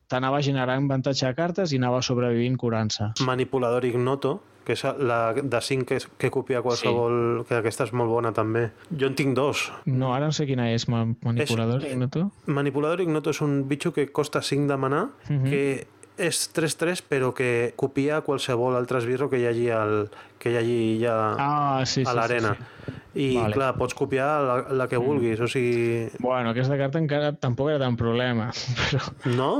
[0.07, 3.09] t'anava generant avantatge de cartes i anava sobrevivint curant-se.
[3.25, 7.45] Manipulador ignoto, que és la de 5 que, que copia qualsevol...
[7.45, 7.49] Sí.
[7.49, 8.67] que aquesta és molt bona també.
[8.91, 9.69] Jo en tinc dos.
[9.87, 12.27] No, ara no sé quina és, Manipulador és, Ignoto.
[12.51, 15.51] Manipulador Ignoto és un bitxo que costa 5 de manar, uh -huh.
[15.51, 15.87] que
[16.17, 20.79] és 3-3 però que copia qualsevol altre esbirro que hi hagi, al, que hi hagi
[21.03, 22.55] ja ah, sí, a l'arena.
[22.55, 23.03] Sí, sí, sí.
[23.17, 23.55] I, vale.
[23.55, 25.45] clar, pots copiar la, la que vulguis, mm.
[25.45, 26.09] o sigui...
[26.19, 28.51] Bueno, aquesta carta encara tampoc era tan problema,
[28.91, 29.01] però...
[29.25, 29.53] No?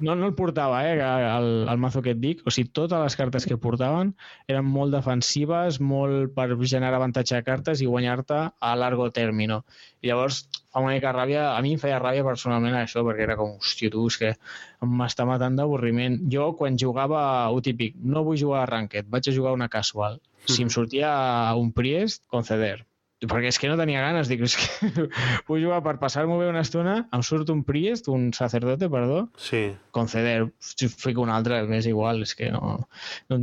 [0.00, 2.42] No, no el portava, eh, el, el mazo que et dic.
[2.46, 4.12] O sigui, totes les cartes que portaven
[4.50, 9.62] eren molt defensives, molt per generar avantatge de cartes i guanyar-te a largo término.
[10.02, 10.42] I llavors
[10.72, 13.92] fa una mica ràbia, a mi em feia ràbia personalment això, perquè era com, hòstia,
[13.94, 14.34] tu, és que
[14.84, 16.20] m'està matant d'avorriment.
[16.32, 20.20] Jo, quan jugava, ho típic, no vull jugar a Ranked, vaig a jugar una casual.
[20.46, 21.08] Si em sortia
[21.58, 22.84] un Priest, conceder
[23.24, 25.08] perquè és que no tenia ganes, dic, és que
[25.48, 29.68] vull jugar per passar-m'ho bé una estona, em surt un priest, un sacerdote, perdó, sí.
[29.96, 32.78] conceder, si fico un altre, m'és igual, és que no...
[33.32, 33.42] no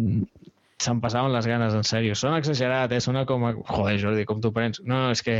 [0.83, 2.11] se'm passaven les ganes, en sèrio.
[2.19, 2.99] Sona exagerat, eh?
[2.99, 3.53] Sona com a...
[3.55, 4.81] Joder, Jordi, com tu prens?
[4.83, 5.37] No, no, és que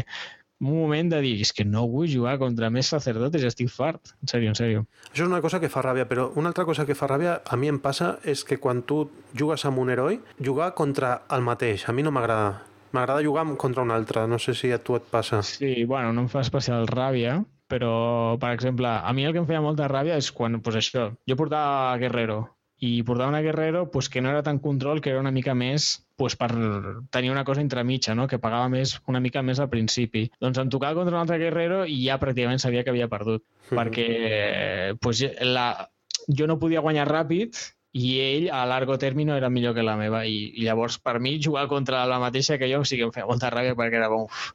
[0.64, 4.14] un moment de dir, és que no vull jugar contra més sacerdotes, estic fart.
[4.23, 4.85] En sèrio, en sèrio.
[5.11, 7.60] Això és una cosa que fa ràbia, però una altra cosa que fa ràbia a
[7.60, 9.03] mi em passa és que quan tu
[9.35, 12.72] jugues amb un heroi, jugar contra el mateix, a mi no m'agrada.
[12.94, 15.41] M'agrada jugar contra un altre, no sé si a tu et passa.
[15.44, 17.94] Sí, bueno, no em fa especial ràbia, però,
[18.41, 21.40] per exemple, a mi el que em feia molta ràbia és quan, pues això, jo
[21.40, 22.44] portava Guerrero,
[22.84, 26.06] i portava una Guerrero pues, que no era tan control, que era una mica més
[26.20, 26.49] pues, per
[27.15, 28.28] tenir una cosa entremitja, no?
[28.28, 30.26] que pagava més, una mica més al principi.
[30.44, 33.78] Doncs em tocava contra un altre Guerrero i ja pràcticament sabia que havia perdut, mm.
[33.80, 34.10] perquè
[35.02, 35.68] pues, la...
[36.28, 37.57] jo no podia guanyar ràpid
[37.94, 41.36] i ell a largo término era millor que la meva i, i llavors per mi
[41.38, 44.26] jugar contra la mateixa que jo sí que em feia molta ràbia perquè era bon,
[44.26, 44.48] uf,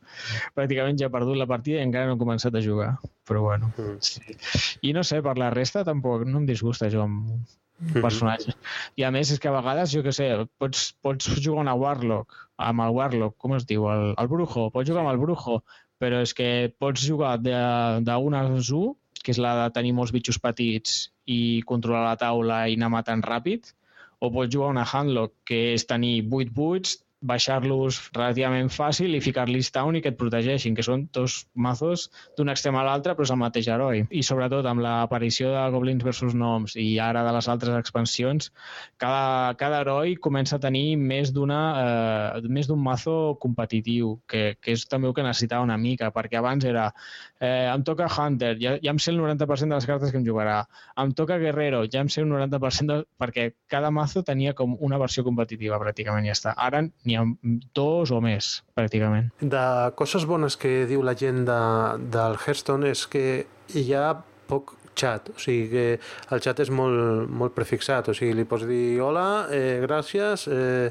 [0.59, 2.97] pràcticament ja he perdut la partida i encara no he començat a jugar
[3.28, 3.94] però bueno mm.
[4.02, 4.35] sí.
[4.82, 8.02] i no sé, per la resta tampoc no em disgusta jugar amb un mm-hmm.
[8.02, 8.56] personatge
[8.98, 12.35] i a més és que a vegades, jo que sé pots, pots jugar una Warlock
[12.59, 13.86] amb el Warlock, com es diu?
[13.93, 15.60] El, el Brujo pots jugar amb el Brujo
[16.02, 21.06] però és que pots jugar d'una Zu que és la de tenir molts bitxos petits
[21.34, 23.74] i controlar la taula i anar matant ràpid,
[24.24, 29.72] o pots jugar una handlock, que és tenir 8 buits, baixar-los relativament fàcil i ficar-los
[29.74, 32.06] down i que et protegeixin, que són dos mazos
[32.38, 34.05] d'un extrem a l'altre però és el mateix heroi.
[34.10, 38.52] I sobretot amb l'aparició de Goblins versus Noms i ara de les altres expansions,
[39.02, 44.78] cada, cada heroi comença a tenir més d'una eh, més d'un mazo competitiu, que, que
[44.78, 46.92] és també el que necessitava una mica, perquè abans era
[47.40, 50.27] eh, em toca Hunter, ja, ja em sé el 90% de les cartes que em
[50.27, 50.62] jugarà,
[50.98, 52.98] em toca Guerrero, ja em sé el 90% de...
[53.20, 56.55] perquè cada mazo tenia com una versió competitiva pràcticament ja està.
[56.56, 57.24] Ara n'hi ha
[57.77, 59.31] dos o més, pràcticament.
[59.40, 59.65] De
[59.98, 61.60] coses bones que diu la gent de,
[62.12, 63.24] del Hearthstone és que
[63.74, 64.10] hi ha
[64.48, 65.86] poc xat, o sigui que
[66.35, 70.90] el xat és molt, molt prefixat, o sigui, li pots dir hola, eh, gràcies, eh,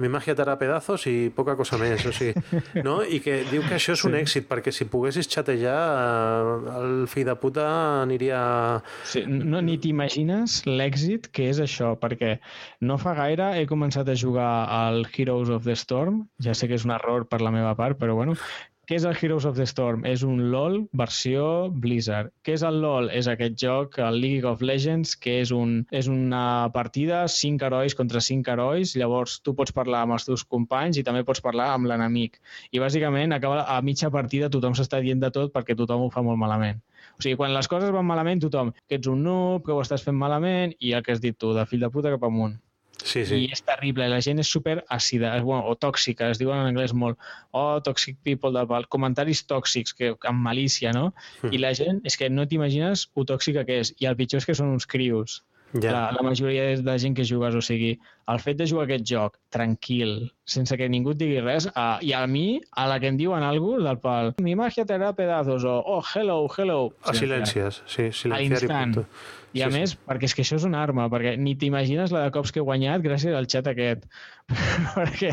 [0.00, 2.40] mi magia t'harà pedazos i poca cosa més, o sigui,
[2.86, 3.00] no?
[3.04, 4.22] I que diu que això és un sí.
[4.22, 7.66] èxit, perquè si poguessis xatejar, eh, el fill de puta
[8.02, 8.42] aniria...
[9.08, 12.36] Sí, no, ni t'imagines l'èxit que és això, perquè
[12.88, 16.78] no fa gaire he començat a jugar al Heroes of the Storm, ja sé que
[16.80, 18.36] és un error per la meva part, però bueno,
[18.92, 20.02] què és el Heroes of the Storm?
[20.04, 21.44] És un LoL versió
[21.84, 22.28] Blizzard.
[22.44, 23.06] Què és el LoL?
[23.08, 27.96] És aquest joc, el League of Legends, que és, un, és una partida 5 herois
[27.96, 28.92] contra 5 herois.
[29.00, 32.36] Llavors tu pots parlar amb els teus companys i també pots parlar amb l'enemic.
[32.68, 36.20] I bàsicament acaba a mitja partida tothom s'està dient de tot perquè tothom ho fa
[36.26, 36.84] molt malament.
[37.16, 40.04] O sigui, quan les coses van malament, tothom, que ets un noob, que ho estàs
[40.04, 42.60] fent malament, i el que has dit tu, de fill de puta cap amunt.
[43.04, 43.38] Sí, sí.
[43.44, 46.94] I és terrible, la gent és super àcida, bueno, o tòxica, es diuen en anglès
[46.94, 47.18] molt,
[47.50, 51.10] oh, toxic people, de, comentaris tòxics, que amb malícia, no?
[51.42, 51.52] Mm.
[51.52, 54.48] I la gent, és que no t'imagines ho tòxica que és, i el pitjor és
[54.48, 55.42] que són uns crios.
[55.80, 55.92] Ja.
[55.92, 57.94] La, la majoria de, de gent que jugues, o sigui,
[58.28, 62.12] el fet de jugar aquest joc tranquil, sense que ningú et digui res, a, i
[62.12, 65.14] a mi, a la que em diuen alguna cosa, del pal, mi magia te hará
[65.16, 66.80] pedazos, o oh, hello, hello.
[67.08, 69.06] A silencias, sí, silenciar i punto.
[69.52, 70.00] I a sí, més, sí.
[70.08, 72.64] perquè és que això és una arma, perquè ni t'imagines la de cops que he
[72.64, 74.04] guanyat gràcies al xat aquest.
[74.96, 75.32] perquè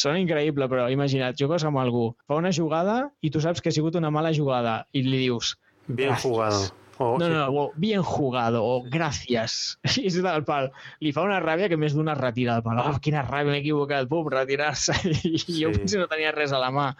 [0.00, 3.76] són increïble, però imagina't, jugues amb algú, fa una jugada i tu saps que ha
[3.76, 5.56] sigut una mala jugada i li dius...
[5.88, 6.24] Bien gràcies.
[6.28, 6.68] jugado.
[7.00, 7.32] Oh, no, sí.
[7.32, 9.54] no, o bien jugado, o gràcies.
[9.96, 10.68] I és del pal.
[11.00, 12.82] Li fa una ràbia que més d'una retira del pal.
[12.82, 14.98] Oh, quina ràbia, m'he equivocat, pum, retirar-se.
[15.32, 15.56] I sí.
[15.62, 16.90] jo potser no tenia res a la mà.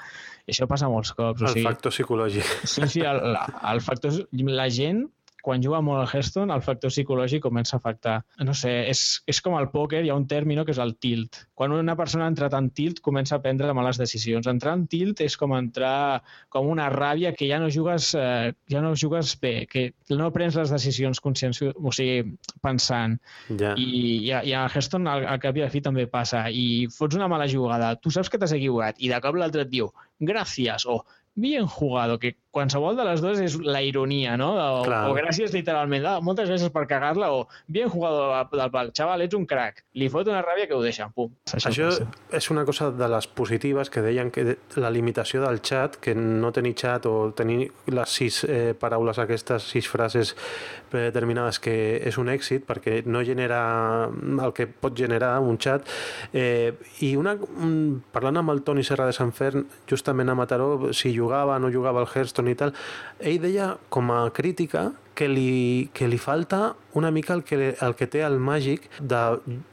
[0.48, 1.44] I això passa molts cops.
[1.44, 1.66] El o sigui...
[1.68, 2.48] factor psicològic.
[2.64, 3.36] Sí, sí, el,
[3.74, 4.16] el factor...
[4.56, 5.04] La gent
[5.42, 8.16] quan juga molt al Hearthstone, el factor psicològic comença a afectar.
[8.44, 11.42] No sé, és, és com el pòquer, hi ha un tèrmino que és el tilt.
[11.56, 14.48] Quan una persona entra en tilt, comença a prendre males decisions.
[14.50, 16.20] Entrar en tilt és com entrar
[16.52, 20.58] com una ràbia que ja no jugues, eh, ja no jugues bé, que no prens
[20.58, 23.18] les decisions consciència, o sigui, pensant.
[23.50, 23.74] Ja.
[23.76, 23.88] I,
[24.28, 26.46] i, i a Hearthstone al, al cap i a fi també passa.
[26.50, 29.72] I fots una mala jugada, tu saps que t'has equivocat i de cop l'altre et
[29.72, 29.90] diu
[30.20, 31.00] gràcies o
[31.34, 34.50] bien jugado, que qualsevol de les dues és la ironia, no?
[34.58, 39.22] O, o gràcies literalment, ah, moltes gràcies per cagar-la, o bien jugado del pal, xaval,
[39.22, 39.84] ets un crack.
[39.94, 41.30] Li fot una ràbia que ho deixa, pum.
[41.54, 41.90] Això, Això
[42.36, 46.50] és una cosa de les positives que deien que la limitació del chat, que no
[46.52, 50.34] tenir chat o tenir les sis eh, paraules aquestes, sis frases
[50.90, 53.60] predeterminades que és un èxit perquè no genera
[54.10, 55.86] el que pot generar un chat
[56.34, 56.74] eh,
[57.06, 61.14] i una, un, parlant amb el Toni Serra de Sant Fern justament a Mataró, si
[61.20, 62.74] jugava no jugava al Hearthstone i tal,
[63.20, 64.90] ell deia com a crítica
[65.20, 69.22] que li, que li falta una mica el que, el que té el màgic de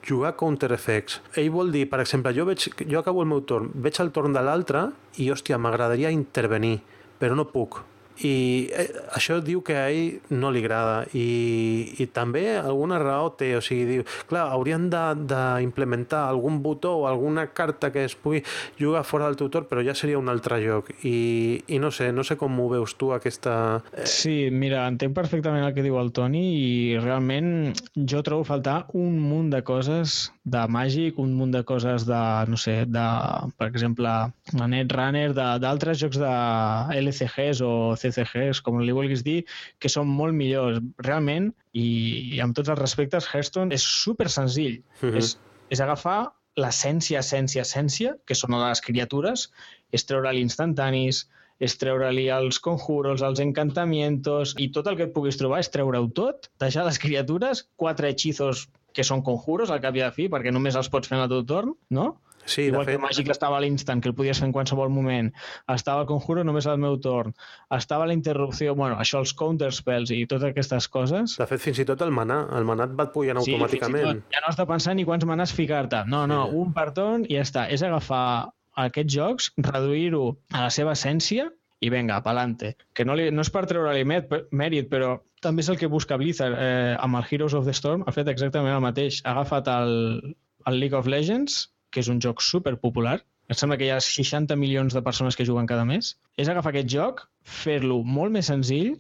[0.05, 1.21] jugar counter effects.
[1.39, 4.35] Ell vol dir, per exemple, jo, veig, jo acabo el meu torn, veig el torn
[4.35, 6.81] de l'altre i, hòstia, m'agradaria intervenir,
[7.21, 7.79] però no puc
[8.25, 8.87] i eh,
[9.17, 11.03] això diu que a ell no li agrada.
[11.17, 17.07] I, i també alguna raó té, o sigui, diu, clar, haurien d'implementar algun botó o
[17.09, 18.43] alguna carta que es pugui
[18.79, 20.91] jugar fora del tutor, però ja seria un altre joc.
[21.03, 23.83] I, i no sé, no sé com ho veus tu aquesta...
[23.93, 28.85] Eh, sí, mira, entenc perfectament el que diu el Toni i realment jo trobo faltar
[28.97, 33.05] un munt de coses de màgic, un munt de coses de, no sé, de,
[33.59, 34.13] per exemple,
[34.57, 36.33] la Netrunner, d'altres jocs de
[37.01, 38.06] LCGs o CCGs,
[38.63, 39.43] com li vulguis dir,
[39.79, 40.79] que són molt millors.
[41.03, 41.87] Realment, i,
[42.37, 44.81] i amb tots els respectes, Hearthstone és super senzill.
[45.01, 45.17] Uh -huh.
[45.17, 45.37] és,
[45.69, 49.51] és agafar l'essència, essència, essència, que són les criatures,
[49.93, 51.27] és treure l'instantanis,
[51.59, 56.09] és treure-li els conjuros, els encantamientos, i tot el que et puguis trobar és treure-ho
[56.13, 60.27] tot, deixar les criatures, quatre hechizos que són conjuros al cap i a la fi,
[60.29, 62.07] perquè només els pots fer en el teu torn, no?
[62.47, 62.97] Sí, Igual de fet...
[62.97, 65.29] que Màgic estava a l'instant, que el podies fer en qualsevol moment.
[65.73, 67.35] Estava el Conjuro només al meu torn.
[67.75, 71.35] Estava la interrupció, bueno, això, els counterspells i totes aquestes coses.
[71.37, 72.45] De fet, fins i tot el manà.
[72.57, 74.23] El manà et va pujant sí, automàticament.
[74.33, 76.05] Ja no has de pensar ni quants manàs ficar-te.
[76.07, 76.61] No, no, sí.
[76.63, 77.67] un per torn i ja està.
[77.73, 78.25] És agafar
[78.87, 81.49] aquests jocs, reduir-ho a la seva essència
[81.83, 82.73] i vinga, pa'lante.
[82.97, 86.57] Que no, li, no és per treure-li mèrit, però també és el que busca Blizzard.
[86.57, 89.21] Eh, amb el Heroes of the Storm ha fet exactament el mateix.
[89.25, 89.97] Ha agafat el,
[90.69, 94.01] el League of Legends, que és un joc super popular, em sembla que hi ha
[94.03, 97.23] 60 milions de persones que juguen cada mes, és agafar aquest joc,
[97.61, 98.97] fer-lo molt més senzill,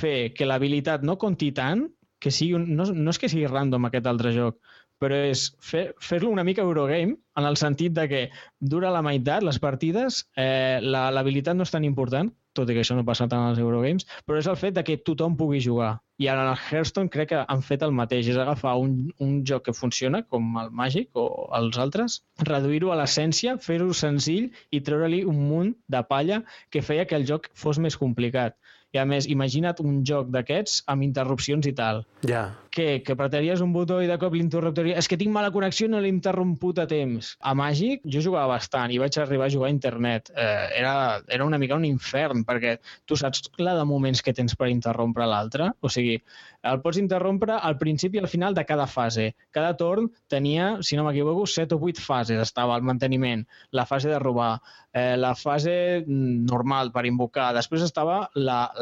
[0.00, 1.86] fer que l'habilitat no conti tant,
[2.20, 4.58] que sigui un, no, no és que sigui random aquest altre joc,
[5.00, 8.20] però és fer-lo fer una mica Eurogame, en el sentit de que
[8.60, 12.98] dura la meitat, les partides, eh, l'habilitat no és tan important, tot i que això
[12.98, 15.94] no passa tant als Eurogames, però és el fet de que tothom pugui jugar.
[16.20, 19.64] I ara el Hearthstone crec que han fet el mateix, és agafar un, un joc
[19.68, 21.24] que funciona, com el Màgic o
[21.58, 22.18] els altres,
[22.48, 27.24] reduir-ho a l'essència, fer-ho senzill i treure-li un munt de palla que feia que el
[27.30, 28.58] joc fos més complicat.
[28.90, 32.02] I a més, imagina't un joc d'aquests amb interrupcions i tal.
[32.26, 32.48] Ja.
[32.74, 34.88] Que, que apretaries un botó i de cop l'interruptor...
[34.98, 37.32] És que tinc mala connexió i no l'he interromput a temps.
[37.40, 40.32] A Màgic jo jugava bastant i vaig arribar a jugar a internet.
[40.34, 40.94] Eh, era,
[41.30, 42.76] era una mica un infern, perquè
[43.06, 45.70] tu saps la de moments que tens per interrompre l'altre?
[45.80, 46.18] O sigui,
[46.66, 49.30] el pots interrompre al principi i al final de cada fase.
[49.54, 52.42] Cada torn tenia, si no m'equivoco, 7 o 8 fases.
[52.42, 54.52] Estava el manteniment, la fase de robar,
[54.92, 57.52] eh, la fase mm, normal per invocar.
[57.56, 58.20] Després estava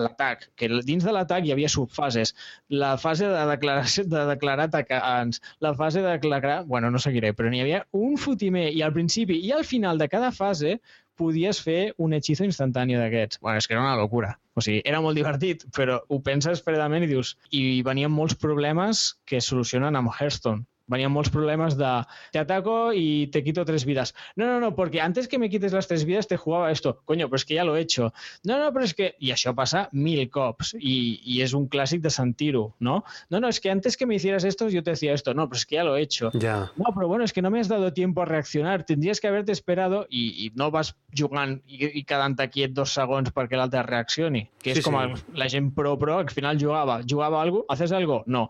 [0.05, 2.35] l'atac, la, que dins de l'atac hi havia subfases.
[2.83, 6.63] La fase de declaració de declarar atacants, la fase de declarar...
[6.71, 10.09] Bueno, no seguiré, però n'hi havia un fotimer i al principi i al final de
[10.13, 10.79] cada fase
[11.19, 13.41] podies fer un hechizo instantani d'aquests.
[13.43, 14.37] Bueno, és que era una locura.
[14.55, 17.35] O sigui, era molt divertit, però ho penses fredament i dius...
[17.51, 21.91] I venien molts problemes que solucionen amb Hearthstone venían molts problemes de
[22.33, 24.15] te ataco y te quito tres vidas.
[24.37, 27.01] No, no, no, porque antes que me quites las tres vidas te jugaba esto.
[27.05, 28.13] Coño, pero es que ya lo he hecho.
[28.45, 29.15] No, no, pero es que...
[29.19, 33.03] I això passa mil cops i, i és un clàssic de sentir-ho, ¿no?
[33.31, 35.35] No, no, es que antes que me hicieras esto yo te decía esto.
[35.35, 36.31] No, pero es que ya lo he hecho.
[36.35, 36.71] Ya.
[36.77, 38.85] No, pero bueno, es que no me has dado tiempo a reaccionar.
[38.85, 43.33] Tendrías que haberte esperado i, i no vas jugant i, i quedant-te quiet dos segons
[43.35, 44.47] perquè l'altre reaccioni.
[44.63, 45.23] Que és sí, com sí.
[45.39, 47.01] La gent pro-pro que al final jugava.
[47.09, 47.65] Jugava algo?
[47.69, 48.23] Haces algo?
[48.27, 48.49] No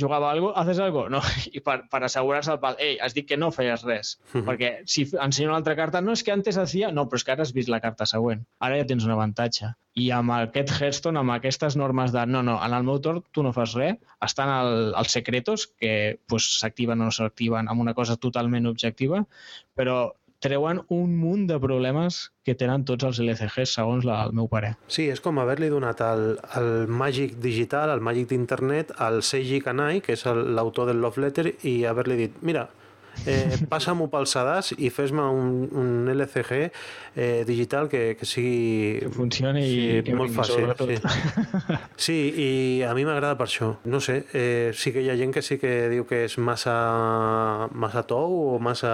[0.00, 1.06] jugava algo, haces algo?
[1.12, 1.20] No.
[1.56, 4.16] I per, per assegurar-se el pal, ei, has dit que no feies res.
[4.32, 4.44] Uh -huh.
[4.48, 6.92] Perquè si ensenyo una altra carta, no, és que antes hacía...
[6.92, 8.44] No, però és que ara has vist la carta següent.
[8.60, 9.74] Ara ja tens un avantatge.
[9.94, 13.42] I amb aquest Hearthstone, amb aquestes normes de no, no, en el meu torn tu
[13.42, 17.94] no fas res, estan el, els secretos, que s'activen pues, o no s'activen amb una
[17.94, 19.24] cosa totalment objectiva,
[19.74, 24.48] però treuen un munt de problemes que tenen tots els LCGs, segons la, el meu
[24.52, 24.74] pare.
[24.92, 26.26] Sí, és com haver-li donat el,
[26.60, 31.48] el màgic digital, el màgic d'internet, al Seiji Kanai, que és l'autor del Love Letter,
[31.66, 32.68] i haver-li dit, mira,
[33.26, 36.52] eh, passa-m'ho pel sedàs i fes-me un, un LCG
[37.16, 39.00] eh, digital que, que sigui...
[39.00, 40.68] Que funcioni sí, i que molt fàcil.
[40.76, 40.98] Sí.
[42.08, 42.50] sí, i
[42.86, 43.72] a mi m'agrada per això.
[43.88, 46.76] No sé, eh, sí que hi ha gent que sí que diu que és massa,
[47.72, 48.92] massa tou o massa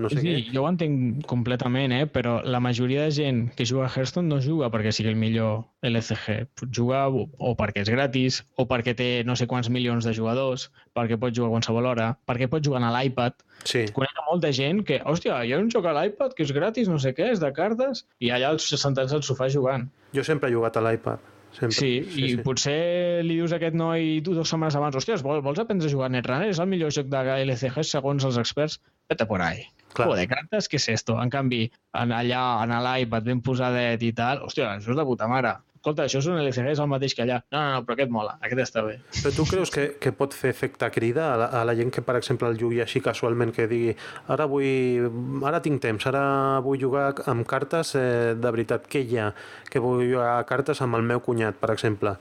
[0.00, 0.36] no sé sí, què.
[0.56, 2.06] Jo ho entenc completament, eh?
[2.10, 5.66] però la majoria de gent que juga a Hearthstone no juga perquè sigui el millor
[5.82, 6.48] LCG.
[6.74, 10.68] Juga o, o perquè és gratis, o perquè té no sé quants milions de jugadors,
[10.98, 13.86] perquè pot jugar a qualsevol hora, perquè pot jugar a l'iPad, Sí.
[13.94, 16.98] Conec molta gent que, hòstia, hi ha un joc a l'iPad que és gratis, no
[17.02, 19.88] sé què, és de cartes, i allà els sentats al sofà jugant.
[20.14, 21.34] Jo sempre he jugat a l'iPad.
[21.48, 21.74] Sempre.
[21.74, 22.42] Sí, sí, i sí.
[22.44, 25.92] potser li dius a aquest noi tu dues setmanes abans, hòstia, vols, vols aprendre a
[25.92, 26.50] jugar a Netrunner?
[26.52, 28.76] És el millor joc de LCG segons els experts?
[29.08, 29.64] Vete por ahí.
[29.96, 30.10] Clar.
[30.10, 31.16] Joder, cartes, què és esto?
[31.18, 31.62] En canvi,
[31.96, 36.04] en allà, en l'iPad, ben posadet i tal, hòstia, això és de puta mare escolta,
[36.04, 37.38] això és un LCG, és el mateix que allà.
[37.54, 38.98] No, no, no, però aquest mola, aquest està bé.
[39.14, 42.02] Però tu creus que, que pot fer efecte crida a la, a la gent que,
[42.04, 43.94] per exemple, el jugui així casualment, que digui
[44.34, 45.08] ara vull,
[45.48, 46.22] ara tinc temps, ara
[46.64, 49.30] vull jugar amb cartes eh, de veritat, què hi ha?
[49.70, 52.16] Que vull jugar a cartes amb el meu cunyat, per exemple.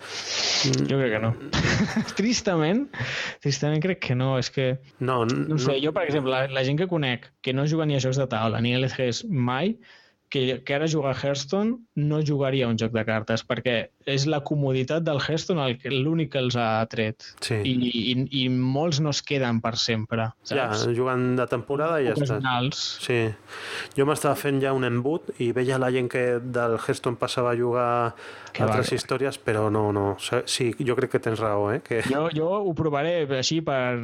[0.87, 1.33] Jo crec que no.
[2.19, 2.87] tristament,
[3.43, 4.75] tristament crec que no, és que...
[4.99, 5.79] No, no sé, no...
[5.87, 8.27] jo, per exemple, la, la gent que conec que no juga ni a jocs de
[8.29, 9.77] taula ni a LCGs mai,
[10.29, 13.77] que, que ara jugar a Hearthstone no jugaria un joc de cartes perquè
[14.07, 17.59] és la comoditat del Hearthstone l'únic que els ha tret sí.
[17.59, 20.85] I, i, i molts no es queden per sempre saps?
[20.85, 22.39] ja, jugant de temporada i ja està
[22.73, 23.19] sí.
[23.97, 27.59] jo m'estava fent ja un embut i veia la gent que del Hearthstone passava a
[27.59, 27.89] jugar
[28.53, 28.99] que altres va.
[28.99, 31.81] històries però no, no, sí, jo crec que tens raó eh?
[31.85, 32.01] que...
[32.07, 33.97] jo, jo ho provaré així per,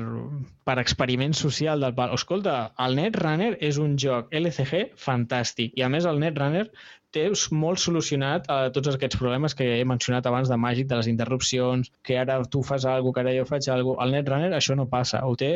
[0.68, 5.90] per experiment social del pal escolta, el Netrunner és un joc LCG fantàstic i a
[5.94, 6.68] més el Netrunner
[7.14, 7.26] té
[7.64, 11.92] molt solucionat a tots aquests problemes que he mencionat abans de màgic, de les interrupcions,
[12.04, 14.06] que ara tu fas alguna que ara jo faig alguna cosa.
[14.06, 15.54] Al Netrunner això no passa, ho té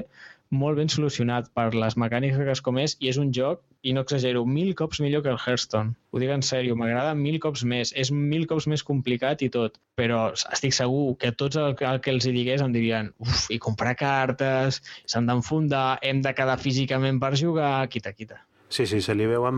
[0.50, 4.46] molt ben solucionat per les mecàniques com és i és un joc, i no exagero,
[4.46, 5.94] mil cops millor que el Hearthstone.
[6.12, 7.94] Ho dic en sèrio, m'agrada mil cops més.
[8.04, 12.14] És mil cops més complicat i tot, però estic segur que tots el, el que
[12.16, 17.20] els hi digués em dirien uf, i comprar cartes, s'han d'enfundar, hem de quedar físicament
[17.24, 18.47] per jugar, quita, quita.
[18.69, 19.56] Sí, sí, se li veuen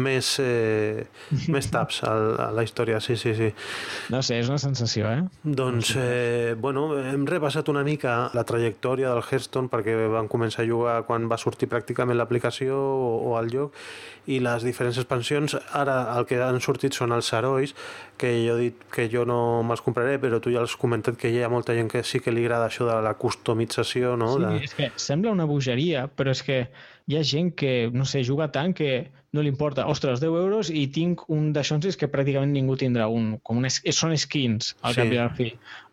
[0.00, 1.04] més, eh,
[1.52, 2.12] més taps a,
[2.46, 3.50] a la història, sí, sí, sí.
[4.12, 5.26] No sé, és una sensació, eh?
[5.44, 10.70] Doncs, eh, bueno, hem repassat una mica la trajectòria del Hearthstone perquè van començar a
[10.70, 13.76] jugar quan va sortir pràcticament l'aplicació o, o el joc
[14.32, 15.58] i les diferents expansions.
[15.76, 17.76] Ara el que han sortit són els herois,
[18.16, 19.38] que jo he dit que jo no
[19.68, 22.32] me'ls compraré, però tu ja has comentat que hi ha molta gent que sí que
[22.32, 24.32] li agrada això de la customització, no?
[24.34, 24.64] Sí, de...
[24.64, 26.64] és que sembla una bogeria, però és que
[27.06, 28.90] hi ha gent que, no sé, juga tant que
[29.36, 33.06] no li importa, ostres, 10 euros i tinc un de Shonsis que pràcticament ningú tindrà,
[33.12, 35.02] un, com un, són skins, al sí.
[35.02, 35.48] cap i al fi.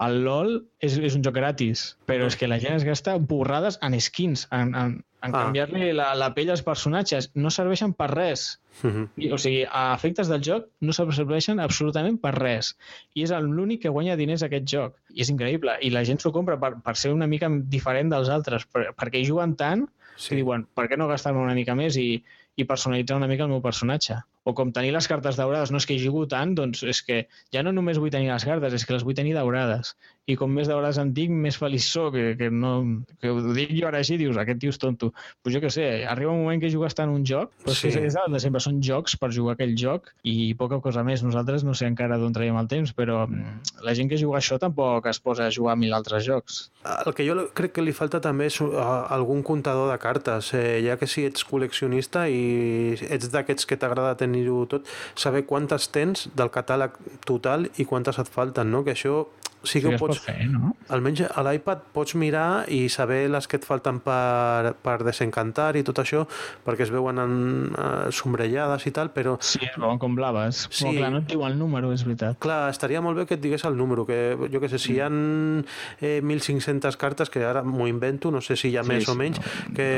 [0.06, 3.78] El LOL és, és un joc gratis, però és que la gent es gasta borrades
[3.86, 5.44] en skins, en, en, en ah.
[5.44, 7.30] canviar-li la, la pell als personatges.
[7.36, 8.48] No serveixen per res.
[8.82, 9.08] Uh -huh.
[9.22, 12.74] I, o sigui, a efectes del joc no serveixen absolutament per res.
[13.14, 14.96] I és l'únic que guanya diners aquest joc.
[15.14, 15.78] I és increïble.
[15.82, 19.20] I la gent s'ho compra per, per ser una mica diferent dels altres, per, perquè
[19.20, 19.86] hi juguen tant
[20.16, 20.30] sí.
[20.30, 22.08] que diuen, per què no gastar-me una mica més i,
[22.56, 24.20] i personalitzar una mica el meu personatge?
[24.44, 27.24] O com tenir les cartes daurades, no és que hi jugo tant, doncs és que
[27.54, 29.94] ja no només vull tenir les cartes, és que les vull tenir daurades.
[30.28, 32.74] I com més daurades en tinc, més feliç sóc, que, que, no,
[33.20, 35.12] que ho dic jo ara així, dius, aquest tio és tonto.
[35.44, 37.92] Pues jo què sé, arriba un moment que jugues tant un joc, però sí.
[37.92, 41.24] és el de sempre, són jocs per jugar aquell joc i poca cosa més.
[41.28, 44.60] Nosaltres no sé encara d'on traiem el temps, però mm, la gent que juga això
[44.62, 46.62] tampoc es posa a jugar a mil altres jocs.
[46.84, 48.72] El que jo crec que li falta també és uh,
[49.12, 54.16] algun comptador de cartes, eh, ja que si ets col·leccionista i ets d'aquests que t'agrada
[54.20, 56.98] tenir tenir-ho tot, saber quantes tens del catàleg
[57.30, 58.84] total i quantes et falten, no?
[58.84, 59.24] Que això
[59.64, 60.20] sí que sí, pots...
[60.20, 60.74] Pot fer, no?
[60.94, 65.84] Almenys a l'iPad pots mirar i saber les que et falten per, per desencantar i
[65.88, 66.26] tot això,
[66.66, 67.36] perquè es veuen en,
[67.72, 69.38] uh, sombrellades i tal, però...
[69.44, 70.66] Sí, es veuen com blaves.
[70.70, 70.86] Sí.
[70.86, 72.40] Però clar, no et diu el número, és veritat.
[72.44, 74.20] Clar, estaria molt bé que et digués el número, que
[74.52, 78.58] jo que sé, si hi ha eh, 1.500 cartes, que ara m'ho invento, no sé
[78.60, 79.90] si hi ha sí, més sí, o menys, no, que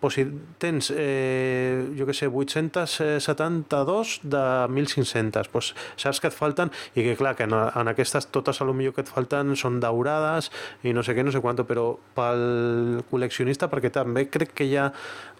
[0.00, 0.26] pues, si
[0.58, 7.16] tens, eh, jo que sé, 872 de 1.500, pues, saps que et falten i que
[7.18, 10.50] clar, que en, en aquestes totes a lo millor millor que et falten són daurades
[10.86, 14.76] i no sé què, no sé quanto, però pel col·leccionista, perquè també crec que hi
[14.78, 14.90] ha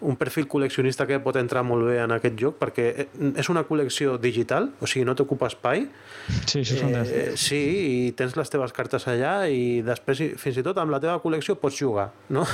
[0.01, 3.07] un perfil col·leccionista que pot entrar molt bé en aquest joc, perquè eh,
[3.39, 5.87] és una col·lecció digital, o sigui, no t'ocupa espai.
[6.45, 7.61] Sí, això són eh, Sí,
[8.07, 11.57] i tens les teves cartes allà i després, fins i tot, amb la teva col·lecció
[11.61, 12.45] pots jugar, no?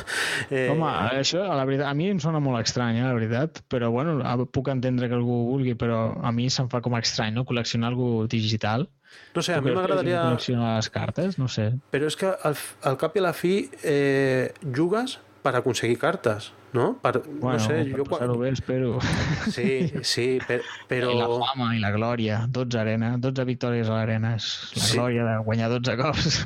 [0.53, 0.67] Eh...
[0.73, 0.89] Home,
[1.19, 4.19] això, a la veritat, a mi em sona molt estrany, eh, la veritat, però bueno,
[4.53, 8.29] puc entendre que algú vulgui, però a mi se'm fa com estrany, no?, col·leccionar alguna
[8.31, 8.87] digital.
[9.33, 10.23] No sé, a mi m'agradaria...
[10.29, 11.37] Col·leccionar les cartes?
[11.41, 11.71] No sé.
[11.93, 12.57] Però és que al,
[12.89, 16.97] al cap i a la fi eh, jugues per aconseguir cartes no?
[17.01, 18.97] Per, bueno, no sé, per jo passar-ho bé, espero.
[19.53, 20.27] Sí, sí,
[20.89, 21.11] però...
[21.13, 24.97] I la fama i la glòria, 12 arena, 12 victòries a l'arena, és la sí.
[24.97, 26.39] glòria de guanyar 12 cops.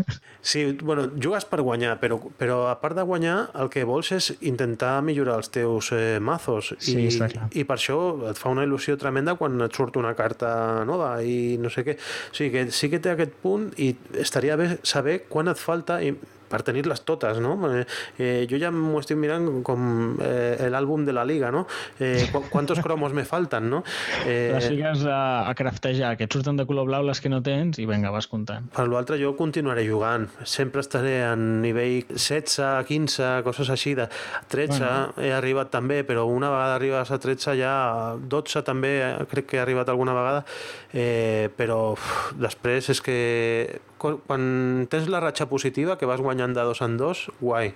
[0.48, 4.30] Sí, bueno, jugues per guanyar, però, però a part de guanyar, el que vols és
[4.48, 6.70] intentar millorar els teus eh, mazos.
[6.80, 7.50] Sí, I, està clar.
[7.52, 7.98] I per això
[8.30, 11.98] et fa una il·lusió tremenda quan et surt una carta nova i no sé què.
[12.00, 13.92] O sigui que sí que té aquest punt i
[14.24, 16.14] estaria bé saber quan et falta i
[16.50, 17.56] per tenir-les totes, no?
[17.72, 17.84] Eh,
[18.18, 21.66] eh, jo ja m'ho estic mirant com eh, l'àlbum de la Liga, no?
[22.00, 23.84] Eh, qu quantos cromos me falten, no?
[24.26, 27.42] Eh, les figues a, a craftejar, que et surten de color blau les que no
[27.44, 28.68] tens i vinga, vas comptant.
[28.76, 30.28] Per l'altre jo continuaré jugant.
[30.48, 34.08] Sempre estaré en nivell 16, 15, coses així de
[34.52, 35.24] 13, bueno.
[35.24, 37.74] he arribat també, però una vegada arribes a 13 ja
[38.18, 38.94] 12 també
[39.32, 40.44] crec que he arribat alguna vegada,
[40.94, 43.18] eh, però uf, després és que
[44.00, 47.74] quan tens la ratxa positiva, que vas guanyant de dos en dos, guai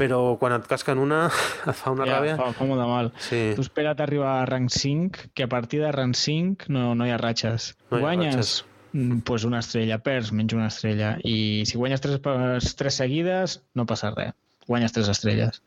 [0.00, 1.26] però quan et casquen una
[1.68, 2.38] et fa una ja, ràbia.
[2.40, 3.12] Fa, fa molt de mal.
[3.20, 3.40] Sí.
[3.58, 7.12] Tu espera't arribar a rang 5, que a partir de rang 5 no, no hi
[7.12, 7.74] ha ratxes.
[7.90, 8.54] No hi ha Guanyes, ratxes.
[8.92, 11.18] Mm, pues una estrella, perds, menys una estrella.
[11.22, 14.32] I si guanyes tres, tres seguides, no passa res
[14.70, 15.60] guanyes tres estrelles.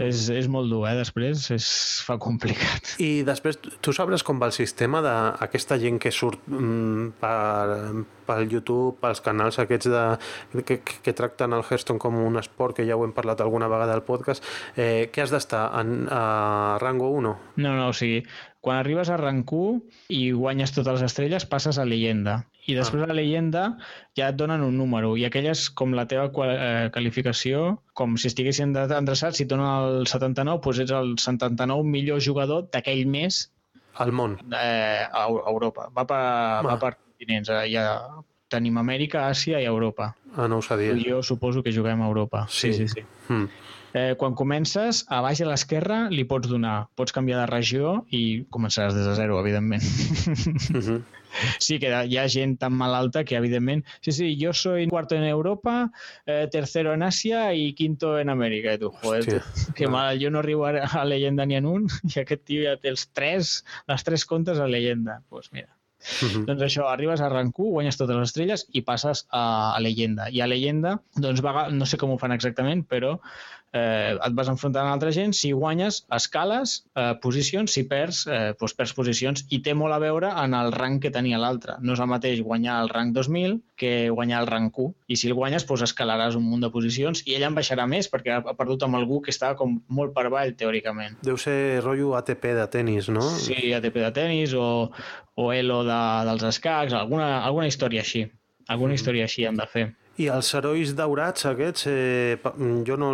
[0.00, 0.96] És, és molt dur, eh?
[0.98, 1.68] Després es
[2.06, 2.94] fa complicat.
[3.02, 8.46] I després, tu sabràs com va el sistema d'aquesta gent que surt mm, per, pel
[8.48, 10.04] YouTube, pels canals aquests de,
[10.64, 13.96] que, que tracten el Hearthstone com un esport, que ja ho hem parlat alguna vegada
[13.96, 14.46] al podcast,
[14.76, 15.66] eh, què has d'estar?
[15.70, 16.24] A
[16.80, 17.34] rango 1?
[17.60, 18.24] No, no, o sigui,
[18.64, 23.02] quan arribes a rang 1 i guanyes totes les estrelles, passes a leyenda i després
[23.04, 23.08] ah.
[23.10, 23.62] la llegenda
[24.18, 28.76] ja et donen un número i aquelles com la teva eh, qualificació, com si estiguessin
[28.76, 33.46] endreçats, si et donen el 79, doncs ets el 79 millor jugador d'aquell mes
[34.00, 34.38] al món.
[34.54, 35.88] Eh, a Europa.
[35.96, 36.60] Va per, ah.
[36.64, 37.50] va per continents.
[37.52, 37.86] Eh, ja
[38.50, 40.14] tenim Amèrica, Àsia i Europa.
[40.36, 40.94] Ah, no ho sabia.
[40.98, 42.46] Jo suposo que juguem a Europa.
[42.48, 43.00] Sí, sí, sí.
[43.00, 43.32] sí.
[43.32, 43.48] Mm.
[43.92, 46.88] Eh, quan comences, a baix a l'esquerra li pots donar.
[46.98, 49.82] Pots canviar de regió i començaràs des de zero, evidentment.
[49.82, 51.00] Mm -hmm.
[51.58, 55.24] Sí, que hi ha gent tan malalta que, evidentment, sí, sí, jo soy cuarto en
[55.24, 55.90] Europa,
[56.26, 58.74] eh, tercero en Àsia i quinto en Amèrica.
[58.74, 59.96] I tu, joder, Hòstia, que no.
[59.96, 62.92] mal, jo no arribo a, a leyenda ni en un i aquest tio ja té
[62.94, 65.20] els tres, les tres comptes a leyenda.
[65.20, 65.70] Doncs pues mira.
[66.00, 66.44] Uh -huh.
[66.48, 70.30] Doncs això, arribes a rang 1, guanyes totes les estrelles i passes a, a leyenda.
[70.30, 73.18] I a leyenda, doncs, va, no sé com ho fan exactament, però
[73.72, 78.52] eh, et vas enfrontant a altra gent, si guanyes, escales eh, posicions, si perds, eh,
[78.58, 81.76] doncs perds posicions, i té molt a veure en el rang que tenia l'altre.
[81.84, 85.30] No és el mateix guanyar el rang 2000 que guanyar el rang 1, i si
[85.30, 88.56] el guanyes, doncs escalaràs un munt de posicions, i ell en baixarà més, perquè ha
[88.58, 91.16] perdut amb algú que estava com molt per avall, teòricament.
[91.24, 93.24] Deu ser rotllo ATP de tennis, no?
[93.40, 94.90] Sí, ATP de tennis, o,
[95.36, 98.26] o Elo de, dels escacs, alguna, alguna història així.
[98.68, 99.00] Alguna mm.
[99.00, 99.88] història així han de fer.
[100.18, 102.36] I els herois daurats aquests, eh,
[102.84, 103.12] jo, no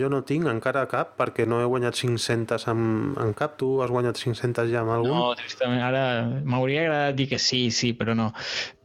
[0.00, 3.58] jo no tinc encara cap perquè no he guanyat 500 amb, en cap.
[3.60, 5.14] Tu has guanyat 500 ja amb algun?
[5.14, 5.84] No, tristament.
[5.84, 8.32] Ara m'hauria agradat dir que sí, sí, però no.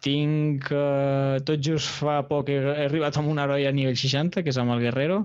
[0.04, 0.68] Tinc...
[0.76, 4.52] Eh, tot just fa poc he, he arribat amb un heroi a nivell 60, que
[4.52, 5.24] és amb el Guerrero,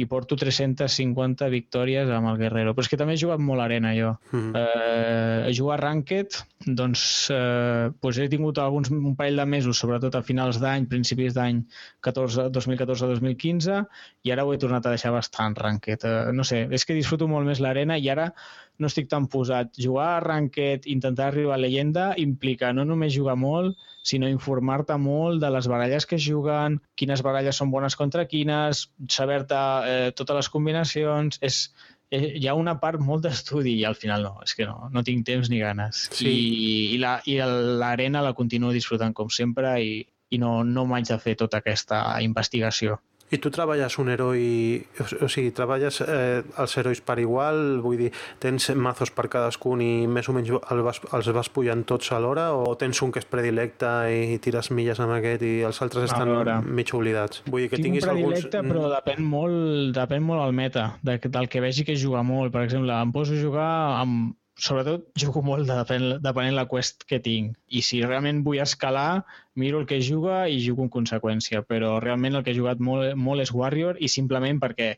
[0.00, 2.72] i porto 350 victòries amb el Guerrero.
[2.74, 4.14] Però és que també he jugat molt arena, jo.
[4.30, 4.52] Mm -hmm.
[4.56, 7.02] eh, jugar Ranked, doncs,
[7.34, 11.64] eh, doncs he tingut alguns, un parell de mesos, sobretot a finals d'any, principis d'any
[12.00, 13.84] 2014-2015,
[14.22, 16.04] i ara ho he tornat a deixar bastant Ranked.
[16.04, 18.32] Eh, no sé, és que disfruto molt més l'arena i ara
[18.80, 19.70] no estic tan posat.
[19.78, 25.42] Jugar a Ranked, intentar arribar a leyenda, implica no només jugar molt, sinó informar-te molt
[25.42, 30.42] de les baralles que es juguen, quines baralles són bones contra quines, saber-te eh, totes
[30.42, 31.40] les combinacions...
[31.44, 31.66] És,
[32.10, 35.04] eh, hi ha una part molt d'estudi i al final no, és que no, no
[35.06, 36.08] tinc temps ni ganes.
[36.16, 36.32] Sí.
[36.32, 40.00] I, i l'arena la, la continuo disfrutant com sempre i,
[40.30, 42.98] i no, no m'haig de fer tota aquesta investigació.
[43.30, 44.44] I tu treballes un heroi,
[45.22, 48.10] o sigui, treballes eh, els herois per igual, vull dir,
[48.42, 52.48] tens mazos per cadascun i més o menys el vas, els vas pujant tots alhora
[52.56, 56.66] o tens un que és predilecte i tires milles amb aquest i els altres estan
[56.66, 57.44] mig oblidats?
[57.46, 58.74] Vull dir que Tinc tinguis un predilecte, alguns...
[58.74, 62.50] però depèn molt, depèn molt al meta, de, del que vegi que juga molt.
[62.50, 63.70] Per exemple, em poso a jugar
[64.00, 67.56] amb, sobretot jugo molt depen, depenent la quest que tinc.
[67.68, 69.24] I si realment vull escalar,
[69.62, 71.62] miro el que juga i jugo en conseqüència.
[71.66, 74.92] Però realment el que he jugat molt, molt és Warrior i simplement perquè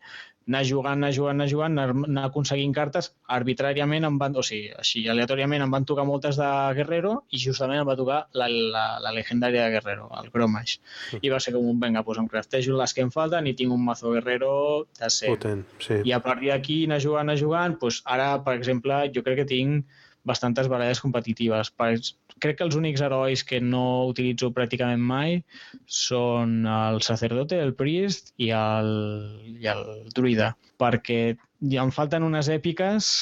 [0.49, 4.73] anar jugant, anar jugant, anar jugant, anar, anar aconseguint cartes, arbitràriament em van, o sigui,
[4.79, 6.49] així aleatòriament em van tocar moltes de
[6.79, 10.79] Guerrero i justament em va tocar la, la, la legendària de Guerrero, el Gromash.
[11.13, 11.23] Mm.
[11.23, 13.75] I va ser com un, venga, pues em craftejo les que em falten i tinc
[13.75, 14.53] un mazo Guerrero
[14.99, 15.37] de 100.
[15.37, 16.01] Potent, sí.
[16.09, 19.51] I a partir d'aquí, anar jugant, anar jugant, pues ara, per exemple, jo crec que
[19.55, 21.71] tinc bastantes baralles competitives.
[21.75, 21.95] Per,
[22.43, 25.39] crec que els únics herois que no utilitzo pràcticament mai
[25.87, 28.93] són el sacerdote, el priest i el,
[29.63, 29.85] i el
[30.17, 30.53] druida,
[30.83, 31.21] perquè
[31.73, 33.13] ja em falten unes èpiques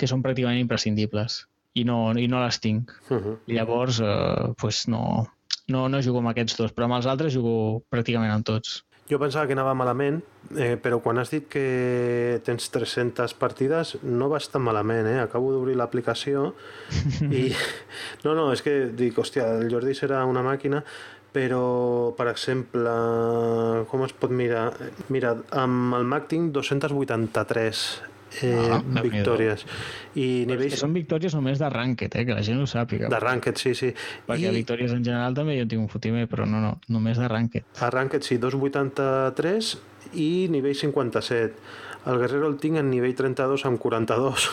[0.00, 1.44] que són pràcticament imprescindibles
[1.78, 2.90] i no, i no les tinc.
[3.08, 3.36] Uh -huh.
[3.46, 5.26] I llavors, eh, pues no,
[5.68, 8.84] no, no jugo amb aquests dos, però amb els altres jugo pràcticament amb tots.
[9.10, 10.20] Jo pensava que anava malament,
[10.54, 15.18] eh, però quan has dit que tens 300 partides no vas tan malament, eh?
[15.18, 16.52] Acabo d'obrir l'aplicació
[17.26, 17.48] i...
[18.22, 20.84] No, no, és que dic, hòstia, el Jordi serà una màquina,
[21.34, 22.94] però, per exemple,
[23.90, 24.68] com es pot mirar?
[25.14, 27.84] Mira, amb el Mac tinc 283
[28.42, 29.64] eh, ah, victòries.
[30.14, 30.78] I nivells...
[30.80, 33.10] són victòries només de Ranked, eh, que la gent ho sàpiga.
[33.12, 33.90] De Ranked, sí, sí.
[34.28, 34.54] Perquè I...
[34.60, 37.68] victòries en general també jo tinc un fotimer, però no, no, només de Ranked.
[37.82, 39.76] A Ranked sí, 283
[40.20, 41.54] i nivell 57.
[42.10, 44.50] El Guerrero el tinc en nivell 32 amb 42.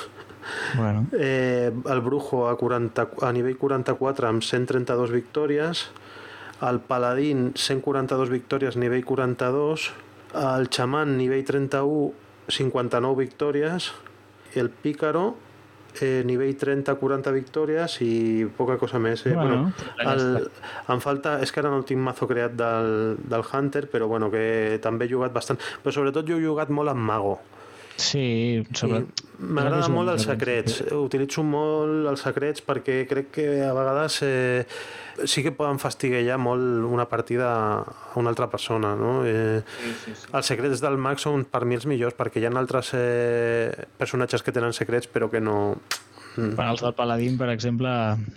[0.75, 1.07] Bueno.
[1.19, 5.87] Eh, el Brujo a, 40, a nivell 44 amb 132 victòries.
[6.63, 9.91] El Paladín 142 victòries nivell 42.
[10.39, 13.91] El Xaman nivell 31 59 victòries,
[14.55, 15.35] el Pícaro
[16.01, 19.25] eh, nivell 30-40 victòries i poca cosa més.
[19.25, 19.33] Eh?
[19.35, 20.49] Bueno, bueno el,
[20.93, 24.79] em falta, és que ara no tinc mazo creat del, del Hunter, però bueno, que
[24.83, 25.59] també he jugat bastant.
[25.83, 27.37] Però sobretot jo he jugat molt amb Mago.
[27.97, 29.05] Sí, sobre...
[29.37, 30.79] M'agrada molt els secrets.
[30.97, 34.63] Utilitzo molt els secrets perquè crec que a vegades eh,
[35.29, 37.51] sí que poden fastiguejar molt una partida
[37.81, 38.95] a una altra persona.
[38.97, 39.19] No?
[39.25, 40.31] Eh, sí, sí, sí.
[40.33, 44.45] Els secrets del mag són per mi els millors perquè hi ha altres eh, personatges
[44.45, 45.77] que tenen secrets però que no...
[46.37, 46.53] Mm.
[46.53, 47.91] Per els del Paladín, per exemple,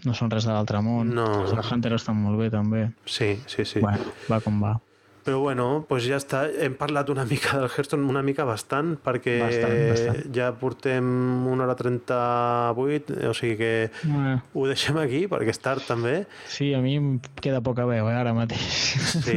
[0.08, 1.12] no són res de l'altre món.
[1.16, 1.26] No.
[1.44, 2.86] Els del Hunter estan molt bé, també.
[3.04, 3.84] Sí, sí, sí.
[3.84, 4.78] Bueno, va com va.
[5.30, 6.40] Però bueno, pues ja està.
[6.50, 10.16] Hem parlat una mica del Hearthstone, una mica bastant, perquè bastant, bastant.
[10.34, 11.06] ja portem
[11.46, 14.32] una hora 38, o sigui que eh.
[14.42, 16.24] ho deixem aquí, perquè és tard també.
[16.50, 18.80] Sí, a mi em queda poca veu, eh, ara mateix.
[19.22, 19.36] Sí,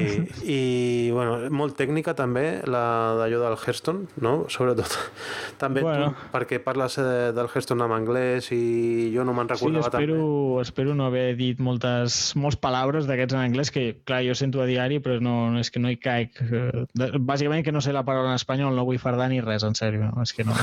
[0.50, 4.34] i bueno, molt tècnica també, la d'allò del Hearthstone, no?
[4.50, 4.98] Sobretot.
[5.62, 6.10] També bueno.
[6.10, 10.18] tu, perquè parles eh, del Hearthstone en anglès i jo no me'n recordava sí, espero,
[10.18, 10.66] també.
[10.66, 14.70] espero no haver dit moltes, molts paraules d'aquests en anglès, que clar, jo sento a
[14.70, 16.40] diari, però no, no és que no hi caic.
[16.44, 16.86] Eh,
[17.20, 20.12] bàsicament que no sé la paraula en espanyol, no vull fardar ni res, en sèrio.
[20.24, 20.56] És que no,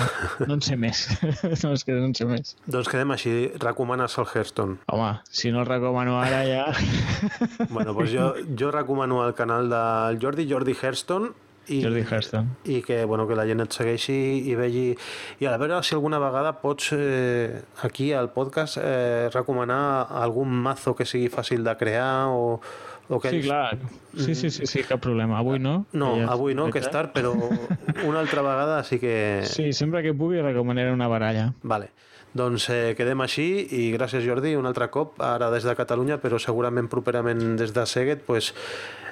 [0.47, 1.05] no en sé més.
[1.63, 2.57] no, és que no en sé més.
[2.67, 3.35] Doncs quedem així.
[3.63, 4.81] Recomanes el Hearthstone?
[4.91, 6.65] Home, si no el recomano ara ja...
[7.75, 11.35] bueno, doncs jo, jo recomano el canal del Jordi, Jordi Hearthstone,
[11.71, 12.57] I, Jordi Heston.
[12.65, 14.17] I que, bueno, que la gent et segueixi
[14.51, 14.87] i vegi...
[15.41, 20.97] I a veure si alguna vegada pots eh, aquí al podcast eh, recomanar algun mazo
[20.99, 22.59] que sigui fàcil de crear o,
[23.11, 23.31] o que...
[23.31, 23.79] Sí, clar.
[24.17, 25.39] Sí, sí, sí, sí, cap problema.
[25.39, 25.85] Avui no.
[25.93, 27.35] No, ja avui no, que és tard, però
[28.09, 29.43] una altra vegada sí que...
[29.51, 31.51] Sí, sempre que pugui recomanaré una baralla.
[31.63, 31.91] Vale.
[32.39, 36.39] Doncs eh, quedem així i gràcies Jordi un altre cop, ara des de Catalunya però
[36.39, 38.53] segurament properament des de Seguet pues,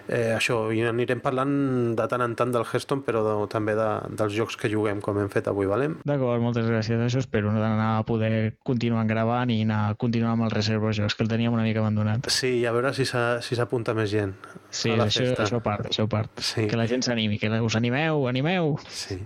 [0.08, 1.52] eh, això, i anirem parlant
[1.98, 5.18] de tant en tant del Hearthstone, però de, també de, dels jocs que juguem, com
[5.20, 5.90] hem fet avui, vale?
[6.08, 7.00] D'acord, moltes gràcies.
[7.04, 7.60] Això espero, no?
[7.60, 11.30] d'anar a poder continuar gravant i anar a continuar amb el Reserva Jocs, que el
[11.32, 12.28] teníem una mica abandonat.
[12.32, 14.34] Sí, i a veure si s'apunta si més gent
[14.70, 15.44] Sí, això, festa.
[15.46, 16.30] això part, això part.
[16.44, 16.66] Sí.
[16.68, 18.76] Que la gent s'animi, que us animeu, animeu.
[18.88, 19.18] Sí.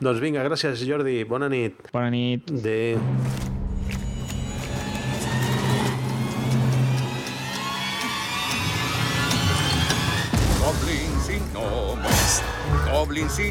[0.00, 1.88] Doncs vinga, gràcies Jordi, bona nit.
[1.92, 2.50] Bona nit.
[2.52, 3.00] Adéu.
[13.02, 13.50] Goblins y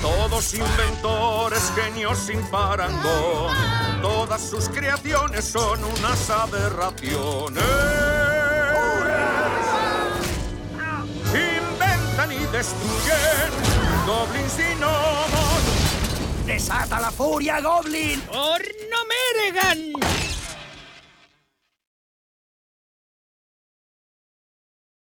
[0.00, 3.54] todos inventores, genios sin parangón,
[4.00, 7.62] todas sus creaciones son unas aberraciones.
[11.34, 13.50] Inventan y destruyen
[14.06, 16.46] goblins y gnomos.
[16.46, 18.22] ¡Desata la furia, Goblin!
[18.30, 20.29] ¡Orno Meregan!